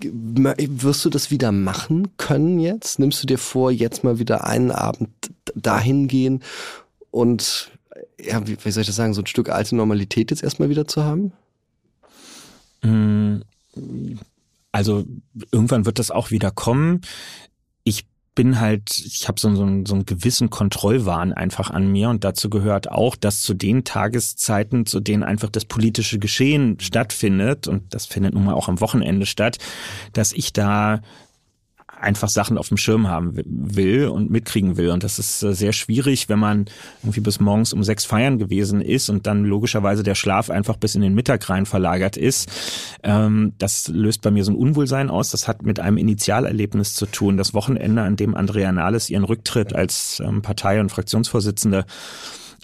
wirst 0.00 1.04
du 1.04 1.10
das 1.10 1.30
wieder 1.30 1.52
machen 1.52 2.16
können 2.16 2.58
jetzt? 2.58 2.98
Nimmst 2.98 3.22
du 3.22 3.26
dir 3.26 3.38
vor, 3.38 3.70
jetzt 3.70 4.04
mal 4.04 4.18
wieder 4.18 4.44
einen 4.44 4.70
Abend 4.70 5.10
dahin 5.54 6.08
gehen 6.08 6.42
und 7.10 7.70
ja, 8.20 8.46
wie, 8.46 8.56
wie 8.62 8.70
soll 8.70 8.82
ich 8.82 8.86
das 8.86 8.96
sagen, 8.96 9.14
so 9.14 9.22
ein 9.22 9.26
Stück 9.26 9.48
alte 9.48 9.76
Normalität 9.76 10.30
jetzt 10.30 10.42
erstmal 10.42 10.68
wieder 10.68 10.86
zu 10.86 11.04
haben? 11.04 11.32
Mm, 12.82 13.40
also 14.72 15.04
irgendwann 15.52 15.86
wird 15.86 15.98
das 15.98 16.10
auch 16.10 16.30
wieder 16.30 16.50
kommen. 16.50 17.00
Bin 18.36 18.60
halt, 18.60 18.96
ich 18.98 19.26
habe 19.26 19.40
so, 19.40 19.48
so, 19.56 19.66
so 19.84 19.94
einen 19.94 20.06
gewissen 20.06 20.48
Kontrollwahn 20.50 21.32
einfach 21.32 21.70
an 21.70 21.90
mir 21.90 22.08
und 22.08 22.22
dazu 22.22 22.48
gehört 22.48 22.88
auch, 22.88 23.16
dass 23.16 23.42
zu 23.42 23.54
den 23.54 23.82
Tageszeiten, 23.82 24.86
zu 24.86 25.00
denen 25.00 25.24
einfach 25.24 25.50
das 25.50 25.64
politische 25.64 26.20
Geschehen 26.20 26.78
stattfindet 26.78 27.66
und 27.66 27.92
das 27.92 28.06
findet 28.06 28.34
nun 28.34 28.44
mal 28.44 28.54
auch 28.54 28.68
am 28.68 28.80
Wochenende 28.80 29.26
statt, 29.26 29.58
dass 30.12 30.32
ich 30.32 30.52
da 30.52 31.00
einfach 32.00 32.28
Sachen 32.28 32.58
auf 32.58 32.68
dem 32.68 32.76
Schirm 32.76 33.08
haben 33.08 33.38
will 33.44 34.08
und 34.08 34.30
mitkriegen 34.30 34.76
will. 34.76 34.90
Und 34.90 35.04
das 35.04 35.18
ist 35.18 35.42
äh, 35.42 35.54
sehr 35.54 35.72
schwierig, 35.72 36.28
wenn 36.28 36.38
man 36.38 36.66
irgendwie 37.02 37.20
bis 37.20 37.40
morgens 37.40 37.72
um 37.72 37.82
sechs 37.82 38.04
feiern 38.04 38.38
gewesen 38.38 38.80
ist 38.80 39.08
und 39.08 39.26
dann 39.26 39.44
logischerweise 39.44 40.02
der 40.02 40.14
Schlaf 40.14 40.50
einfach 40.50 40.76
bis 40.76 40.94
in 40.94 41.00
den 41.00 41.14
Mittag 41.14 41.48
rein 41.48 41.66
verlagert 41.66 42.16
ist. 42.16 42.50
Ähm, 43.02 43.52
das 43.58 43.88
löst 43.88 44.22
bei 44.22 44.30
mir 44.30 44.44
so 44.44 44.52
ein 44.52 44.56
Unwohlsein 44.56 45.10
aus. 45.10 45.30
Das 45.30 45.48
hat 45.48 45.62
mit 45.62 45.80
einem 45.80 45.96
Initialerlebnis 45.96 46.94
zu 46.94 47.06
tun. 47.06 47.36
Das 47.36 47.54
Wochenende, 47.54 48.02
an 48.02 48.16
dem 48.16 48.34
Andrea 48.34 48.72
Nahles 48.72 49.10
ihren 49.10 49.24
Rücktritt 49.24 49.74
als 49.74 50.20
ähm, 50.24 50.42
Partei- 50.42 50.80
und 50.80 50.90
Fraktionsvorsitzende 50.90 51.86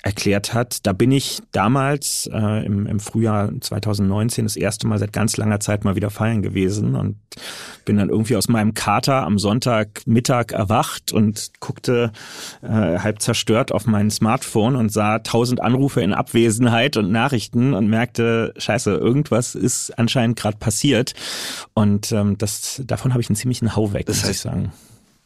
erklärt 0.02 0.52
hat. 0.54 0.86
Da 0.86 0.92
bin 0.92 1.12
ich 1.12 1.40
damals 1.52 2.28
äh, 2.32 2.66
im, 2.66 2.86
im 2.86 3.00
Frühjahr 3.00 3.50
2019 3.60 4.44
das 4.44 4.56
erste 4.56 4.86
Mal 4.86 4.98
seit 4.98 5.12
ganz 5.12 5.36
langer 5.36 5.60
Zeit 5.60 5.84
mal 5.84 5.94
wieder 5.96 6.10
feiern 6.10 6.42
gewesen 6.42 6.96
und 6.96 7.16
bin 7.84 7.96
dann 7.96 8.08
irgendwie 8.08 8.36
aus 8.36 8.48
meinem 8.48 8.74
Kater 8.74 9.22
am 9.24 9.38
Sonntagmittag 9.38 10.52
erwacht 10.52 11.12
und 11.12 11.52
guckte 11.60 12.12
äh, 12.62 12.98
halb 12.98 13.22
zerstört 13.22 13.72
auf 13.72 13.86
mein 13.86 14.10
Smartphone 14.10 14.76
und 14.76 14.92
sah 14.92 15.20
tausend 15.20 15.60
Anrufe 15.60 16.00
in 16.00 16.12
Abwesenheit 16.12 16.96
und 16.96 17.10
Nachrichten 17.10 17.74
und 17.74 17.88
merkte, 17.88 18.54
scheiße, 18.56 18.92
irgendwas 18.92 19.54
ist 19.54 19.98
anscheinend 19.98 20.38
gerade 20.38 20.56
passiert. 20.56 21.14
Und 21.74 22.12
ähm, 22.12 22.38
das 22.38 22.82
davon 22.84 23.12
habe 23.12 23.20
ich 23.20 23.28
einen 23.28 23.36
ziemlichen 23.36 23.76
Hau 23.76 23.92
weg, 23.92 24.06
das 24.06 24.22
muss 24.22 24.30
ich 24.30 24.40
sagen 24.40 24.72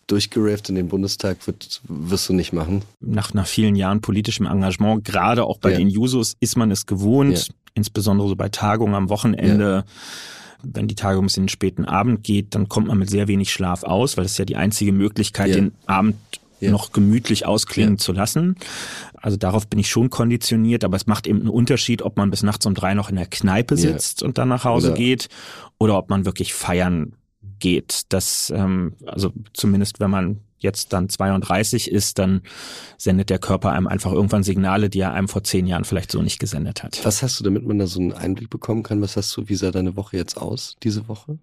durchgerafft 0.06 0.68
in 0.68 0.74
den 0.74 0.88
Bundestag 0.88 1.46
wird, 1.46 1.80
wirst 1.88 2.28
du 2.28 2.32
nicht 2.32 2.52
machen. 2.52 2.82
Nach, 3.00 3.34
nach 3.34 3.46
vielen 3.46 3.74
Jahren 3.74 4.00
politischem 4.00 4.46
Engagement, 4.46 5.04
gerade 5.04 5.44
auch 5.44 5.58
bei 5.58 5.72
ja. 5.72 5.78
den 5.78 5.88
Jusos, 5.88 6.36
ist 6.40 6.56
man 6.56 6.70
es 6.70 6.86
gewohnt, 6.86 7.48
ja. 7.48 7.54
insbesondere 7.74 8.28
so 8.28 8.36
bei 8.36 8.48
Tagungen 8.48 8.94
am 8.94 9.08
Wochenende. 9.08 9.84
Ja. 9.86 9.92
Wenn 10.62 10.88
die 10.88 10.94
Tagung 10.94 11.26
bis 11.26 11.36
in 11.36 11.44
den 11.44 11.48
späten 11.48 11.84
Abend 11.84 12.24
geht, 12.24 12.54
dann 12.54 12.68
kommt 12.68 12.88
man 12.88 12.98
mit 12.98 13.10
sehr 13.10 13.28
wenig 13.28 13.52
Schlaf 13.52 13.84
aus, 13.84 14.16
weil 14.16 14.24
das 14.24 14.32
ist 14.32 14.38
ja 14.38 14.44
die 14.44 14.56
einzige 14.56 14.92
Möglichkeit, 14.92 15.54
den 15.54 15.72
Abend 15.86 16.16
noch 16.60 16.92
gemütlich 16.92 17.46
ausklingen 17.46 17.98
zu 17.98 18.12
lassen. 18.12 18.56
Also 19.14 19.36
darauf 19.36 19.66
bin 19.66 19.78
ich 19.78 19.90
schon 19.90 20.10
konditioniert, 20.10 20.84
aber 20.84 20.96
es 20.96 21.06
macht 21.06 21.26
eben 21.26 21.40
einen 21.40 21.50
Unterschied, 21.50 22.02
ob 22.02 22.16
man 22.16 22.30
bis 22.30 22.42
nachts 22.42 22.66
um 22.66 22.74
drei 22.74 22.94
noch 22.94 23.10
in 23.10 23.16
der 23.16 23.26
Kneipe 23.26 23.76
sitzt 23.76 24.22
und 24.22 24.38
dann 24.38 24.48
nach 24.48 24.64
Hause 24.64 24.88
oder 24.88 24.96
geht 24.96 25.28
oder 25.78 25.98
ob 25.98 26.10
man 26.10 26.24
wirklich 26.24 26.54
feiern 26.54 27.12
geht. 27.58 28.02
Das, 28.08 28.52
ähm, 28.54 28.94
also 29.06 29.32
zumindest 29.52 30.00
wenn 30.00 30.10
man 30.10 30.40
jetzt 30.58 30.92
dann 30.92 31.08
32 31.08 31.90
ist, 31.90 32.18
dann 32.18 32.42
sendet 32.96 33.30
der 33.30 33.38
Körper 33.38 33.72
einem 33.72 33.86
einfach 33.86 34.12
irgendwann 34.12 34.42
Signale, 34.42 34.88
die 34.88 35.00
er 35.00 35.12
einem 35.12 35.28
vor 35.28 35.44
zehn 35.44 35.66
Jahren 35.66 35.84
vielleicht 35.84 36.10
so 36.10 36.22
nicht 36.22 36.38
gesendet 36.38 36.82
hat. 36.82 36.98
Was 37.04 37.22
hast 37.22 37.38
du, 37.38 37.44
damit 37.44 37.66
man 37.66 37.78
da 37.78 37.86
so 37.86 38.00
einen 38.00 38.12
Einblick 38.12 38.50
bekommen 38.50 38.82
kann? 38.82 39.02
Was 39.02 39.16
hast 39.16 39.36
du, 39.36 39.48
wie 39.48 39.54
sah 39.54 39.70
deine 39.70 39.96
Woche 39.96 40.16
jetzt 40.16 40.36
aus, 40.36 40.76
diese 40.82 41.08
Woche? 41.08 41.38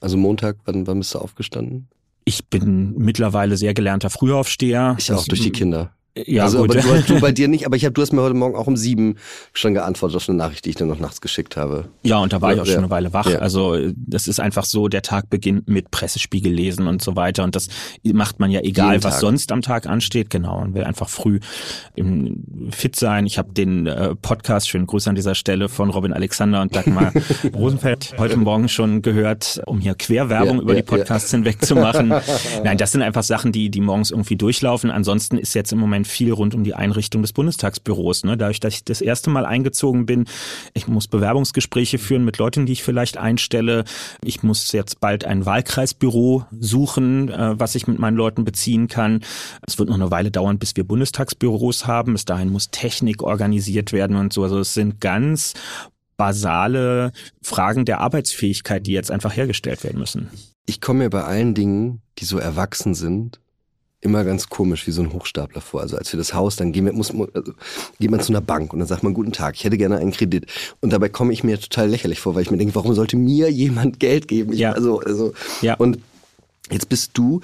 Also 0.00 0.16
Montag, 0.16 0.56
wann, 0.64 0.86
wann 0.86 0.98
bist 0.98 1.14
du 1.14 1.18
aufgestanden? 1.18 1.88
Ich 2.24 2.46
bin 2.46 2.94
mittlerweile 2.96 3.56
sehr 3.56 3.74
gelernter 3.74 4.10
Frühaufsteher. 4.10 4.94
Ich 4.98 5.12
auch, 5.12 5.24
durch 5.24 5.40
die 5.40 5.52
Kinder. 5.52 5.92
Ja, 6.16 6.44
also, 6.44 6.58
gut. 6.62 6.76
Aber 6.76 6.98
du, 6.98 7.14
du 7.14 7.20
bei 7.20 7.30
dir 7.30 7.46
nicht, 7.46 7.66
aber 7.66 7.76
ich 7.76 7.84
hab, 7.84 7.94
du 7.94 8.02
hast 8.02 8.12
mir 8.12 8.22
heute 8.22 8.34
Morgen 8.34 8.56
auch 8.56 8.66
um 8.66 8.76
sieben 8.76 9.16
schon 9.52 9.74
geantwortet 9.74 10.16
auf 10.16 10.28
eine 10.28 10.36
Nachricht, 10.36 10.64
die 10.64 10.70
ich 10.70 10.76
dann 10.76 10.88
noch 10.88 10.98
nachts 10.98 11.20
geschickt 11.20 11.56
habe. 11.56 11.84
Ja, 12.02 12.18
und 12.18 12.32
da 12.32 12.40
war 12.40 12.50
ja, 12.50 12.56
ich 12.56 12.62
auch 12.62 12.66
schon 12.66 12.78
eine 12.78 12.90
Weile 12.90 13.12
wach. 13.12 13.30
Ja. 13.30 13.38
Also 13.38 13.78
das 13.94 14.26
ist 14.26 14.40
einfach 14.40 14.64
so, 14.64 14.88
der 14.88 15.02
Tag 15.02 15.30
beginnt 15.30 15.68
mit 15.68 15.92
Pressespiegel 15.92 16.52
lesen 16.52 16.88
und 16.88 17.00
so 17.00 17.14
weiter. 17.14 17.44
Und 17.44 17.54
das 17.54 17.68
macht 18.02 18.40
man 18.40 18.50
ja 18.50 18.60
egal, 18.60 18.94
Jeden 18.94 19.04
was 19.04 19.14
Tag. 19.14 19.20
sonst 19.20 19.52
am 19.52 19.62
Tag 19.62 19.86
ansteht. 19.86 20.30
Genau, 20.30 20.58
man 20.58 20.74
will 20.74 20.82
einfach 20.82 21.08
früh 21.08 21.38
fit 22.70 22.96
sein. 22.96 23.26
Ich 23.26 23.38
habe 23.38 23.52
den 23.52 23.86
äh, 23.86 24.16
Podcast, 24.16 24.68
schönen 24.68 24.86
Gruß 24.86 25.06
an 25.06 25.14
dieser 25.14 25.36
Stelle, 25.36 25.68
von 25.68 25.90
Robin 25.90 26.12
Alexander 26.12 26.60
und 26.60 26.74
Dagmar 26.74 27.12
Rosenfeld 27.54 28.14
heute 28.18 28.36
Morgen 28.36 28.68
schon 28.68 29.02
gehört, 29.02 29.62
um 29.66 29.78
hier 29.78 29.94
Querwerbung 29.94 30.56
ja, 30.56 30.62
über 30.62 30.74
die 30.74 30.82
Podcasts 30.82 31.30
hinweg 31.30 31.64
zu 31.64 31.76
machen. 31.76 32.12
Nein, 32.64 32.78
das 32.78 32.90
sind 32.92 33.02
einfach 33.02 33.22
Sachen, 33.22 33.52
die, 33.52 33.70
die 33.70 33.80
morgens 33.80 34.10
irgendwie 34.10 34.36
durchlaufen. 34.36 34.90
Ansonsten 34.90 35.38
ist 35.38 35.54
jetzt 35.54 35.72
im 35.72 35.78
Moment 35.78 35.99
viel 36.04 36.32
rund 36.32 36.54
um 36.54 36.64
die 36.64 36.74
Einrichtung 36.74 37.22
des 37.22 37.32
Bundestagsbüros. 37.32 38.24
Ne? 38.24 38.36
Dadurch, 38.36 38.60
dass 38.60 38.74
ich 38.74 38.84
das 38.84 39.00
erste 39.00 39.30
Mal 39.30 39.46
eingezogen 39.46 40.06
bin, 40.06 40.26
ich 40.74 40.88
muss 40.88 41.08
Bewerbungsgespräche 41.08 41.98
führen 41.98 42.24
mit 42.24 42.38
Leuten, 42.38 42.66
die 42.66 42.72
ich 42.72 42.82
vielleicht 42.82 43.16
einstelle. 43.16 43.84
Ich 44.24 44.42
muss 44.42 44.72
jetzt 44.72 45.00
bald 45.00 45.24
ein 45.24 45.46
Wahlkreisbüro 45.46 46.44
suchen, 46.58 47.28
äh, 47.28 47.58
was 47.58 47.74
ich 47.74 47.86
mit 47.86 47.98
meinen 47.98 48.16
Leuten 48.16 48.44
beziehen 48.44 48.88
kann. 48.88 49.20
Es 49.66 49.78
wird 49.78 49.88
noch 49.88 49.96
eine 49.96 50.10
Weile 50.10 50.30
dauern, 50.30 50.58
bis 50.58 50.76
wir 50.76 50.84
Bundestagsbüros 50.84 51.86
haben. 51.86 52.12
Bis 52.12 52.24
dahin 52.24 52.50
muss 52.50 52.70
Technik 52.70 53.22
organisiert 53.22 53.92
werden 53.92 54.16
und 54.16 54.32
so. 54.32 54.42
Also 54.42 54.60
es 54.60 54.74
sind 54.74 55.00
ganz 55.00 55.54
basale 56.16 57.12
Fragen 57.40 57.86
der 57.86 58.00
Arbeitsfähigkeit, 58.00 58.86
die 58.86 58.92
jetzt 58.92 59.10
einfach 59.10 59.34
hergestellt 59.34 59.84
werden 59.84 59.98
müssen. 59.98 60.28
Ich 60.66 60.82
komme 60.82 61.04
mir 61.04 61.10
bei 61.10 61.24
allen 61.24 61.54
Dingen, 61.54 62.02
die 62.18 62.26
so 62.26 62.36
erwachsen 62.36 62.94
sind, 62.94 63.40
immer 64.00 64.24
ganz 64.24 64.48
komisch 64.48 64.86
wie 64.86 64.92
so 64.92 65.02
ein 65.02 65.12
Hochstapler 65.12 65.60
vor. 65.60 65.82
Also 65.82 65.96
als 65.96 66.12
wir 66.12 66.18
das 66.18 66.32
Haus, 66.32 66.56
dann 66.56 66.72
gehen 66.72 66.86
wir, 66.86 66.92
muss, 66.92 67.10
also, 67.10 67.52
geht 67.98 68.10
man 68.10 68.20
zu 68.20 68.32
einer 68.32 68.40
Bank 68.40 68.72
und 68.72 68.78
dann 68.78 68.88
sagt 68.88 69.02
man, 69.02 69.12
guten 69.12 69.32
Tag, 69.32 69.56
ich 69.56 69.64
hätte 69.64 69.76
gerne 69.76 69.98
einen 69.98 70.12
Kredit. 70.12 70.46
Und 70.80 70.92
dabei 70.92 71.08
komme 71.08 71.32
ich 71.32 71.44
mir 71.44 71.60
total 71.60 71.88
lächerlich 71.88 72.20
vor, 72.20 72.34
weil 72.34 72.42
ich 72.42 72.50
mir 72.50 72.56
denke, 72.56 72.74
warum 72.74 72.94
sollte 72.94 73.16
mir 73.16 73.50
jemand 73.50 74.00
Geld 74.00 74.28
geben? 74.28 74.52
Ich, 74.52 74.60
ja. 74.60 74.72
Also, 74.72 75.00
also, 75.00 75.34
ja. 75.60 75.74
Und 75.74 75.98
jetzt 76.70 76.88
bist 76.88 77.10
du 77.14 77.40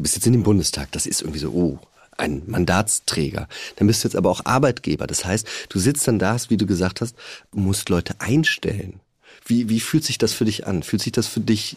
du 0.00 0.02
bist 0.02 0.14
jetzt 0.14 0.26
in 0.26 0.32
dem 0.32 0.42
Bundestag, 0.42 0.90
das 0.92 1.06
ist 1.06 1.20
irgendwie 1.20 1.40
so, 1.40 1.50
oh, 1.50 1.78
ein 2.16 2.42
Mandatsträger. 2.46 3.48
Dann 3.76 3.86
bist 3.86 4.02
du 4.02 4.08
jetzt 4.08 4.16
aber 4.16 4.30
auch 4.30 4.44
Arbeitgeber. 4.44 5.06
Das 5.06 5.24
heißt, 5.24 5.46
du 5.68 5.78
sitzt 5.78 6.06
dann 6.06 6.18
da, 6.18 6.36
wie 6.48 6.56
du 6.56 6.66
gesagt 6.66 7.00
hast, 7.00 7.14
musst 7.52 7.88
Leute 7.88 8.14
einstellen. 8.18 9.00
Wie, 9.46 9.68
wie 9.68 9.80
fühlt 9.80 10.04
sich 10.04 10.18
das 10.18 10.32
für 10.32 10.44
dich 10.44 10.66
an? 10.66 10.82
Fühlt 10.82 11.02
sich 11.02 11.12
das 11.12 11.26
für 11.26 11.40
dich, 11.40 11.76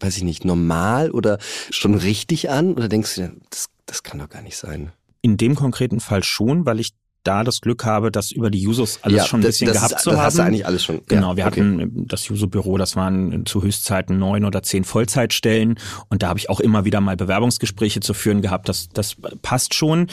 weiß 0.00 0.16
ich 0.16 0.22
nicht, 0.22 0.44
normal 0.44 1.10
oder 1.10 1.38
schon 1.70 1.94
richtig 1.94 2.50
an? 2.50 2.74
Oder 2.74 2.88
denkst 2.88 3.16
du, 3.16 3.32
das, 3.50 3.68
das 3.86 4.02
kann 4.02 4.18
doch 4.18 4.28
gar 4.28 4.42
nicht 4.42 4.56
sein? 4.56 4.92
In 5.20 5.36
dem 5.36 5.54
konkreten 5.54 6.00
Fall 6.00 6.22
schon, 6.22 6.66
weil 6.66 6.80
ich 6.80 6.92
da 7.24 7.44
das 7.44 7.60
Glück 7.60 7.84
habe, 7.84 8.10
das 8.10 8.30
über 8.30 8.50
die 8.50 8.60
Jusos 8.60 9.00
alles 9.02 9.18
ja, 9.18 9.26
schon 9.26 9.40
ein 9.40 9.46
bisschen 9.46 9.66
das 9.66 9.76
gehabt 9.76 9.92
ist, 9.92 10.02
zu 10.02 10.10
das 10.10 10.18
haben. 10.18 10.24
Das 10.24 10.34
hast 10.34 10.38
du 10.38 10.42
eigentlich 10.42 10.66
alles 10.66 10.84
schon. 10.84 11.00
Genau, 11.06 11.36
wir 11.36 11.46
okay. 11.46 11.60
hatten 11.60 12.06
das 12.06 12.26
Juso-Büro, 12.28 12.78
das 12.78 12.96
waren 12.96 13.44
zu 13.44 13.62
Höchstzeiten 13.62 14.18
neun 14.18 14.44
oder 14.44 14.62
zehn 14.62 14.84
Vollzeitstellen 14.84 15.78
und 16.08 16.22
da 16.22 16.28
habe 16.28 16.38
ich 16.38 16.48
auch 16.48 16.60
immer 16.60 16.84
wieder 16.84 17.00
mal 17.00 17.16
Bewerbungsgespräche 17.16 18.00
zu 18.00 18.14
führen 18.14 18.40
gehabt. 18.40 18.68
Das, 18.68 18.88
das 18.88 19.16
passt 19.42 19.74
schon 19.74 20.06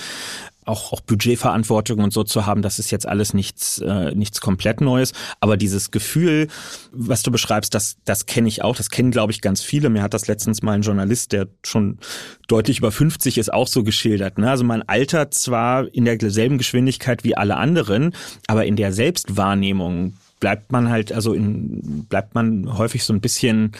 auch, 0.66 0.92
auch 0.92 1.02
Budgetverantwortung 1.02 2.00
und 2.00 2.12
so 2.12 2.24
zu 2.24 2.46
haben, 2.46 2.62
das 2.62 2.80
ist 2.80 2.92
jetzt 2.92 3.08
alles 3.08 3.34
nichts, 3.34 3.80
äh, 3.80 4.14
nichts 4.16 4.42
komplett 4.42 4.82
Neues. 4.82 5.14
Aber 5.40 5.58
dieses 5.58 5.92
Gefühl, 5.92 6.48
was 6.92 7.24
du 7.24 7.32
beschreibst, 7.32 7.74
das, 7.74 7.98
das 8.06 8.26
kenne 8.26 8.48
ich 8.48 8.64
auch. 8.64 8.76
Das 8.76 8.90
kennen, 8.90 9.12
glaube 9.12 9.32
ich, 9.32 9.42
ganz 9.42 9.62
viele. 9.62 9.90
Mir 9.90 10.02
hat 10.02 10.14
das 10.14 10.28
letztens 10.28 10.62
mal 10.62 10.74
ein 10.74 10.82
Journalist, 10.82 11.32
der 11.32 11.48
schon 11.64 12.00
deutlich 12.48 12.80
über 12.80 12.92
50 12.92 13.38
ist, 13.38 13.54
auch 13.54 13.68
so 13.68 13.84
geschildert. 13.84 14.38
Ne? 14.38 14.50
Also 14.50 14.64
man 14.64 14.82
altert 14.84 15.34
zwar 15.34 15.94
in 15.94 16.06
derselben 16.06 16.58
Geschwindigkeit 16.58 17.24
wie 17.24 17.38
alle 17.38 17.56
anderen, 17.58 18.16
aber 18.48 18.66
in 18.66 18.76
der 18.76 18.92
Selbstwahrnehmung 18.92 20.14
bleibt 20.40 20.72
man 20.72 20.90
halt, 20.90 21.12
also 21.12 21.34
in, 21.34 22.06
bleibt 22.10 22.36
man 22.36 22.78
häufig 22.78 23.04
so 23.04 23.14
ein 23.14 23.22
bisschen 23.22 23.72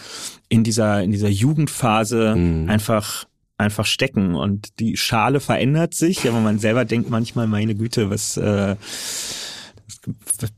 in 0.48 0.64
dieser, 0.64 1.02
in 1.02 1.10
dieser 1.10 1.28
Jugendphase 1.28 2.34
mhm. 2.34 2.68
einfach 2.68 3.26
einfach 3.58 3.86
stecken 3.86 4.34
und 4.34 4.78
die 4.80 4.96
Schale 4.96 5.40
verändert 5.40 5.94
sich, 5.94 6.28
aber 6.28 6.40
man 6.40 6.58
selber 6.58 6.84
denkt 6.84 7.10
manchmal, 7.10 7.46
meine 7.46 7.74
Güte, 7.74 8.10
was 8.10 8.36
äh, 8.36 8.76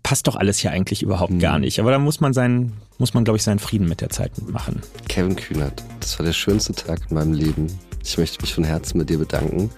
passt 0.03 0.27
doch 0.27 0.37
alles 0.37 0.59
hier 0.59 0.73
eigentlich 0.73 1.03
überhaupt 1.03 1.33
mhm. 1.33 1.39
gar 1.39 1.59
nicht. 1.59 1.81
Aber 1.81 1.91
da 1.91 1.99
muss 1.99 2.21
man 2.21 2.33
seinen, 2.33 2.73
muss 2.99 3.15
man, 3.15 3.25
glaube 3.25 3.37
ich, 3.37 3.43
seinen 3.43 3.59
Frieden 3.59 3.89
mit 3.89 4.01
der 4.01 4.11
Zeit 4.11 4.33
machen. 4.49 4.83
Kevin 5.09 5.37
Kühnert, 5.37 5.83
das 6.01 6.19
war 6.19 6.27
der 6.27 6.33
schönste 6.33 6.73
Tag 6.73 7.01
in 7.09 7.15
meinem 7.15 7.33
Leben. 7.33 7.67
Ich 8.03 8.19
möchte 8.19 8.41
mich 8.41 8.55
von 8.55 8.65
Herzen 8.65 8.99
mit 8.99 9.11
dir 9.11 9.19
bedanken, 9.19 9.71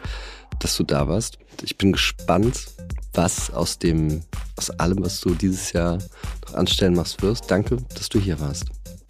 dass 0.58 0.76
du 0.76 0.84
da 0.84 1.08
warst. 1.08 1.38
Ich 1.62 1.76
bin 1.76 1.92
gespannt, 1.92 2.68
was 3.12 3.52
aus 3.52 3.78
dem, 3.78 4.22
aus 4.56 4.70
allem, 4.70 5.02
was 5.02 5.20
du 5.20 5.34
dieses 5.34 5.72
Jahr 5.72 5.98
noch 6.46 6.54
anstellen 6.54 6.94
machst 6.94 7.22
wirst. 7.22 7.50
Danke, 7.50 7.78
dass 7.94 8.08
du 8.08 8.18
hier 8.18 8.38
warst. 8.40 8.66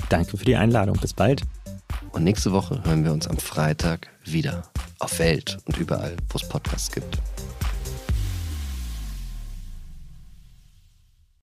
Danke 0.09 0.37
für 0.37 0.45
die 0.45 0.57
Einladung. 0.57 0.97
Bis 1.01 1.13
bald. 1.13 1.43
Und 2.13 2.25
nächste 2.25 2.53
Woche 2.53 2.83
hören 2.85 3.05
wir 3.05 3.13
uns 3.13 3.29
am 3.29 3.39
Freitag 3.39 4.09
wieder 4.25 4.65
auf 4.99 5.19
Welt 5.19 5.59
und 5.65 5.79
überall, 5.79 6.17
wo 6.29 6.37
es 6.37 6.49
Podcasts 6.49 6.91
gibt. 6.93 7.19